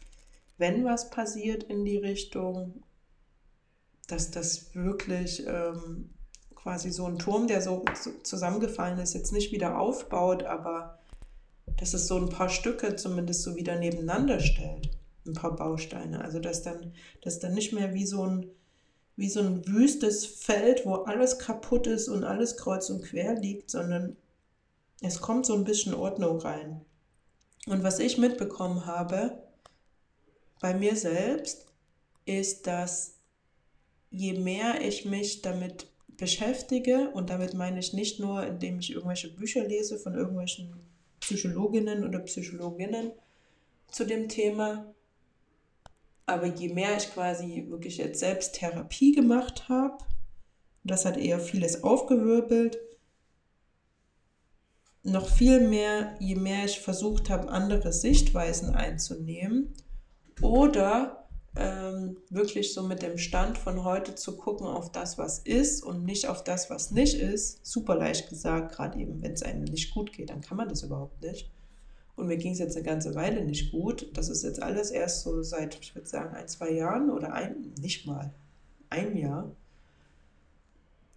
wenn 0.58 0.84
was 0.84 1.10
passiert 1.10 1.64
in 1.64 1.86
die 1.86 1.98
Richtung, 1.98 2.84
dass 4.08 4.32
das 4.32 4.76
wirklich 4.76 5.46
ähm, 5.48 6.10
quasi 6.56 6.92
so 6.92 7.06
ein 7.06 7.20
Turm, 7.20 7.48
der 7.48 7.62
so 7.62 7.86
zusammengefallen 8.24 9.00
ist, 9.00 9.14
jetzt 9.14 9.32
nicht 9.32 9.52
wieder 9.52 9.80
aufbaut, 9.80 10.44
aber 10.44 11.00
dass 11.78 11.94
es 11.94 12.08
so 12.08 12.18
ein 12.18 12.30
paar 12.30 12.50
Stücke 12.50 12.96
zumindest 12.98 13.44
so 13.44 13.56
wieder 13.56 13.78
nebeneinander 13.78 14.40
stellt, 14.42 14.99
ein 15.26 15.34
paar 15.34 15.56
Bausteine. 15.56 16.22
Also 16.24 16.40
dass 16.40 16.64
dann, 16.64 16.94
dass 17.22 17.40
dann 17.40 17.54
nicht 17.54 17.74
mehr 17.74 17.94
wie 17.94 18.06
so 18.06 18.24
ein 18.24 18.50
wie 19.16 19.30
so 19.30 19.42
ein 19.42 19.68
wüstes 19.68 20.26
Feld, 20.26 20.86
wo 20.86 20.94
alles 20.94 21.40
kaputt 21.40 21.88
ist 21.88 22.08
und 22.08 22.24
alles 22.24 22.56
kreuz 22.56 22.90
und 22.90 23.04
quer 23.04 23.36
liegt, 23.36 23.70
sondern 23.70 24.16
es 25.02 25.20
kommt 25.20 25.46
so 25.46 25.56
ein 25.56 25.66
bisschen 25.66 25.94
Ordnung 25.94 26.40
rein. 26.40 26.80
Und 27.68 27.84
was 27.84 28.00
ich 28.00 28.18
mitbekommen 28.18 28.86
habe 28.86 29.44
bei 30.62 30.74
mir 30.74 30.96
selbst, 30.96 31.66
ist, 32.26 32.66
dass 32.66 33.18
je 34.10 34.40
mehr 34.40 34.80
ich 34.88 35.04
mich 35.04 35.42
damit 35.42 35.88
beschäftige, 36.16 37.10
und 37.14 37.30
damit 37.30 37.54
meine 37.54 37.80
ich 37.80 37.92
nicht 37.92 38.20
nur, 38.22 38.46
indem 38.46 38.80
ich 38.80 38.92
irgendwelche 38.92 39.34
Bücher 39.34 39.66
lese 39.66 39.98
von 39.98 40.16
irgendwelchen 40.16 40.74
Psychologinnen 41.20 42.06
oder 42.06 42.20
Psychologinnen 42.20 43.12
zu 43.92 44.06
dem 44.06 44.30
Thema. 44.30 44.94
Aber 46.30 46.46
je 46.46 46.70
mehr 46.70 46.96
ich 46.96 47.12
quasi 47.12 47.66
wirklich 47.70 47.98
jetzt 47.98 48.20
selbst 48.20 48.54
Therapie 48.54 49.14
gemacht 49.14 49.68
habe, 49.68 49.98
das 50.84 51.04
hat 51.06 51.18
eher 51.18 51.40
vieles 51.40 51.84
aufgewirbelt, 51.84 52.78
noch 55.02 55.28
viel 55.28 55.68
mehr, 55.68 56.16
je 56.20 56.36
mehr 56.36 56.66
ich 56.66 56.82
versucht 56.82 57.32
habe, 57.32 57.50
andere 57.50 57.92
Sichtweisen 57.92 58.76
einzunehmen 58.76 59.74
Oder 60.42 61.28
ähm, 61.56 62.18
wirklich 62.30 62.76
so 62.76 62.84
mit 62.84 63.02
dem 63.02 63.18
Stand 63.18 63.58
von 63.58 63.84
heute 63.84 64.14
zu 64.14 64.38
gucken 64.38 64.68
auf 64.68 64.92
das, 64.92 65.18
was 65.18 65.40
ist 65.40 65.84
und 65.84 66.06
nicht 66.06 66.28
auf 66.28 66.44
das, 66.44 66.70
was 66.70 66.92
nicht 66.92 67.16
ist. 67.16 67.66
Super 67.66 67.96
leicht 67.96 68.30
gesagt, 68.30 68.76
gerade 68.76 69.00
eben, 69.00 69.24
wenn 69.24 69.34
es 69.34 69.42
einem 69.42 69.64
nicht 69.64 69.92
gut 69.96 70.14
geht, 70.14 70.30
dann 70.30 70.42
kann 70.42 70.58
man 70.58 70.70
das 70.70 70.84
überhaupt 70.84 71.24
nicht. 71.24 71.50
Und 72.20 72.28
mir 72.28 72.38
ging 72.38 72.52
es 72.52 72.60
jetzt 72.60 72.76
eine 72.76 72.86
ganze 72.86 73.16
Weile 73.16 73.44
nicht 73.46 73.72
gut. 73.72 74.10
Das 74.14 74.30
ist 74.30 74.44
jetzt 74.44 74.62
alles 74.62 74.92
erst 74.92 75.22
so 75.22 75.42
seit, 75.42 75.80
ich 75.80 75.96
würde 75.96 76.08
sagen, 76.08 76.36
ein, 76.36 76.48
zwei 76.48 76.72
Jahren 76.72 77.10
oder 77.10 77.34
ein, 77.34 77.74
nicht 77.80 78.06
mal, 78.06 78.34
ein 78.90 79.16
Jahr. 79.16 79.56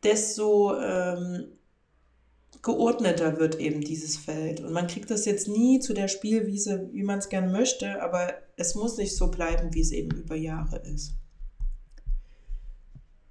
Desto 0.02 0.78
ähm, 0.80 1.48
geordneter 2.62 3.38
wird 3.38 3.58
eben 3.58 3.80
dieses 3.80 4.16
Feld. 4.16 4.60
Und 4.60 4.72
man 4.72 4.86
kriegt 4.86 5.10
das 5.10 5.24
jetzt 5.24 5.48
nie 5.48 5.80
zu 5.80 5.92
der 5.92 6.08
Spielwiese, 6.08 6.88
wie 6.92 7.02
man 7.02 7.18
es 7.18 7.28
gern 7.28 7.50
möchte, 7.50 8.00
aber 8.00 8.34
es 8.56 8.74
muss 8.74 8.96
nicht 8.96 9.16
so 9.16 9.30
bleiben, 9.30 9.74
wie 9.74 9.80
es 9.80 9.90
eben 9.90 10.16
über 10.16 10.36
Jahre 10.36 10.78
ist. 10.78 11.14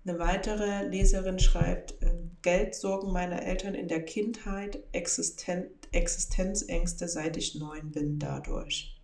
Eine 0.03 0.19
weitere 0.19 0.87
Leserin 0.87 1.39
schreibt, 1.39 1.95
ähm, 2.01 2.31
Geldsorgen 2.41 3.13
meiner 3.13 3.43
Eltern 3.43 3.75
in 3.75 3.87
der 3.87 4.03
Kindheit, 4.03 4.83
Existen 4.91 5.67
Existenzängste, 5.91 7.07
seit 7.07 7.37
ich 7.37 7.55
neun 7.55 7.91
bin 7.91 8.19
dadurch. 8.19 9.01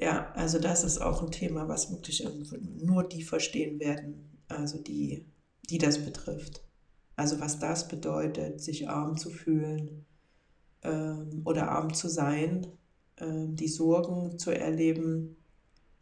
Ja, 0.00 0.32
also 0.32 0.58
das 0.58 0.82
ist 0.82 0.98
auch 0.98 1.22
ein 1.22 1.30
Thema, 1.30 1.68
was 1.68 1.90
wirklich 1.90 2.26
nur 2.60 3.04
die 3.04 3.22
verstehen 3.22 3.78
werden, 3.78 4.38
also 4.48 4.78
die, 4.78 5.24
die 5.70 5.78
das 5.78 6.04
betrifft. 6.04 6.64
Also 7.16 7.38
was 7.40 7.58
das 7.58 7.86
bedeutet, 7.86 8.60
sich 8.60 8.88
arm 8.88 9.16
zu 9.16 9.30
fühlen 9.30 10.04
ähm, 10.82 11.42
oder 11.44 11.70
arm 11.70 11.94
zu 11.94 12.08
sein, 12.08 12.66
ähm, 13.18 13.54
die 13.54 13.68
Sorgen 13.68 14.38
zu 14.38 14.50
erleben, 14.50 15.36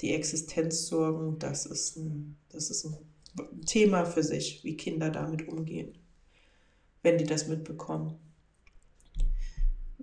die 0.01 0.15
Existenzsorgen, 0.15 1.39
das 1.39 1.67
ist, 1.67 1.97
ein, 1.97 2.37
das 2.49 2.71
ist 2.71 2.87
ein 2.87 2.97
Thema 3.67 4.05
für 4.05 4.23
sich, 4.23 4.65
wie 4.65 4.77
Kinder 4.77 5.11
damit 5.11 5.49
umgehen, 5.49 5.99
wenn 7.03 7.19
die 7.19 7.25
das 7.25 7.47
mitbekommen. 7.47 8.19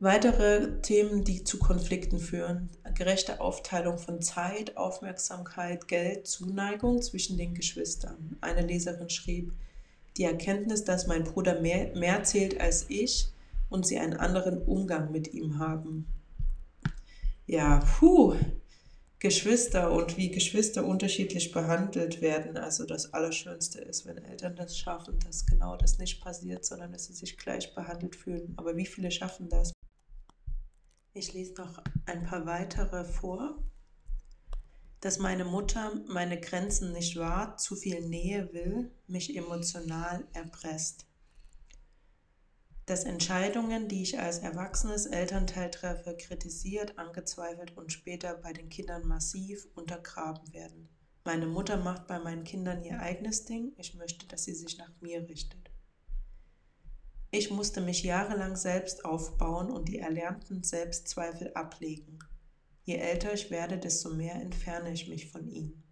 Weitere 0.01 0.79
Themen, 0.81 1.25
die 1.25 1.43
zu 1.43 1.59
Konflikten 1.59 2.19
führen, 2.19 2.69
gerechte 2.95 3.41
Aufteilung 3.41 3.97
von 3.97 4.21
Zeit, 4.21 4.77
Aufmerksamkeit, 4.77 5.89
Geld, 5.89 6.25
Zuneigung 6.25 7.01
zwischen 7.01 7.35
den 7.35 7.53
Geschwistern. 7.53 8.37
Eine 8.39 8.65
Leserin 8.65 9.09
schrieb, 9.09 9.51
die 10.15 10.23
Erkenntnis, 10.23 10.85
dass 10.85 11.07
mein 11.07 11.25
Bruder 11.25 11.59
mehr, 11.59 11.93
mehr 11.97 12.23
zählt 12.23 12.61
als 12.61 12.85
ich 12.87 13.27
und 13.67 13.85
sie 13.85 13.99
einen 13.99 14.13
anderen 14.13 14.61
Umgang 14.61 15.11
mit 15.11 15.33
ihm 15.33 15.59
haben. 15.59 16.07
Ja, 17.45 17.79
puh, 17.79 18.35
Geschwister 19.19 19.91
und 19.91 20.15
wie 20.15 20.31
Geschwister 20.31 20.85
unterschiedlich 20.85 21.51
behandelt 21.51 22.21
werden. 22.21 22.55
Also 22.55 22.85
das 22.85 23.13
Allerschönste 23.13 23.81
ist, 23.81 24.05
wenn 24.05 24.17
Eltern 24.17 24.55
das 24.55 24.77
schaffen, 24.77 25.19
dass 25.25 25.45
genau 25.45 25.75
das 25.75 25.97
nicht 25.97 26.23
passiert, 26.23 26.63
sondern 26.63 26.93
dass 26.93 27.07
sie 27.07 27.13
sich 27.13 27.37
gleich 27.37 27.75
behandelt 27.75 28.15
fühlen. 28.15 28.53
Aber 28.55 28.77
wie 28.77 28.85
viele 28.85 29.11
schaffen 29.11 29.49
das? 29.49 29.73
Ich 31.13 31.33
lese 31.33 31.53
noch 31.53 31.81
ein 32.05 32.23
paar 32.23 32.45
weitere 32.45 33.03
vor 33.03 33.59
dass 35.01 35.17
meine 35.17 35.45
Mutter 35.45 35.93
meine 36.07 36.39
Grenzen 36.39 36.91
nicht 36.91 37.17
wahrt, 37.17 37.61
zu 37.61 37.75
viel 37.75 38.01
Nähe 38.01 38.51
will, 38.51 38.91
mich 39.07 39.35
emotional 39.35 40.27
erpresst. 40.33 41.05
Dass 42.85 43.03
Entscheidungen, 43.03 43.87
die 43.87 44.01
ich 44.01 44.19
als 44.19 44.39
erwachsenes 44.39 45.05
Elternteil 45.05 45.69
treffe, 45.69 46.17
kritisiert, 46.17 46.97
angezweifelt 46.97 47.77
und 47.77 47.93
später 47.93 48.33
bei 48.33 48.51
den 48.51 48.69
Kindern 48.69 49.07
massiv 49.07 49.67
untergraben 49.75 50.51
werden. 50.53 50.89
Meine 51.23 51.45
Mutter 51.45 51.77
macht 51.77 52.07
bei 52.07 52.19
meinen 52.19 52.43
Kindern 52.43 52.83
ihr 52.83 52.99
eigenes 52.99 53.45
Ding, 53.45 53.73
ich 53.77 53.93
möchte, 53.93 54.25
dass 54.25 54.45
sie 54.45 54.55
sich 54.55 54.77
nach 54.79 54.91
mir 55.01 55.21
richtet. 55.29 55.68
Ich 57.31 57.51
musste 57.51 57.81
mich 57.81 58.03
jahrelang 58.03 58.55
selbst 58.55 59.05
aufbauen 59.05 59.69
und 59.69 59.87
die 59.87 59.99
erlernten 59.99 60.63
Selbstzweifel 60.63 61.53
ablegen. 61.53 62.17
Je 62.83 62.95
älter 62.95 63.33
ich 63.33 63.51
werde, 63.51 63.77
desto 63.77 64.09
mehr 64.09 64.35
entferne 64.35 64.91
ich 64.91 65.07
mich 65.07 65.31
von 65.31 65.47
ihm. 65.47 65.83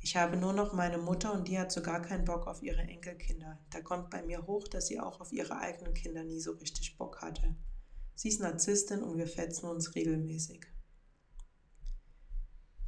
Ich 0.00 0.16
habe 0.16 0.36
nur 0.36 0.52
noch 0.52 0.72
meine 0.72 0.98
Mutter 0.98 1.32
und 1.32 1.48
die 1.48 1.58
hat 1.58 1.72
so 1.72 1.82
gar 1.82 2.00
keinen 2.00 2.24
Bock 2.24 2.46
auf 2.46 2.62
ihre 2.62 2.82
Enkelkinder. 2.82 3.58
Da 3.70 3.80
kommt 3.80 4.10
bei 4.10 4.22
mir 4.22 4.46
hoch, 4.46 4.68
dass 4.68 4.86
sie 4.86 5.00
auch 5.00 5.20
auf 5.20 5.32
ihre 5.32 5.58
eigenen 5.58 5.94
Kinder 5.94 6.22
nie 6.22 6.38
so 6.38 6.52
richtig 6.52 6.96
Bock 6.96 7.20
hatte. 7.20 7.56
Sie 8.14 8.28
ist 8.28 8.40
Narzisstin 8.40 9.02
und 9.02 9.18
wir 9.18 9.26
fetzen 9.26 9.66
uns 9.66 9.96
regelmäßig. 9.96 10.64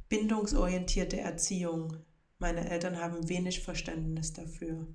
Bindungsorientierte 0.07 1.19
Erziehung. 1.19 1.97
Meine 2.37 2.69
Eltern 2.69 2.97
haben 2.97 3.27
wenig 3.27 3.63
Verständnis 3.63 4.33
dafür. 4.33 4.87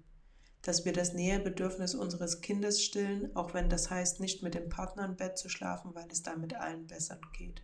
Dass 0.67 0.85
wir 0.85 0.93
das 0.93 1.14
Nähebedürfnis 1.14 1.95
unseres 1.95 2.41
Kindes 2.41 2.83
stillen, 2.83 3.31
auch 3.37 3.55
wenn 3.55 3.69
das 3.69 3.89
heißt, 3.89 4.19
nicht 4.19 4.43
mit 4.43 4.55
dem 4.55 4.69
Partner 4.69 5.05
im 5.05 5.14
Bett 5.14 5.39
zu 5.39 5.49
schlafen, 5.49 5.95
weil 5.95 6.09
es 6.11 6.25
damit 6.25 6.55
allen 6.55 6.89
besser 6.89 7.21
geht. 7.39 7.62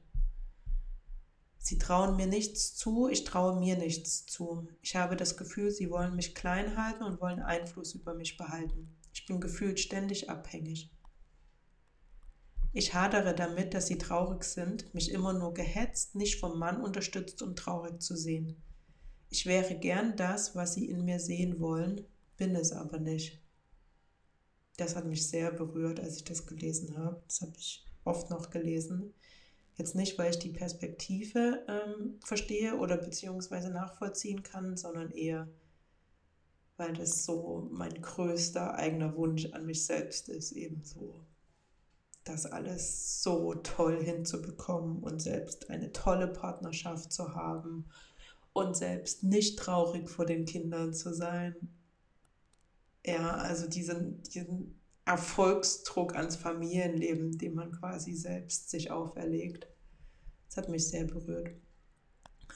Sie 1.58 1.78
trauen 1.78 2.14
mir 2.14 2.28
nichts 2.28 2.76
zu, 2.76 3.08
ich 3.08 3.24
traue 3.24 3.58
mir 3.58 3.76
nichts 3.76 4.24
zu. 4.26 4.68
Ich 4.82 4.94
habe 4.94 5.16
das 5.16 5.36
Gefühl, 5.36 5.72
sie 5.72 5.90
wollen 5.90 6.14
mich 6.14 6.36
klein 6.36 6.76
halten 6.76 7.02
und 7.02 7.20
wollen 7.20 7.40
Einfluss 7.40 7.92
über 7.92 8.14
mich 8.14 8.36
behalten. 8.36 8.96
Ich 9.12 9.26
bin 9.26 9.40
gefühlt 9.40 9.80
ständig 9.80 10.30
abhängig. 10.30 10.92
Ich 12.72 12.94
hadere 12.94 13.34
damit, 13.34 13.74
dass 13.74 13.88
sie 13.88 13.98
traurig 13.98 14.44
sind, 14.44 14.94
mich 14.94 15.10
immer 15.10 15.32
nur 15.32 15.54
gehetzt, 15.54 16.14
nicht 16.14 16.38
vom 16.38 16.56
Mann 16.56 16.80
unterstützt 16.80 17.42
und 17.42 17.58
traurig 17.58 18.00
zu 18.00 18.14
sehen. 18.14 18.62
Ich 19.28 19.44
wäre 19.44 19.74
gern 19.74 20.16
das, 20.16 20.54
was 20.54 20.74
sie 20.74 20.88
in 20.88 21.04
mir 21.04 21.18
sehen 21.18 21.58
wollen, 21.58 22.06
bin 22.36 22.54
es 22.56 22.72
aber 22.72 22.98
nicht. 22.98 23.40
Das 24.76 24.96
hat 24.96 25.06
mich 25.06 25.28
sehr 25.28 25.52
berührt, 25.52 26.00
als 26.00 26.16
ich 26.16 26.24
das 26.24 26.46
gelesen 26.46 26.96
habe. 26.96 27.22
Das 27.26 27.42
habe 27.42 27.52
ich 27.56 27.84
oft 28.04 28.30
noch 28.30 28.50
gelesen. 28.50 29.14
Jetzt 29.76 29.94
nicht, 29.94 30.18
weil 30.18 30.30
ich 30.30 30.38
die 30.38 30.50
Perspektive 30.50 31.64
ähm, 31.68 32.18
verstehe 32.24 32.76
oder 32.76 32.96
beziehungsweise 32.96 33.70
nachvollziehen 33.70 34.42
kann, 34.42 34.76
sondern 34.76 35.10
eher, 35.10 35.48
weil 36.76 36.92
das 36.92 37.24
so 37.24 37.68
mein 37.70 38.00
größter 38.00 38.74
eigener 38.74 39.16
Wunsch 39.16 39.46
an 39.52 39.66
mich 39.66 39.86
selbst 39.86 40.28
ist, 40.28 40.52
eben 40.52 40.84
so 40.84 41.24
das 42.24 42.46
alles 42.46 43.22
so 43.22 43.54
toll 43.54 44.02
hinzubekommen 44.02 45.02
und 45.02 45.20
selbst 45.20 45.70
eine 45.70 45.92
tolle 45.92 46.28
Partnerschaft 46.28 47.12
zu 47.12 47.34
haben 47.34 47.86
und 48.52 48.76
selbst 48.76 49.24
nicht 49.24 49.58
traurig 49.58 50.08
vor 50.08 50.26
den 50.26 50.44
Kindern 50.44 50.92
zu 50.92 51.12
sein. 51.14 51.56
Ja, 53.04 53.32
also 53.32 53.68
diesen, 53.68 54.22
diesen 54.22 54.80
Erfolgsdruck 55.04 56.14
ans 56.14 56.36
Familienleben, 56.36 57.36
den 57.36 57.54
man 57.54 57.72
quasi 57.72 58.14
selbst 58.14 58.70
sich 58.70 58.90
auferlegt. 58.90 59.66
Das 60.46 60.58
hat 60.58 60.68
mich 60.68 60.86
sehr 60.88 61.04
berührt. 61.04 61.50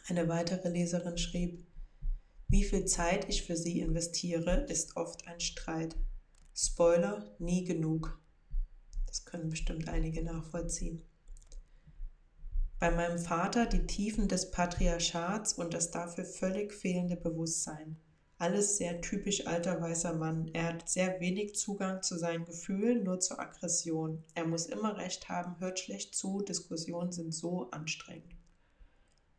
Eine 0.09 0.28
weitere 0.28 0.68
Leserin 0.68 1.18
schrieb, 1.18 1.66
wie 2.49 2.62
viel 2.62 2.84
Zeit 2.84 3.28
ich 3.28 3.42
für 3.42 3.57
sie 3.57 3.80
investiere, 3.80 4.66
ist 4.68 4.97
oft 4.97 5.26
ein 5.26 5.40
Streit. 5.40 5.97
Spoiler, 6.55 7.34
nie 7.40 7.64
genug. 7.64 8.20
Das 9.07 9.24
können 9.24 9.51
bestimmt 9.51 9.88
einige 9.88 10.22
nachvollziehen. 10.22 11.03
Bei 12.78 12.90
meinem 12.90 13.18
Vater 13.18 13.66
die 13.66 13.86
Tiefen 13.86 14.28
des 14.28 14.51
Patriarchats 14.53 15.55
und 15.55 15.74
das 15.74 15.90
dafür 15.90 16.24
völlig 16.24 16.72
fehlende 16.72 17.16
Bewusstsein. 17.16 17.97
Alles 18.39 18.76
sehr 18.76 19.01
typisch 19.01 19.47
alter 19.47 19.80
weißer 19.80 20.12
Mann. 20.12 20.51
Er 20.53 20.64
hat 20.64 20.89
sehr 20.91 21.20
wenig 21.20 21.55
Zugang 21.55 22.03
zu 22.03 22.18
seinen 22.18 22.45
Gefühlen, 22.45 23.03
nur 23.03 23.18
zur 23.18 23.41
Aggression. 23.41 24.22
Er 24.34 24.47
muss 24.47 24.66
immer 24.66 24.99
recht 24.99 25.30
haben, 25.30 25.59
hört 25.59 25.78
schlecht 25.78 26.14
zu, 26.14 26.43
Diskussionen 26.43 27.12
sind 27.12 27.32
so 27.32 27.70
anstrengend. 27.70 28.34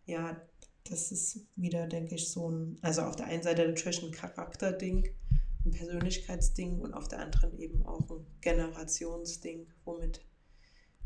Ja, 0.06 0.42
das 0.86 1.12
ist 1.12 1.46
wieder, 1.56 1.86
denke 1.86 2.16
ich, 2.16 2.32
so 2.32 2.50
ein, 2.50 2.80
also 2.82 3.02
auf 3.02 3.16
der 3.16 3.28
einen 3.28 3.44
Seite 3.44 3.68
natürlich 3.68 4.02
ein 4.02 4.12
Charakterding, 4.12 5.10
ein 5.66 5.72
Persönlichkeitsding 5.72 6.80
und 6.80 6.94
auf 6.94 7.08
der 7.08 7.20
anderen 7.20 7.60
eben 7.60 7.86
auch 7.86 8.10
ein 8.10 8.26
Generationsding, 8.42 9.68
womit 9.86 10.26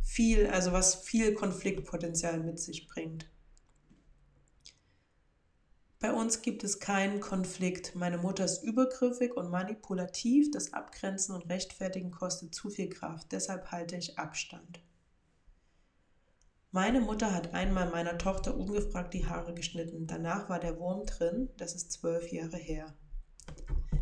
viel, 0.02 0.48
also 0.48 0.72
was 0.72 0.96
viel 0.96 1.34
Konfliktpotenzial 1.34 2.40
mit 2.40 2.60
sich 2.60 2.88
bringt. 2.88 3.31
Bei 6.02 6.12
uns 6.12 6.42
gibt 6.42 6.64
es 6.64 6.80
keinen 6.80 7.20
Konflikt. 7.20 7.94
Meine 7.94 8.18
Mutter 8.18 8.44
ist 8.44 8.64
übergriffig 8.64 9.38
und 9.38 9.52
manipulativ. 9.52 10.50
Das 10.50 10.74
Abgrenzen 10.74 11.36
und 11.36 11.48
Rechtfertigen 11.48 12.10
kostet 12.10 12.56
zu 12.56 12.72
viel 12.72 12.90
Kraft. 12.90 13.32
Deshalb 13.32 13.72
halte 13.72 13.96
ich 13.96 14.18
Abstand. 14.18 14.82
Meine 16.72 17.02
Mutter 17.02 17.36
hat 17.36 17.54
einmal 17.54 17.92
meiner 17.92 18.18
Tochter 18.18 18.58
ungefragt 18.58 19.14
die 19.14 19.28
Haare 19.28 19.54
geschnitten. 19.54 20.08
Danach 20.08 20.50
war 20.50 20.60
der 20.60 20.80
Wurm 20.80 21.06
drin. 21.06 21.50
Das 21.58 21.76
ist 21.76 21.92
zwölf 21.92 22.32
Jahre 22.32 22.58
her. 22.58 22.96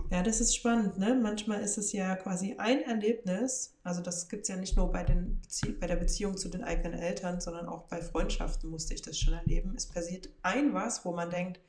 Ja, 0.10 0.24
das 0.24 0.40
ist 0.40 0.56
spannend. 0.56 0.98
Ne? 0.98 1.20
Manchmal 1.22 1.62
ist 1.62 1.78
es 1.78 1.92
ja 1.92 2.16
quasi 2.16 2.56
ein 2.58 2.82
Erlebnis, 2.82 3.78
also 3.84 4.02
das 4.02 4.28
gibt 4.28 4.44
es 4.44 4.48
ja 4.48 4.56
nicht 4.56 4.76
nur 4.76 4.92
bei, 4.92 5.04
den 5.04 5.42
bei 5.80 5.86
der 5.86 5.98
Beziehung 5.98 6.36
zu 6.38 6.50
den 6.50 6.64
eigenen 6.64 6.98
Eltern, 6.98 7.42
sondern 7.42 7.68
auch 7.68 7.84
bei 7.88 8.02
Freundschaften 8.02 8.70
musste 8.70 8.96
ich 8.96 9.02
das 9.02 9.20
schon 9.20 9.36
erleben. 9.36 9.74
Es 9.76 9.86
passiert 9.86 10.30
ein 10.42 10.74
was, 10.74 11.06
wo 11.06 11.12
man 11.12 11.30
denkt, 11.30 11.60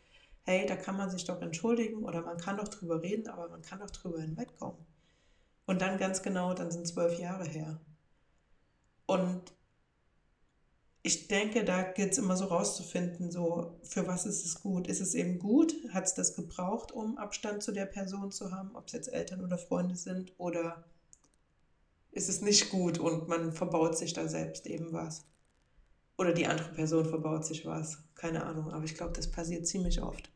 hey, 0.45 0.67
da 0.67 0.77
kann 0.77 0.97
man 0.97 1.11
sich 1.11 1.25
doch 1.25 1.41
entschuldigen 1.43 2.05
oder 2.05 2.23
man 2.23 2.39
kann 2.39 2.57
doch 2.57 2.69
drüber 2.69 3.03
reden, 3.03 3.29
aber 3.29 3.49
man 3.49 3.63
kann 3.63 3.81
doch 3.81 3.91
drüber 3.91 4.21
hinwegkommen. 4.21 4.85
Und 5.67 5.81
dann 5.83 5.99
ganz 5.99 6.23
genau, 6.23 6.55
dann 6.55 6.71
sind 6.71 6.89
zwölf 6.89 7.19
Jahre 7.19 7.45
her. 7.45 7.81
Und 9.07 9.53
ich 11.03 11.29
denke, 11.29 11.65
da 11.65 11.83
geht 11.83 12.13
es 12.13 12.19
immer 12.19 12.37
so 12.37 12.47
rauszufinden, 12.47 13.31
so 13.31 13.79
für 13.83 14.07
was 14.07 14.27
ist 14.27 14.45
es 14.45 14.61
gut? 14.63 14.87
Ist 14.87 15.01
es 15.01 15.15
eben 15.15 15.39
gut? 15.39 15.75
Hat 15.93 16.05
es 16.05 16.15
das 16.15 16.35
gebraucht, 16.35 16.93
um 16.93 17.17
Abstand 17.17 17.63
zu 17.63 17.73
der 17.73 17.87
Person 17.87 18.31
zu 18.31 18.51
haben, 18.51 18.77
ob 18.77 18.87
es 18.87 18.93
jetzt 18.93 19.13
Eltern 19.13 19.43
oder 19.43 19.57
Freunde 19.57 19.97
sind? 19.97 20.33
Oder 20.39 20.85
ist 22.13 22.29
es 22.29 22.43
nicht 22.43 22.71
gut 22.71 22.99
und 22.99 23.29
man 23.29 23.53
verbaut 23.53 23.97
sich 23.97 24.13
da 24.13 24.29
selbst 24.29 24.67
eben 24.67 24.93
was? 24.93 25.25
Oder 26.21 26.35
die 26.35 26.47
andere 26.47 26.69
Person 26.75 27.07
verbaut 27.07 27.47
sich 27.47 27.65
was? 27.65 27.97
Keine 28.15 28.45
Ahnung, 28.45 28.71
aber 28.75 28.85
ich 28.85 28.95
glaube, 28.95 29.15
das 29.15 29.31
passiert 29.31 29.67
ziemlich 29.67 30.03
oft. 30.03 30.31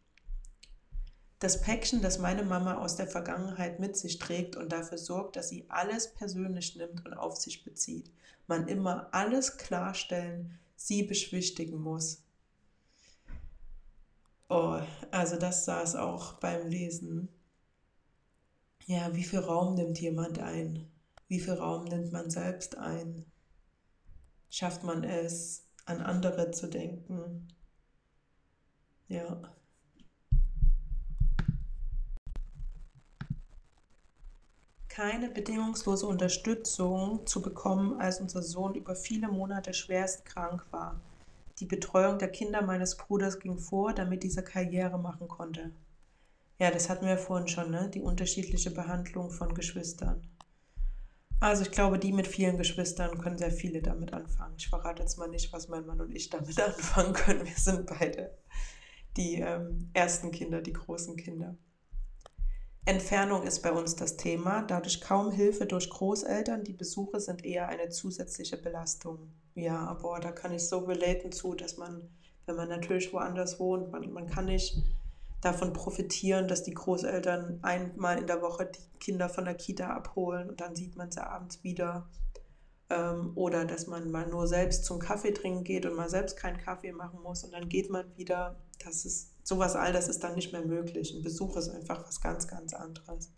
Das 1.41 1.61
Päckchen, 1.61 2.01
das 2.01 2.19
meine 2.19 2.43
Mama 2.43 2.79
aus 2.79 2.97
der 2.97 3.07
Vergangenheit 3.07 3.81
mit 3.81 3.95
sich 3.95 4.19
trägt 4.19 4.57
und 4.57 4.73
dafür 4.73 4.97
sorgt, 4.97 5.37
dass 5.37 5.51
sie 5.51 5.67
alles 5.69 6.15
persönlich 6.15 6.75
nimmt 6.77 7.05
und 7.05 7.13
auf 7.13 7.37
sich 7.37 7.65
bezieht 7.65 8.11
man 8.47 8.67
immer 8.67 9.09
alles 9.13 9.59
klarstellen, 9.59 10.59
sie 10.75 11.03
beschwichtigen 11.03 11.79
muss. 11.79 12.23
Oh, 14.49 14.81
also 15.11 15.37
das 15.37 15.67
saß 15.67 15.97
auch 15.97 16.41
beim 16.41 16.67
Lesen. 16.67 17.29
Ja, 18.87 19.15
wie 19.15 19.25
viel 19.25 19.41
Raum 19.41 19.75
nimmt 19.75 20.01
jemand 20.01 20.39
ein? 20.39 20.91
Wie 21.29 21.41
viel 21.41 21.53
Raum 21.53 21.85
nimmt 21.85 22.11
man 22.11 22.31
selbst 22.31 22.79
ein? 22.79 23.27
Schafft 24.49 24.83
man 24.83 25.05
es, 25.05 25.65
an 25.85 26.01
andere 26.01 26.51
zu 26.51 26.69
denken? 26.69 27.49
Ja. 29.09 29.41
keine 34.95 35.29
bedingungslose 35.29 36.07
Unterstützung 36.07 37.27
zu 37.27 37.43
bekommen, 37.43 38.01
als 38.01 38.21
unser 38.21 38.43
Sohn 38.43 38.77
über 38.77 38.95
viele 38.95 39.27
Monate 39.27 39.75
schwerst 39.75 40.25
krank 40.25 40.65
war. 40.71 41.01
Die 41.59 41.67
Betreuung 41.67 42.21
der 42.21 42.31
Kinder 42.31 42.63
meines 42.63 42.97
Bruders 42.97 43.41
ging 43.41 43.59
vor, 43.59 43.93
damit 43.93 44.23
dieser 44.23 44.43
Karriere 44.43 44.97
machen 44.97 45.27
konnte. 45.27 45.73
Ja, 46.61 46.71
das 46.71 46.89
hatten 46.89 47.07
wir 47.07 47.19
vorhin 47.19 47.49
schon, 47.49 47.73
ne? 47.73 47.91
Die 47.93 48.03
unterschiedliche 48.03 48.71
Behandlung 48.71 49.33
von 49.33 49.53
Geschwistern. 49.53 50.23
Also 51.45 51.63
ich 51.63 51.73
glaube, 51.73 51.99
die 51.99 52.11
mit 52.11 52.27
vielen 52.27 52.57
Geschwistern 52.57 53.19
können 53.19 53.37
sehr 53.37 53.51
viele 53.51 53.83
damit 53.83 54.15
anfangen. 54.15 54.55
Ich 54.57 54.69
verrate 54.69 55.03
jetzt 55.03 55.19
mal 55.19 55.29
nicht, 55.29 55.53
was 55.53 55.69
mein 55.69 55.85
Mann 55.85 56.01
und 56.01 56.17
ich 56.17 56.31
damit 56.31 56.59
anfangen 56.67 57.13
können. 57.13 57.45
Wir 57.45 57.55
sind 57.55 57.85
beide 57.85 58.31
die 59.19 59.43
ähm, 59.43 59.91
ersten 59.93 60.31
Kinder, 60.31 60.63
die 60.63 60.73
großen 60.73 61.19
Kinder. 61.19 61.55
Entfernung 62.87 63.43
ist 63.43 63.61
bei 63.63 63.73
uns 63.73 63.95
das 63.95 64.17
Thema, 64.17 64.63
dadurch 64.63 65.03
kaum 65.03 65.33
Hilfe 65.33 65.67
durch 65.67 65.91
Großeltern. 65.91 66.65
Die 66.65 66.73
Besuche 66.73 67.21
sind 67.21 67.45
eher 67.45 67.69
eine 67.69 67.91
zusätzliche 67.91 68.57
Belastung. 68.57 69.31
Ja, 69.55 69.87
aber 69.87 70.21
da 70.21 70.33
kann 70.33 70.55
ich 70.55 70.67
so 70.67 70.79
relaten 70.79 71.31
zu, 71.31 71.55
dass 71.55 71.77
man, 71.77 72.09
wenn 72.47 72.57
man 72.57 72.71
natürlich 72.71 73.13
woanders 73.13 73.61
wohnt, 73.61 73.93
man, 73.93 74.11
man 74.15 74.29
kann 74.29 74.47
nicht 74.47 74.83
davon 75.45 75.73
profitieren, 75.73 76.49
dass 76.49 76.63
die 76.63 76.75
Großeltern 76.75 77.61
einmal 77.63 78.19
in 78.19 78.27
der 78.27 78.43
Woche 78.43 78.67
die 78.67 78.99
Kinder 78.99 79.29
von 79.29 79.45
der 79.45 79.55
Kita 79.55 79.89
abholen 79.89 80.51
und 80.51 80.61
dann 80.61 80.75
sieht 80.75 80.97
man 80.97 81.11
sie 81.11 81.25
abends 81.25 81.63
wieder. 81.63 82.09
Ähm, 82.91 83.33
oder 83.35 83.65
dass 83.65 83.87
man 83.87 84.11
mal 84.11 84.27
nur 84.27 84.47
selbst 84.47 84.85
zum 84.85 84.99
Kaffee 84.99 85.33
trinken 85.33 85.65
geht 85.65 85.87
und 85.87 85.95
mal 85.95 86.11
selbst 86.11 86.37
keinen 86.37 86.59
Kaffee 86.59 86.93
machen 86.93 87.21
muss 87.23 87.45
und 87.45 87.53
dann 87.53 87.69
geht 87.69 87.91
man 87.91 88.17
wieder. 88.17 88.57
Das 88.85 89.05
ist 89.05 89.33
sowas 89.43 89.77
all 89.77 89.93
das 89.93 90.09
ist 90.09 90.25
dann 90.25 90.35
nicht 90.35 90.53
mehr 90.53 90.65
möglich. 90.65 91.15
Ein 91.15 91.23
Besuch 91.23 91.57
ist 91.57 91.69
einfach 91.69 92.07
was 92.07 92.21
ganz, 92.21 92.49
ganz 92.49 92.75
anderes. 92.75 93.31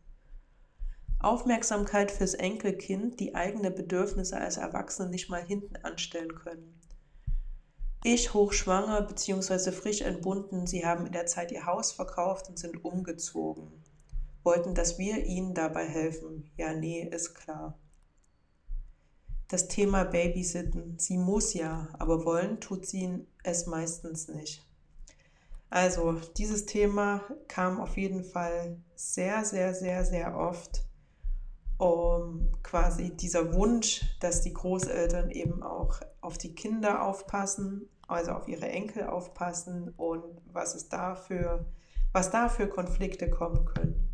Aufmerksamkeit 1.19 2.11
fürs 2.11 2.35
Enkelkind, 2.35 3.21
die 3.21 3.35
eigene 3.35 3.71
Bedürfnisse 3.71 4.37
als 4.37 4.59
Erwachsene 4.59 5.09
nicht 5.09 5.31
mal 5.31 5.43
hinten 5.43 5.77
anstellen 5.77 6.35
können. 6.35 6.79
Ich 8.05 8.35
hochschwanger 8.35 9.03
bzw. 9.03 9.73
frisch 9.73 10.03
entbunden, 10.03 10.67
sie 10.67 10.87
haben 10.87 11.07
in 11.07 11.13
der 11.13 11.27
Zeit 11.27 11.51
ihr 11.53 11.67
Haus 11.67 11.93
verkauft 11.93 12.49
und 12.49 12.59
sind 12.59 12.85
umgezogen. 12.85 13.83
Wollten, 14.45 14.75
dass 14.75 14.99
wir 14.99 15.25
ihnen 15.25 15.55
dabei 15.55 15.87
helfen. 15.87 16.51
Ja, 16.57 16.73
nee, 16.73 17.03
ist 17.03 17.35
klar. 17.35 17.79
Das 19.49 19.69
Thema 19.69 20.05
Babysitten. 20.05 20.99
Sie 20.99 21.19
muss 21.19 21.55
ja, 21.55 21.89
aber 21.99 22.25
wollen 22.25 22.61
tut 22.61 22.87
sie 22.87 23.27
es 23.43 23.67
meistens 23.67 24.29
nicht. 24.29 24.67
Also 25.71 26.21
dieses 26.37 26.67
Thema 26.67 27.23
kam 27.49 27.81
auf 27.81 27.97
jeden 27.97 28.25
Fall 28.25 28.79
sehr, 28.95 29.45
sehr, 29.45 29.75
sehr, 29.75 30.05
sehr 30.05 30.37
oft. 30.37 30.85
Um 31.79 32.53
quasi 32.63 33.15
dieser 33.17 33.53
Wunsch, 33.55 34.03
dass 34.21 34.41
die 34.41 34.55
Großeltern 34.55 35.31
eben 35.31 35.63
auch 35.63 36.01
auf 36.21 36.39
die 36.39 36.55
Kinder 36.55 37.03
aufpassen, 37.03 37.89
also 38.09 38.33
auf 38.33 38.49
ihre 38.49 38.69
Enkel 38.69 39.05
aufpassen 39.05 39.93
und 39.97 40.25
was 40.53 40.75
es 40.75 40.89
dafür, 40.89 41.67
was 42.13 42.31
da 42.31 42.49
für 42.49 42.69
Konflikte 42.69 43.29
kommen 43.29 43.67
können. 43.67 44.07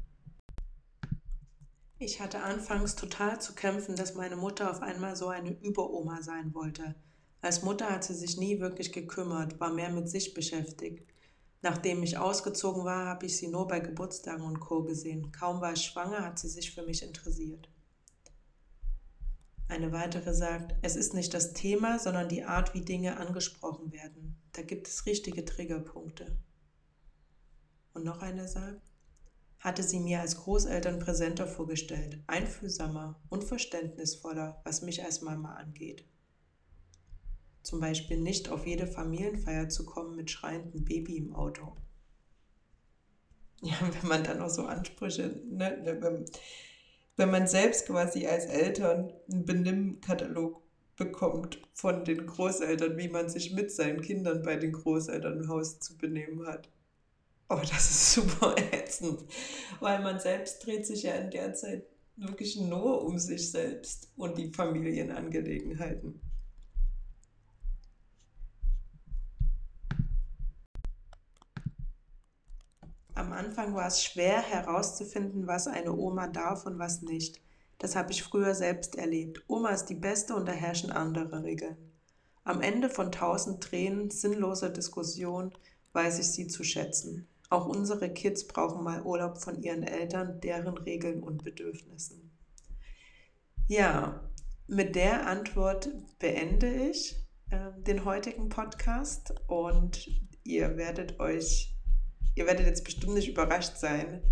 Ich 1.98 2.20
hatte 2.20 2.42
anfangs 2.42 2.96
total 2.96 3.40
zu 3.40 3.54
kämpfen, 3.54 3.94
dass 3.94 4.16
meine 4.16 4.34
Mutter 4.34 4.68
auf 4.68 4.82
einmal 4.82 5.14
so 5.14 5.28
eine 5.28 5.52
Überoma 5.62 6.20
sein 6.20 6.52
wollte. 6.52 6.96
Als 7.42 7.62
Mutter 7.62 7.90
hat 7.90 8.02
sie 8.02 8.14
sich 8.14 8.36
nie 8.38 8.58
wirklich 8.58 8.92
gekümmert, 8.92 9.60
war 9.60 9.72
mehr 9.72 9.90
mit 9.90 10.08
sich 10.08 10.34
beschäftigt. 10.34 11.11
Nachdem 11.62 12.02
ich 12.02 12.18
ausgezogen 12.18 12.84
war, 12.84 13.06
habe 13.06 13.26
ich 13.26 13.36
sie 13.36 13.46
nur 13.46 13.68
bei 13.68 13.78
Geburtstagen 13.78 14.44
und 14.44 14.58
Co. 14.58 14.82
gesehen. 14.82 15.30
Kaum 15.30 15.60
war 15.60 15.72
ich 15.72 15.82
schwanger, 15.82 16.24
hat 16.24 16.38
sie 16.38 16.48
sich 16.48 16.74
für 16.74 16.82
mich 16.82 17.02
interessiert. 17.04 17.68
Eine 19.68 19.92
weitere 19.92 20.34
sagt, 20.34 20.74
es 20.82 20.96
ist 20.96 21.14
nicht 21.14 21.32
das 21.32 21.54
Thema, 21.54 22.00
sondern 22.00 22.28
die 22.28 22.44
Art, 22.44 22.74
wie 22.74 22.82
Dinge 22.82 23.16
angesprochen 23.16 23.92
werden. 23.92 24.36
Da 24.52 24.62
gibt 24.62 24.88
es 24.88 25.06
richtige 25.06 25.44
Triggerpunkte. 25.44 26.36
Und 27.94 28.04
noch 28.04 28.20
eine 28.20 28.48
sagt, 28.48 28.82
hatte 29.60 29.84
sie 29.84 30.00
mir 30.00 30.20
als 30.20 30.36
Großeltern 30.38 30.98
präsenter 30.98 31.46
vorgestellt, 31.46 32.18
einfühlsamer 32.26 33.20
und 33.30 33.44
verständnisvoller, 33.44 34.60
was 34.64 34.82
mich 34.82 35.04
als 35.04 35.22
Mama 35.22 35.54
angeht. 35.54 36.04
Zum 37.62 37.80
Beispiel 37.80 38.18
nicht 38.18 38.48
auf 38.48 38.66
jede 38.66 38.86
Familienfeier 38.86 39.68
zu 39.68 39.86
kommen 39.86 40.16
mit 40.16 40.30
schreiendem 40.30 40.84
Baby 40.84 41.16
im 41.16 41.34
Auto. 41.34 41.76
Ja, 43.60 43.74
wenn 44.00 44.08
man 44.08 44.24
dann 44.24 44.38
noch 44.38 44.50
so 44.50 44.66
Ansprüche, 44.66 45.40
ne, 45.48 45.78
ne, 45.82 46.02
wenn, 46.02 46.24
wenn 47.16 47.30
man 47.30 47.46
selbst 47.46 47.86
quasi 47.86 48.26
als 48.26 48.46
Eltern 48.46 49.12
einen 49.30 49.44
Benimmkatalog 49.44 50.60
bekommt 50.96 51.58
von 51.72 52.04
den 52.04 52.26
Großeltern, 52.26 52.98
wie 52.98 53.08
man 53.08 53.28
sich 53.28 53.52
mit 53.52 53.72
seinen 53.72 54.00
Kindern 54.00 54.42
bei 54.42 54.56
den 54.56 54.72
Großeltern 54.72 55.40
im 55.40 55.48
Haus 55.48 55.78
zu 55.80 55.96
benehmen 55.96 56.46
hat. 56.46 56.68
Oh, 57.48 57.60
das 57.60 57.90
ist 57.90 58.12
super 58.14 58.54
ätzend, 58.72 59.24
weil 59.80 60.02
man 60.02 60.20
selbst 60.20 60.64
dreht 60.66 60.86
sich 60.86 61.04
ja 61.04 61.14
in 61.14 61.30
der 61.30 61.54
Zeit 61.54 61.84
wirklich 62.16 62.56
nur 62.56 63.04
um 63.04 63.18
sich 63.18 63.50
selbst 63.50 64.12
und 64.16 64.36
die 64.38 64.52
Familienangelegenheiten. 64.52 66.20
Am 73.22 73.32
Anfang 73.32 73.72
war 73.76 73.86
es 73.86 74.02
schwer 74.02 74.42
herauszufinden, 74.42 75.46
was 75.46 75.68
eine 75.68 75.92
Oma 75.92 76.26
darf 76.26 76.66
und 76.66 76.80
was 76.80 77.02
nicht. 77.02 77.40
Das 77.78 77.94
habe 77.94 78.10
ich 78.10 78.24
früher 78.24 78.52
selbst 78.56 78.96
erlebt. 78.96 79.44
Oma 79.46 79.68
ist 79.68 79.86
die 79.86 79.94
Beste 79.94 80.34
und 80.34 80.48
da 80.48 80.50
herrschen 80.50 80.90
andere 80.90 81.44
Regeln. 81.44 81.76
Am 82.42 82.60
Ende 82.60 82.90
von 82.90 83.12
tausend 83.12 83.62
Tränen, 83.62 84.10
sinnloser 84.10 84.70
Diskussion, 84.70 85.52
weiß 85.92 86.18
ich 86.18 86.32
sie 86.32 86.48
zu 86.48 86.64
schätzen. 86.64 87.28
Auch 87.48 87.68
unsere 87.68 88.12
Kids 88.12 88.48
brauchen 88.48 88.82
mal 88.82 89.02
Urlaub 89.04 89.38
von 89.38 89.62
ihren 89.62 89.84
Eltern, 89.84 90.40
deren 90.40 90.76
Regeln 90.76 91.22
und 91.22 91.44
Bedürfnissen. 91.44 92.32
Ja, 93.68 94.28
mit 94.66 94.96
der 94.96 95.28
Antwort 95.28 95.90
beende 96.18 96.90
ich 96.90 97.14
äh, 97.50 97.70
den 97.86 98.04
heutigen 98.04 98.48
Podcast 98.48 99.32
und 99.46 100.10
ihr 100.42 100.76
werdet 100.76 101.20
euch 101.20 101.71
ihr 102.34 102.46
werdet 102.46 102.66
jetzt 102.66 102.84
bestimmt 102.84 103.14
nicht 103.14 103.28
überrascht 103.28 103.76
sein, 103.76 104.22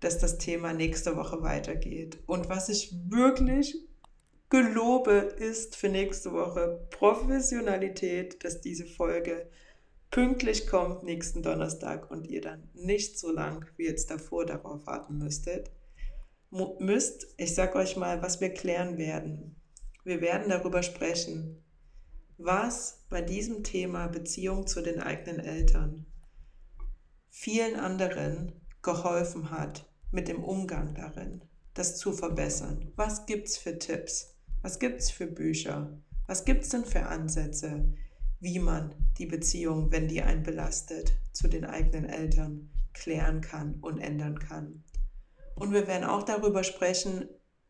dass 0.00 0.18
das 0.18 0.38
Thema 0.38 0.72
nächste 0.72 1.16
Woche 1.16 1.42
weitergeht. 1.42 2.18
Und 2.26 2.48
was 2.48 2.68
ich 2.68 2.94
wirklich 3.08 3.76
gelobe, 4.50 5.12
ist 5.12 5.76
für 5.76 5.88
nächste 5.88 6.32
Woche 6.32 6.86
Professionalität, 6.90 8.44
dass 8.44 8.60
diese 8.60 8.86
Folge 8.86 9.48
pünktlich 10.10 10.68
kommt 10.68 11.02
nächsten 11.02 11.42
Donnerstag 11.42 12.10
und 12.10 12.28
ihr 12.28 12.40
dann 12.40 12.68
nicht 12.74 13.18
so 13.18 13.32
lang 13.32 13.66
wie 13.76 13.86
jetzt 13.86 14.10
davor 14.10 14.46
darauf 14.46 14.86
warten 14.86 15.18
müsstet, 15.18 15.72
müsst, 16.78 17.34
ich 17.36 17.54
sag 17.54 17.74
euch 17.74 17.96
mal, 17.96 18.22
was 18.22 18.40
wir 18.40 18.50
klären 18.50 18.96
werden. 18.96 19.56
Wir 20.04 20.20
werden 20.20 20.50
darüber 20.50 20.82
sprechen, 20.82 21.64
was 22.38 23.04
bei 23.08 23.22
diesem 23.22 23.64
Thema 23.64 24.06
Beziehung 24.06 24.66
zu 24.66 24.82
den 24.82 25.00
eigenen 25.00 25.40
Eltern 25.40 26.06
vielen 27.36 27.74
anderen 27.74 28.52
geholfen 28.80 29.50
hat 29.50 29.90
mit 30.12 30.28
dem 30.28 30.44
Umgang 30.44 30.94
darin, 30.94 31.42
das 31.74 31.98
zu 31.98 32.12
verbessern. 32.12 32.92
Was 32.94 33.26
gibt 33.26 33.48
es 33.48 33.58
für 33.58 33.76
Tipps? 33.76 34.36
Was 34.62 34.78
gibt 34.78 35.00
es 35.00 35.10
für 35.10 35.26
Bücher? 35.26 36.00
Was 36.28 36.44
gibt 36.44 36.62
es 36.62 36.70
denn 36.70 36.84
für 36.84 37.06
Ansätze, 37.06 37.92
wie 38.38 38.60
man 38.60 38.94
die 39.18 39.26
Beziehung, 39.26 39.90
wenn 39.90 40.06
die 40.06 40.22
einen 40.22 40.44
belastet, 40.44 41.12
zu 41.32 41.48
den 41.48 41.64
eigenen 41.64 42.08
Eltern 42.08 42.70
klären 42.92 43.40
kann 43.40 43.80
und 43.80 43.98
ändern 43.98 44.38
kann? 44.38 44.84
Und 45.56 45.72
wir 45.72 45.88
werden 45.88 46.04
auch 46.04 46.22
darüber 46.22 46.62
sprechen, 46.62 47.28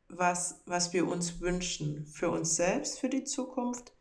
was, 0.09 0.61
was 0.67 0.93
wir 0.93 1.09
uns 1.09 1.41
wünschen 1.41 2.07
für 2.07 2.31
uns 2.31 2.55
selbst, 2.55 3.01
für 3.01 3.09
die 3.09 3.25
Zukunft, 3.25 3.95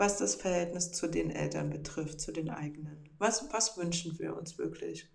was 0.00 0.16
das 0.16 0.34
Verhältnis 0.34 0.92
zu 0.92 1.08
den 1.08 1.30
Eltern 1.30 1.68
betrifft, 1.68 2.22
zu 2.22 2.32
den 2.32 2.48
eigenen. 2.48 3.10
Was, 3.18 3.52
was 3.52 3.76
wünschen 3.76 4.18
wir 4.18 4.34
uns 4.34 4.56
wirklich? 4.56 5.06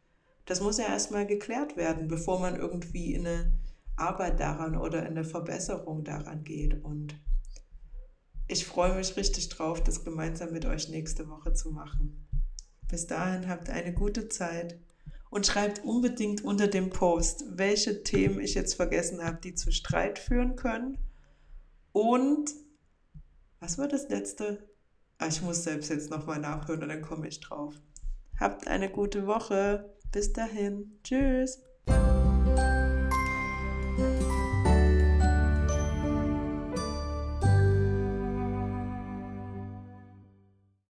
Das 0.46 0.62
muss 0.62 0.78
ja 0.78 0.86
erstmal 0.86 1.26
geklärt 1.26 1.76
werden, 1.76 2.08
bevor 2.08 2.40
man 2.40 2.56
irgendwie 2.56 3.16
in 3.16 3.26
eine 3.26 3.52
Arbeit 3.96 4.40
daran 4.40 4.78
oder 4.78 5.00
in 5.00 5.18
eine 5.18 5.24
Verbesserung 5.24 6.04
daran 6.04 6.44
geht. 6.44 6.84
Und 6.84 7.20
ich 8.48 8.68
freue 8.68 8.96
mich 8.96 9.18
richtig 9.18 9.50
drauf, 9.50 9.84
das 9.84 10.06
gemeinsam 10.06 10.52
mit 10.52 10.66
euch 10.66 10.88
nächste 10.88 11.28
Woche 11.30 11.54
zu 11.54 11.72
machen. 11.72 12.28
Bis 12.88 13.08
dahin 13.08 13.50
habt 13.50 13.72
eine 13.72 13.92
gute 13.92 14.30
Zeit 14.30 14.80
und 15.32 15.48
schreibt 15.48 15.84
unbedingt 15.84 16.44
unter 16.44 16.68
dem 16.68 16.92
Post, 16.92 17.44
welche 17.50 18.04
Themen 18.04 18.40
ich 18.40 18.54
jetzt 18.54 18.76
vergessen 18.76 19.24
habe, 19.24 19.40
die 19.44 19.56
zu 19.56 19.72
Streit 19.72 20.20
führen 20.20 20.56
können. 20.56 21.00
Und 21.92 22.52
was 23.60 23.80
war 23.80 23.88
das 23.88 24.10
letzte? 24.10 24.75
Ah, 25.18 25.28
ich 25.28 25.42
muss 25.42 25.64
selbst 25.64 25.90
jetzt 25.90 26.10
nochmal 26.10 26.40
nachhören 26.40 26.84
und 26.84 26.90
dann 26.90 27.02
komme 27.02 27.28
ich 27.28 27.40
drauf. 27.40 27.74
Habt 28.40 28.68
eine 28.68 28.90
gute 28.90 29.28
Woche. 29.28 29.94
Bis 30.12 30.34
dahin. 30.34 31.00
Tschüss. 31.04 31.62